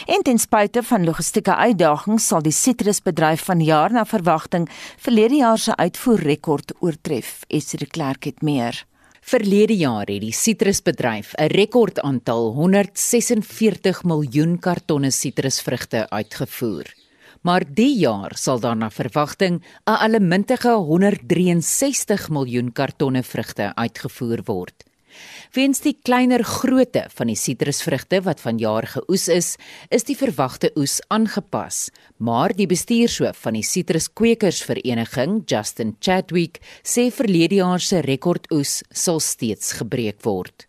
En 0.07 0.23
ten 0.23 0.39
spyte 0.39 0.85
van 0.87 1.03
logistieke 1.09 1.57
uitdagings 1.59 2.29
sal 2.31 2.45
die 2.45 2.55
sitrusbedryf 2.55 3.49
vanjaar 3.49 3.97
na 3.97 4.05
verwagting 4.07 4.69
verlede 5.03 5.41
jaar 5.41 5.59
se 5.59 5.75
uitvoerrekord 5.75 6.77
oortref. 6.87 7.41
Esre 7.51 7.89
Klerk 7.91 8.29
het 8.31 8.47
meer. 8.47 8.79
Verlede 9.27 9.75
jaar 9.75 10.07
het 10.07 10.23
die 10.23 10.33
sitrusbedryf 10.33 11.35
'n 11.35 11.51
rekordaantal 11.51 12.53
146 12.61 14.05
miljoen 14.05 14.59
kartonne 14.59 15.11
sitrusvrugte 15.11 16.07
uitgevoer. 16.11 17.06
Maar 17.47 17.63
die 17.63 17.93
jaar 18.01 18.33
sal 18.35 18.59
daar 18.59 18.75
na 18.77 18.89
verwagting 18.91 19.61
'n 19.61 19.99
allemintige 20.07 20.73
163 20.89 22.29
miljoen 22.29 22.73
kartonne 22.73 23.23
vrugte 23.23 23.75
uitgevoer 23.75 24.41
word. 24.45 24.85
Weens 25.53 25.81
die 25.81 25.97
kleiner 26.03 26.45
grootte 26.45 27.07
van 27.15 27.27
die 27.27 27.37
sitrusvrugte 27.37 28.21
wat 28.23 28.41
vanjaar 28.41 28.87
geoes 28.87 29.29
is, 29.29 29.57
is 29.91 30.05
die 30.05 30.17
verwagte 30.17 30.73
oes 30.77 31.01
aangepas, 31.09 31.91
maar 32.19 32.53
die 32.53 32.67
bestuurshoof 32.67 33.39
van 33.39 33.55
die 33.55 33.63
sitruskwekersvereniging, 33.63 35.43
Justin 35.47 35.97
Chadwick, 36.01 36.59
sê 36.83 37.11
verlede 37.11 37.55
jaar 37.55 37.81
se 37.81 38.01
rekordoes 38.01 38.83
sal 38.91 39.21
steeds 39.21 39.73
gebreek 39.73 40.23
word. 40.23 40.67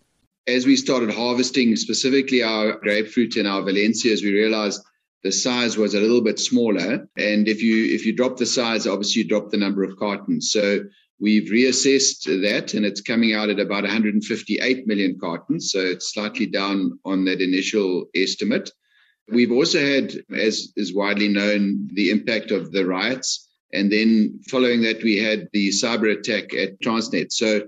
As 0.48 0.66
we 0.66 0.76
started 0.76 1.10
harvesting 1.10 1.76
specifically 1.78 2.44
our 2.44 2.80
grapefruit 2.80 3.36
in 3.36 3.46
our 3.48 3.64
Valencias, 3.64 4.22
we 4.22 4.30
realized 4.30 4.87
the 5.24 5.32
size 5.32 5.78
was 5.78 5.94
a 5.94 6.00
little 6.00 6.22
bit 6.22 6.40
smaller 6.40 7.08
and 7.18 7.48
if 7.48 7.62
you 7.62 7.96
if 7.96 8.06
you 8.06 8.16
drop 8.16 8.38
the 8.38 8.46
size 8.46 8.88
obviously 8.88 9.24
you 9.24 9.28
drop 9.28 9.50
the 9.50 9.58
number 9.58 9.84
of 9.84 9.98
cartons 9.98 10.52
so 10.52 10.82
We've 11.20 11.50
reassessed 11.50 12.26
that 12.44 12.76
and 12.76 12.86
it's 12.86 13.02
coming 13.02 13.34
out 13.34 13.50
at 13.50 13.60
about 13.60 13.84
158 13.84 14.86
million 14.86 15.18
cartons. 15.20 15.72
So 15.72 15.80
it's 15.80 16.14
slightly 16.14 16.46
down 16.46 17.00
on 17.04 17.26
that 17.26 17.42
initial 17.42 18.06
estimate. 18.16 18.70
We've 19.28 19.52
also 19.52 19.80
had, 19.80 20.14
as 20.34 20.72
is 20.76 20.94
widely 20.94 21.28
known, 21.28 21.90
the 21.92 22.12
impact 22.12 22.52
of 22.52 22.72
the 22.72 22.86
riots. 22.86 23.50
And 23.74 23.92
then 23.92 24.42
following 24.48 24.84
that, 24.84 25.04
we 25.04 25.18
had 25.18 25.50
the 25.52 25.70
cyber 25.70 26.18
attack 26.18 26.54
at 26.54 26.80
Transnet. 26.82 27.32
So 27.32 27.64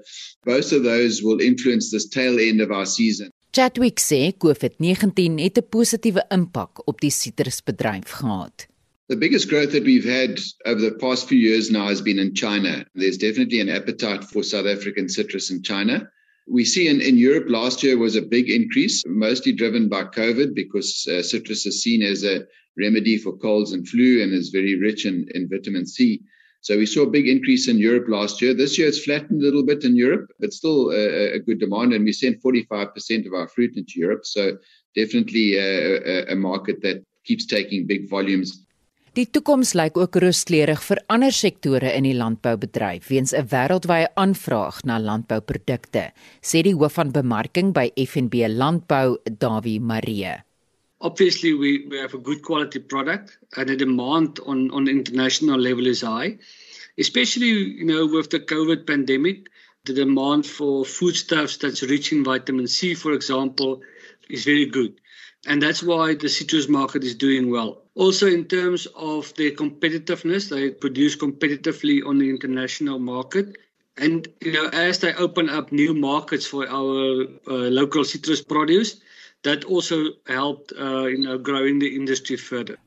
both 0.45 0.71
of 0.71 0.83
those 0.83 1.21
will 1.21 1.41
influence 1.41 1.91
this 1.91 2.07
tail 2.07 2.39
end 2.39 2.61
of 2.61 2.71
our 2.71 2.85
season. 2.85 3.31
Chadwick 3.51 3.97
sê 3.99 4.31
COVID-19 4.37 5.39
het 5.41 5.57
'n 5.57 5.69
positiewe 5.75 6.23
impak 6.37 6.87
op 6.87 7.01
die 7.01 7.09
sitrusbedryf 7.09 8.09
gehad. 8.21 8.67
The 9.07 9.17
biggest 9.17 9.49
growth 9.49 9.71
that 9.71 9.83
we've 9.83 10.09
had 10.19 10.39
over 10.65 10.81
the 10.81 10.97
past 11.05 11.27
few 11.27 11.39
years 11.39 11.71
now 11.71 11.87
has 11.87 12.01
been 12.01 12.19
in 12.19 12.35
China. 12.35 12.85
There's 12.93 13.17
definitely 13.17 13.59
an 13.59 13.69
appetite 13.69 14.23
for 14.23 14.43
South 14.43 14.67
African 14.67 15.09
citrus 15.09 15.49
in 15.49 15.63
China. 15.63 16.11
We 16.47 16.63
see 16.63 16.87
in, 16.87 17.01
in 17.01 17.17
Europe 17.17 17.49
last 17.49 17.81
year 17.81 17.97
was 17.97 18.15
a 18.15 18.21
big 18.21 18.49
increase, 18.51 19.03
mostly 19.07 19.53
driven 19.53 19.89
by 19.89 20.03
COVID 20.03 20.53
because 20.53 21.07
uh, 21.07 21.23
citrus 21.23 21.65
is 21.65 21.81
seen 21.81 22.03
as 22.03 22.23
a 22.23 22.45
remedy 22.77 23.17
for 23.17 23.35
colds 23.37 23.71
and 23.73 23.87
flu 23.87 24.21
and 24.21 24.31
is 24.31 24.49
very 24.49 24.75
rich 24.79 25.07
in, 25.07 25.27
in 25.33 25.49
vitamin 25.49 25.87
C. 25.87 26.21
So 26.61 26.77
we 26.77 26.85
saw 26.85 27.03
a 27.03 27.09
big 27.09 27.27
increase 27.27 27.67
in 27.67 27.77
Europe 27.77 28.07
last 28.09 28.41
year. 28.41 28.53
This 28.53 28.77
year 28.77 28.87
it's 28.87 29.03
flattened 29.03 29.41
a 29.41 29.45
little 29.45 29.65
bit 29.65 29.83
in 29.83 29.95
Europe, 29.95 30.27
but 30.39 30.53
still 30.53 30.91
a, 30.91 31.35
a 31.35 31.39
good 31.39 31.59
demand. 31.59 31.93
And 31.93 32.03
we 32.03 32.11
send 32.11 32.41
45% 32.41 33.25
of 33.27 33.33
our 33.33 33.47
fruit 33.47 33.77
into 33.77 33.93
Europe. 33.95 34.25
So 34.25 34.57
definitely 34.95 35.55
a, 35.57 36.29
a, 36.29 36.33
a 36.33 36.35
market 36.35 36.81
that 36.81 37.03
keeps 37.25 37.45
taking 37.45 37.87
big 37.87 38.09
volumes. 38.09 38.65
Die 39.17 39.25
toekoms 39.25 39.73
lyk 39.73 39.97
ook 39.97 40.19
rooskleurig 40.21 40.83
vir 40.85 40.99
ander 41.09 41.33
sektore 41.33 41.89
in 41.97 42.05
die 42.05 42.13
landboubedryf 42.13 43.09
weens 43.09 43.33
'n 43.33 43.47
wêreldwye 43.51 44.05
aanvraag 44.13 44.83
na 44.85 44.99
landbouprodukte, 45.01 46.11
sê 46.45 46.61
die 46.61 46.75
hoof 46.77 46.93
van 46.93 47.11
bemarking 47.11 47.73
by 47.73 47.89
FNB 47.97 48.45
Landbou, 48.47 49.17
Dawie 49.25 49.79
Marie. 49.81 50.48
Obviously 51.01 51.53
we 51.53 51.85
we 51.87 51.97
have 51.97 52.13
a 52.13 52.17
good 52.17 52.41
quality 52.41 52.79
product 52.79 53.37
and 53.55 53.69
the 53.69 53.75
demand 53.75 54.39
on 54.45 54.71
on 54.71 54.87
international 54.87 55.59
level 55.59 55.87
is 55.87 56.01
high. 56.01 56.37
Especially 56.97 57.47
you 57.47 57.85
know 57.85 58.05
with 58.05 58.29
the 58.29 58.39
COVID 58.39 58.85
pandemic, 58.85 59.49
the 59.85 59.93
demand 59.93 60.45
for 60.45 60.85
foodstuffs 60.85 61.57
that's 61.57 61.83
rich 61.83 62.11
in 62.11 62.23
vitamin 62.23 62.67
C 62.67 62.95
for 62.95 63.13
example 63.13 63.81
is 64.29 64.43
very 64.45 64.65
good. 64.65 64.99
And 65.47 65.61
that's 65.61 65.81
why 65.81 66.15
the 66.15 66.27
citrus 66.27 66.67
market 66.67 67.03
is 67.03 67.15
doing 67.15 67.49
well. 67.49 67.81
Also, 67.95 68.27
in 68.27 68.45
terms 68.45 68.87
of 68.95 69.33
their 69.35 69.51
competitiveness, 69.51 70.49
they 70.49 70.71
produce 70.71 71.15
competitively 71.15 72.05
on 72.05 72.17
the 72.17 72.29
international 72.29 72.99
market. 72.99 73.57
And 73.97 74.27
you 74.41 74.53
know, 74.53 74.67
as 74.67 74.99
they 74.99 75.13
open 75.13 75.49
up 75.49 75.71
new 75.71 75.93
markets 75.93 76.45
for 76.45 76.67
our 76.67 77.23
uh, 77.47 77.69
local 77.69 78.03
citrus 78.03 78.41
produce, 78.41 79.01
that 79.43 79.65
also 79.65 80.15
helped 80.27 80.73
uh, 80.77 81.07
you 81.07 81.23
know 81.23 81.37
growing 81.37 81.79
the 81.79 81.95
industry 81.95 82.37
further. 82.37 82.77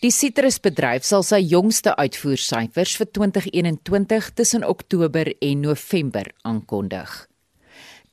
Die 0.00 0.08
sitrusbedryf 0.08 1.04
sal 1.04 1.24
sy 1.26 1.42
jongste 1.44 1.92
uitvoersyfers 2.00 2.94
vir 2.96 3.08
2021 3.18 4.30
tussen 4.38 4.64
Oktober 4.64 5.28
en 5.44 5.60
November 5.60 6.30
aankondig. 6.48 7.26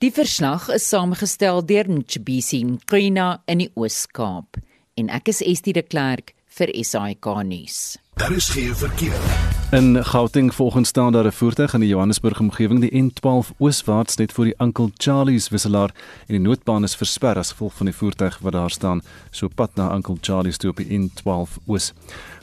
Die 0.03 0.11
verslag 0.11 0.67
is 0.75 0.89
saamgestel 0.91 1.63
deur 1.65 1.87
Nchibisi 1.89 2.59
Nkrina 2.67 3.37
in 3.47 3.63
die 3.63 3.71
Oos-Kaap 3.79 4.59
en 4.99 5.13
ek 5.15 5.31
is 5.31 5.39
Estie 5.41 5.73
de 5.77 5.85
Klerk 5.87 6.35
vir 6.59 6.75
SAK 6.83 7.31
nuus. 7.47 7.95
Daar 8.19 8.35
is 8.35 8.51
geen 8.51 8.75
verkeer. 8.75 9.56
In 9.71 10.05
Gauteng 10.05 10.53
volgens 10.53 10.89
staan 10.89 11.11
daar 11.11 11.25
'n 11.25 11.31
voertuig 11.31 11.73
in 11.73 11.79
die 11.79 11.89
Johannesburg 11.89 12.39
omgewing 12.39 12.79
die 12.79 13.03
N12 13.03 13.51
ooswaarts 13.57 14.15
net 14.15 14.31
voor 14.31 14.43
die 14.43 14.55
Uncle 14.57 14.89
Charlie's 14.97 15.49
wisselaar 15.49 15.93
en 16.27 16.33
die 16.33 16.39
noodbaan 16.39 16.83
is 16.83 16.95
versper 16.95 17.37
as 17.37 17.49
gevolg 17.49 17.73
van 17.73 17.85
die 17.85 17.95
voertuig 17.95 18.39
wat 18.39 18.51
daar 18.51 18.69
staan 18.69 19.01
so 19.29 19.47
pad 19.47 19.75
na 19.75 19.95
Uncle 19.95 20.15
Charlie's 20.21 20.57
toe 20.57 20.69
op 20.69 20.75
die 20.75 20.99
N12 20.99 21.57
oos. 21.65 21.93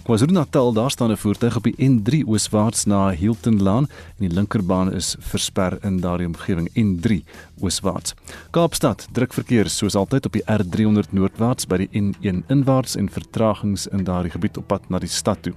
KwaZulu-Natal 0.02 0.72
daar 0.72 0.90
staan 0.90 1.10
'n 1.10 1.16
voertuig 1.16 1.56
op 1.56 1.62
die 1.62 1.74
N3 1.78 2.26
ooswaarts 2.26 2.84
na 2.84 3.10
Hilton 3.10 3.62
Lane 3.62 3.86
en 4.18 4.28
die 4.28 4.34
linkerbaan 4.34 4.92
is 4.92 5.16
versper 5.18 5.78
in 5.84 6.00
daardie 6.00 6.26
omgewing 6.26 6.68
N3 6.74 7.24
ooswaarts. 7.60 8.14
Kaapstad 8.50 9.08
druk 9.12 9.32
verkeer 9.32 9.68
soos 9.68 9.94
altyd 9.94 10.26
op 10.26 10.32
die 10.32 10.44
R300 10.46 11.10
noordwaarts 11.10 11.66
by 11.66 11.76
die 11.76 11.88
N1 11.92 12.42
inwaarts 12.46 12.96
en 12.96 13.10
vertragings 13.10 13.86
in 13.86 14.04
daardie 14.04 14.30
gebied 14.30 14.56
op 14.56 14.66
pad 14.66 14.88
na 14.88 14.98
die 14.98 15.08
stad 15.08 15.42
toe. 15.42 15.54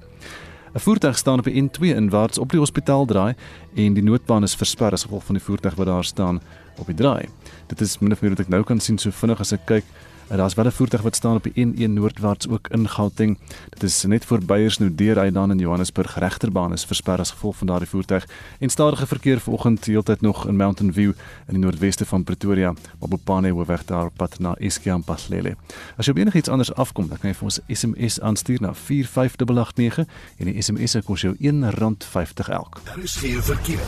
'n 0.77 0.79
Voertuig 0.79 1.17
staan 1.17 1.39
op 1.39 1.43
die 1.43 1.63
N2 1.63 1.95
inwaarts 1.95 2.37
op 2.37 2.51
die 2.51 2.59
hospitaal 2.59 3.05
draai 3.05 3.33
en 3.73 3.93
die 3.93 4.03
noodbaan 4.03 4.43
is 4.43 4.55
versper 4.55 4.93
as 4.93 5.03
gevolg 5.03 5.23
van 5.25 5.35
die 5.35 5.43
voertuig 5.43 5.75
wat 5.75 5.85
daar 5.85 6.03
staan 6.03 6.41
op 6.77 6.85
die 6.85 6.95
draai. 6.95 7.25
Dit 7.67 7.81
is 7.81 7.97
min 7.99 8.11
of 8.11 8.21
meer 8.21 8.29
wat 8.35 8.39
ek 8.39 8.51
nou 8.53 8.63
kan 8.63 8.79
sien 8.79 8.97
so 8.97 9.09
vinnig 9.11 9.39
as 9.39 9.51
ek 9.57 9.65
kyk 9.65 9.87
En 10.27 10.37
daar's 10.37 10.53
wel 10.53 10.65
'n 10.65 10.71
voertuig 10.71 11.01
wat 11.01 11.15
staan 11.15 11.35
op 11.35 11.43
die 11.43 11.65
N1 11.65 11.93
noordwaarts 11.93 12.47
ook 12.47 12.67
in 12.67 12.89
Gauteng. 12.89 13.37
Dit 13.69 13.83
is 13.83 14.03
net 14.03 14.25
voor 14.25 14.45
Beyersnou 14.45 14.95
deur 14.95 15.19
uit 15.19 15.33
dan 15.33 15.51
in 15.51 15.57
Johannesburg 15.57 16.19
regterbaan 16.19 16.73
is 16.73 16.85
versper 16.85 17.19
as 17.19 17.31
gevolg 17.31 17.55
van 17.57 17.67
daardie 17.67 17.87
voertuig. 17.87 18.27
En 18.59 18.69
stadige 18.69 19.07
verkeer 19.07 19.39
vanoggend 19.39 19.85
heeltyd 19.85 20.21
nog 20.21 20.47
in 20.47 20.55
Mountain 20.55 20.93
View 20.93 21.11
in 21.47 21.53
die 21.53 21.59
noordweste 21.59 22.05
van 22.05 22.23
Pretoria, 22.23 22.73
op 22.99 23.09
Bopane 23.09 23.49
hoofweg 23.49 23.85
daar 23.85 24.05
op 24.05 24.13
pad 24.15 24.39
na 24.39 24.55
Eskiam 24.55 25.03
Paslele. 25.03 25.55
As 25.97 26.05
jy 26.05 26.11
op 26.11 26.17
enigiets 26.17 26.49
anders 26.49 26.73
afkom, 26.73 27.07
dan 27.07 27.17
kan 27.17 27.29
jy 27.29 27.35
vir 27.35 27.43
ons 27.43 27.59
'n 27.59 27.75
SMS 27.75 28.21
aanstuur 28.21 28.61
na 28.61 28.73
45889 28.73 30.07
en 30.37 30.45
die 30.45 30.61
SMS 30.61 30.91
se 30.91 31.01
kos 31.01 31.21
jou 31.21 31.35
R1.50 31.39 32.49
elk. 32.49 32.81
Daar 32.83 32.99
is 33.03 33.15
geen 33.15 33.43
verkeer. 33.43 33.79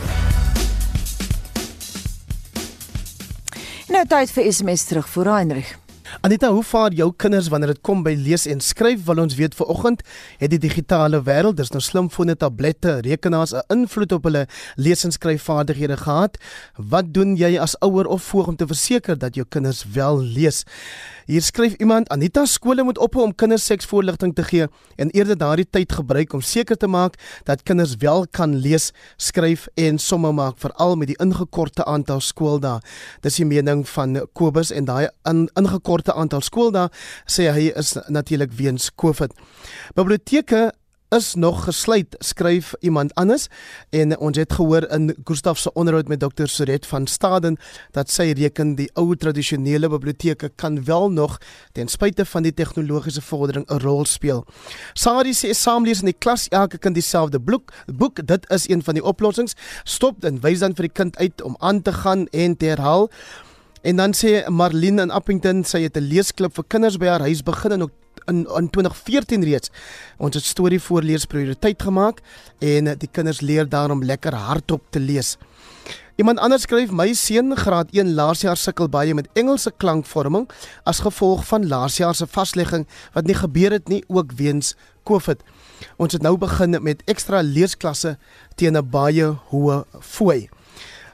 Nou 3.89 4.05
tyd 4.05 4.31
vir 4.31 4.53
SMS 4.53 4.83
terug 4.83 5.09
vir 5.09 5.33
Heinrich. 5.33 5.88
Anita, 6.21 6.49
hoe 6.49 6.63
vaar 6.63 6.93
jou 6.97 7.11
kinders 7.15 7.47
wanneer 7.53 7.75
dit 7.75 7.81
kom 7.85 8.01
by 8.03 8.15
lees 8.17 8.47
en 8.49 8.61
skryf? 8.63 9.03
Wil 9.05 9.21
ons 9.23 9.35
weet 9.37 9.55
vanoggend 9.55 10.01
het 10.41 10.49
die 10.49 10.59
digitale 10.61 11.21
wêreld, 11.27 11.59
dis 11.59 11.69
nou 11.69 11.81
slimfone, 11.83 12.33
tablette, 12.35 12.97
rekenaars 13.05 13.53
'n 13.53 13.61
invloed 13.75 14.11
op 14.17 14.23
hulle 14.23 14.47
lees 14.75 15.03
en 15.05 15.11
skryfvaardighede 15.11 15.97
gehad? 15.97 16.37
Wat 16.75 17.13
doen 17.13 17.35
jy 17.35 17.59
as 17.59 17.77
ouer 17.79 18.07
of 18.07 18.23
voog 18.23 18.47
om 18.47 18.55
te 18.55 18.67
verseker 18.67 19.17
dat 19.17 19.35
jou 19.35 19.45
kinders 19.49 19.85
wel 19.93 20.21
lees? 20.21 20.65
Hier 21.29 21.41
skryf 21.45 21.75
iemand: 21.77 22.09
Anita, 22.09 22.41
skole 22.49 22.81
moet 22.83 22.97
ophou 22.97 23.21
om 23.21 23.35
kinders 23.37 23.67
seksvoorligting 23.69 24.31
te 24.33 24.41
gee 24.43 24.65
en 24.97 25.11
eerder 25.13 25.37
daardie 25.37 25.67
tyd 25.69 25.91
gebruik 25.93 26.33
om 26.33 26.41
seker 26.41 26.77
te 26.77 26.87
maak 26.89 27.19
dat 27.45 27.61
kinders 27.69 27.93
wel 28.01 28.25
kan 28.33 28.55
lees, 28.57 28.87
skryf 29.21 29.67
en 29.77 30.01
somme 30.01 30.31
maak, 30.33 30.57
veral 30.57 30.97
met 30.97 31.11
die 31.11 31.19
ingekorte 31.21 31.85
aantal 31.85 32.23
skooldae. 32.25 32.81
Dis 33.21 33.37
die 33.37 33.45
mening 33.45 33.85
van 33.91 34.17
Kobus 34.33 34.73
en 34.73 34.89
daai 34.89 35.05
in, 35.29 35.45
ingekorte 35.53 36.17
aantal 36.17 36.41
skooldae 36.41 36.89
sê 37.29 37.51
hy 37.53 37.69
is 37.77 37.93
natuurlik 38.09 38.57
weens 38.57 38.89
COVID. 38.89 39.37
Biblioteke 39.93 40.71
is 41.09 41.33
nog 41.35 41.63
gesluit 41.63 42.15
skryf 42.17 42.73
iemand 42.79 43.13
anders. 43.15 43.47
En 43.89 44.17
ons 44.17 44.37
het 44.37 44.53
gehoor 44.53 44.87
in 44.91 45.15
Gustaf 45.23 45.57
se 45.57 45.73
onderhoud 45.73 46.07
met 46.07 46.19
Dr 46.19 46.45
Soret 46.45 46.85
van 46.85 47.07
Staden 47.07 47.57
dat 47.91 48.09
sy 48.09 48.31
reken 48.37 48.75
die 48.75 48.89
ou 48.93 49.15
tradisionele 49.15 49.89
biblioteke 49.89 50.51
kan 50.55 50.83
wel 50.85 51.09
nog 51.11 51.37
ten 51.71 51.87
spyte 51.87 52.25
van 52.25 52.45
die 52.45 52.53
tegnologiese 52.53 53.21
vordering 53.21 53.65
'n 53.69 53.81
rol 53.81 54.05
speel. 54.05 54.45
Sari 54.93 55.33
sê 55.33 55.49
saamlees 55.53 55.99
in 55.99 56.05
die 56.05 56.19
klas 56.19 56.47
elke 56.47 56.77
kind 56.77 56.93
dieselfde 56.93 57.39
boek 57.39 57.73
boek. 57.85 58.27
Dit 58.27 58.49
is 58.49 58.69
een 58.69 58.83
van 58.83 58.93
die 58.93 59.03
oplossings. 59.03 59.53
Stop 59.83 60.23
en 60.23 60.41
wys 60.41 60.59
dan 60.59 60.75
vir 60.75 60.83
die 60.83 60.93
kind 60.93 61.17
uit 61.17 61.41
om 61.41 61.55
aan 61.59 61.81
te 61.81 61.93
gaan 61.93 62.27
en 62.27 62.57
te 62.57 62.65
herhaal. 62.65 63.09
En 63.81 63.95
dan 63.95 64.13
sê 64.13 64.47
Marlene 64.49 65.01
in 65.01 65.11
Appington 65.11 65.63
sy 65.63 65.81
het 65.81 65.97
'n 65.97 66.03
leesklub 66.03 66.53
vir 66.53 66.63
kinders 66.67 66.97
by 66.97 67.05
haar 67.05 67.21
huis 67.21 67.43
begin 67.43 67.71
in 67.71 67.81
in 68.29 68.45
in 68.57 68.69
2014 68.69 69.43
reeds. 69.43 69.71
Ons 70.17 70.35
het 70.35 70.45
storie 70.45 70.79
voorlees 70.79 71.25
prioriteit 71.25 71.81
gemaak 71.81 72.21
en 72.59 72.93
die 72.97 73.09
kinders 73.11 73.41
leer 73.41 73.69
daarom 73.69 74.03
lekker 74.03 74.33
hardop 74.33 74.81
te 74.89 74.99
lees. 74.99 75.37
Iemand 76.19 76.39
anders 76.43 76.65
skryf 76.67 76.91
my 76.91 77.13
seun 77.15 77.55
graad 77.55 77.93
1 77.95 78.09
laasjaar 78.17 78.57
sukkel 78.59 78.89
baie 78.91 79.13
met 79.15 79.29
Engelse 79.39 79.71
klankvorming 79.79 80.49
as 80.83 80.99
gevolg 81.05 81.45
van 81.47 81.67
laasjaar 81.71 82.15
se 82.15 82.27
vaslegging 82.27 82.83
wat 83.13 83.29
nie 83.29 83.37
gebeur 83.39 83.71
het 83.77 83.87
nie 83.87 84.01
ook 84.07 84.35
weens 84.35 84.73
COVID. 85.07 85.39
Ons 85.95 86.17
het 86.17 86.25
nou 86.27 86.35
begin 86.37 86.75
met 86.83 87.05
ekstra 87.07 87.39
leesklasse 87.39 88.17
teen 88.59 88.75
'n 88.75 88.89
baie 88.91 89.31
hoë 89.51 89.83
fooi. 90.01 90.49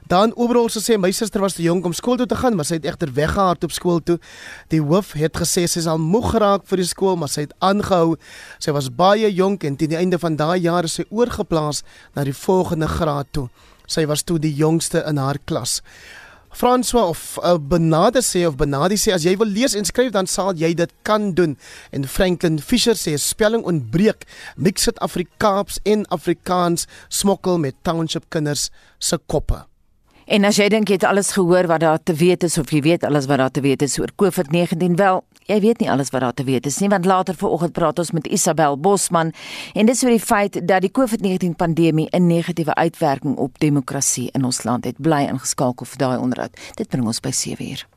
Dan 0.05 0.35
ooral 0.37 0.67
sê 0.69 0.99
my 1.01 1.09
suster 1.09 1.41
was 1.41 1.55
te 1.57 1.63
jonk 1.65 1.85
om 1.85 1.93
skool 1.93 2.19
toe 2.19 2.27
te 2.29 2.37
gaan, 2.37 2.53
maar 2.53 2.67
sy 2.69 2.77
het 2.77 2.85
egter 2.85 3.09
weggehard 3.13 3.63
op 3.65 3.71
skool 3.73 4.03
toe. 4.05 4.19
Die 4.69 4.81
hoof 4.81 5.15
het 5.17 5.33
gesê 5.41 5.63
sy 5.65 5.79
is 5.81 5.87
al 5.89 5.97
moeg 5.97 6.29
geraak 6.35 6.67
vir 6.69 6.83
die 6.83 6.85
skool, 6.85 7.15
maar 7.17 7.31
sy 7.33 7.47
het 7.47 7.55
aangehou. 7.65 8.13
Sy 8.61 8.75
was 8.75 8.91
baie 8.93 9.31
jonk 9.33 9.65
en 9.65 9.77
teen 9.79 9.95
die 9.95 9.97
einde 9.97 10.21
van 10.21 10.37
daai 10.37 10.59
jaar 10.61 10.85
is 10.85 10.99
sy 10.99 11.07
oorgeplaas 11.09 11.81
na 12.13 12.27
die 12.27 12.37
volgende 12.37 12.91
graad 12.91 13.33
toe. 13.33 13.47
Sy 13.89 14.05
was 14.05 14.21
toe 14.21 14.37
die 14.41 14.53
jongste 14.53 15.01
in 15.09 15.17
haar 15.17 15.41
klas. 15.49 15.79
François 16.55 17.09
of 17.09 17.39
uh, 17.43 17.57
Benade 17.57 18.21
sê 18.21 18.45
of 18.47 18.55
Benadi 18.55 18.95
sê 19.01 19.11
as 19.11 19.25
jy 19.25 19.33
wil 19.41 19.49
lees 19.51 19.73
en 19.75 19.89
skryf 19.89 20.13
dan 20.15 20.29
sal 20.29 20.53
jy 20.55 20.71
dit 20.77 20.93
kan 21.03 21.33
doen. 21.35 21.57
En 21.91 22.07
Franklin 22.07 22.61
Fisher 22.61 22.95
sê 22.95 23.17
spelling 23.19 23.65
ontbreek. 23.65 24.23
Mix 24.55 24.87
dit 24.87 25.03
Afrikaans 25.03 25.81
en 25.83 26.05
Afrikaans 26.13 26.87
smokkel 27.09 27.59
met 27.59 27.81
township 27.83 28.29
kinders 28.29 28.69
se 29.01 29.19
koppe. 29.25 29.65
En 30.25 30.41
as 30.47 30.57
jy 30.57 30.65
dink 30.73 30.89
jy 30.89 30.95
het 30.97 31.03
alles 31.05 31.27
gehoor 31.35 31.67
wat 31.69 31.83
daar 31.83 31.99
te 32.01 32.13
weet 32.17 32.43
is 32.47 32.57
of 32.57 32.71
jy 32.73 32.79
weet 32.81 33.03
alles 33.05 33.27
wat 33.29 33.37
daar 33.37 33.51
te 33.53 33.61
weet 33.61 33.83
is 33.85 33.99
oor 34.01 34.09
COVID-19, 34.17 34.97
wel, 34.97 35.21
jy 35.45 35.59
weet 35.61 35.83
nie 35.83 35.89
alles 35.91 36.09
wat 36.09 36.25
daar 36.25 36.33
te 36.33 36.47
weet 36.47 36.65
is 36.65 36.79
nie, 36.81 36.89
want 36.89 37.05
later 37.05 37.37
vanoggend 37.37 37.77
praat 37.77 38.01
ons 38.01 38.09
met 38.17 38.25
Isabel 38.33 38.79
Bosman 38.81 39.35
en 39.77 39.85
dis 39.85 40.01
oor 40.03 40.15
die 40.15 40.23
feit 40.23 40.57
dat 40.65 40.81
die 40.81 40.89
COVID-19 40.89 41.53
pandemie 41.55 42.09
'n 42.09 42.27
negatiewe 42.27 42.73
uitwerking 42.73 43.37
op 43.37 43.59
demokrasie 43.59 44.29
in 44.33 44.45
ons 44.45 44.63
land 44.63 44.85
het. 44.85 44.97
Bly 44.97 45.29
ingeskakel 45.29 45.85
vir 45.85 45.97
daai 45.97 46.17
onderhoud. 46.17 46.57
Dit 46.75 46.87
bring 46.89 47.05
ons 47.05 47.19
by 47.19 47.31
7:00. 47.31 47.94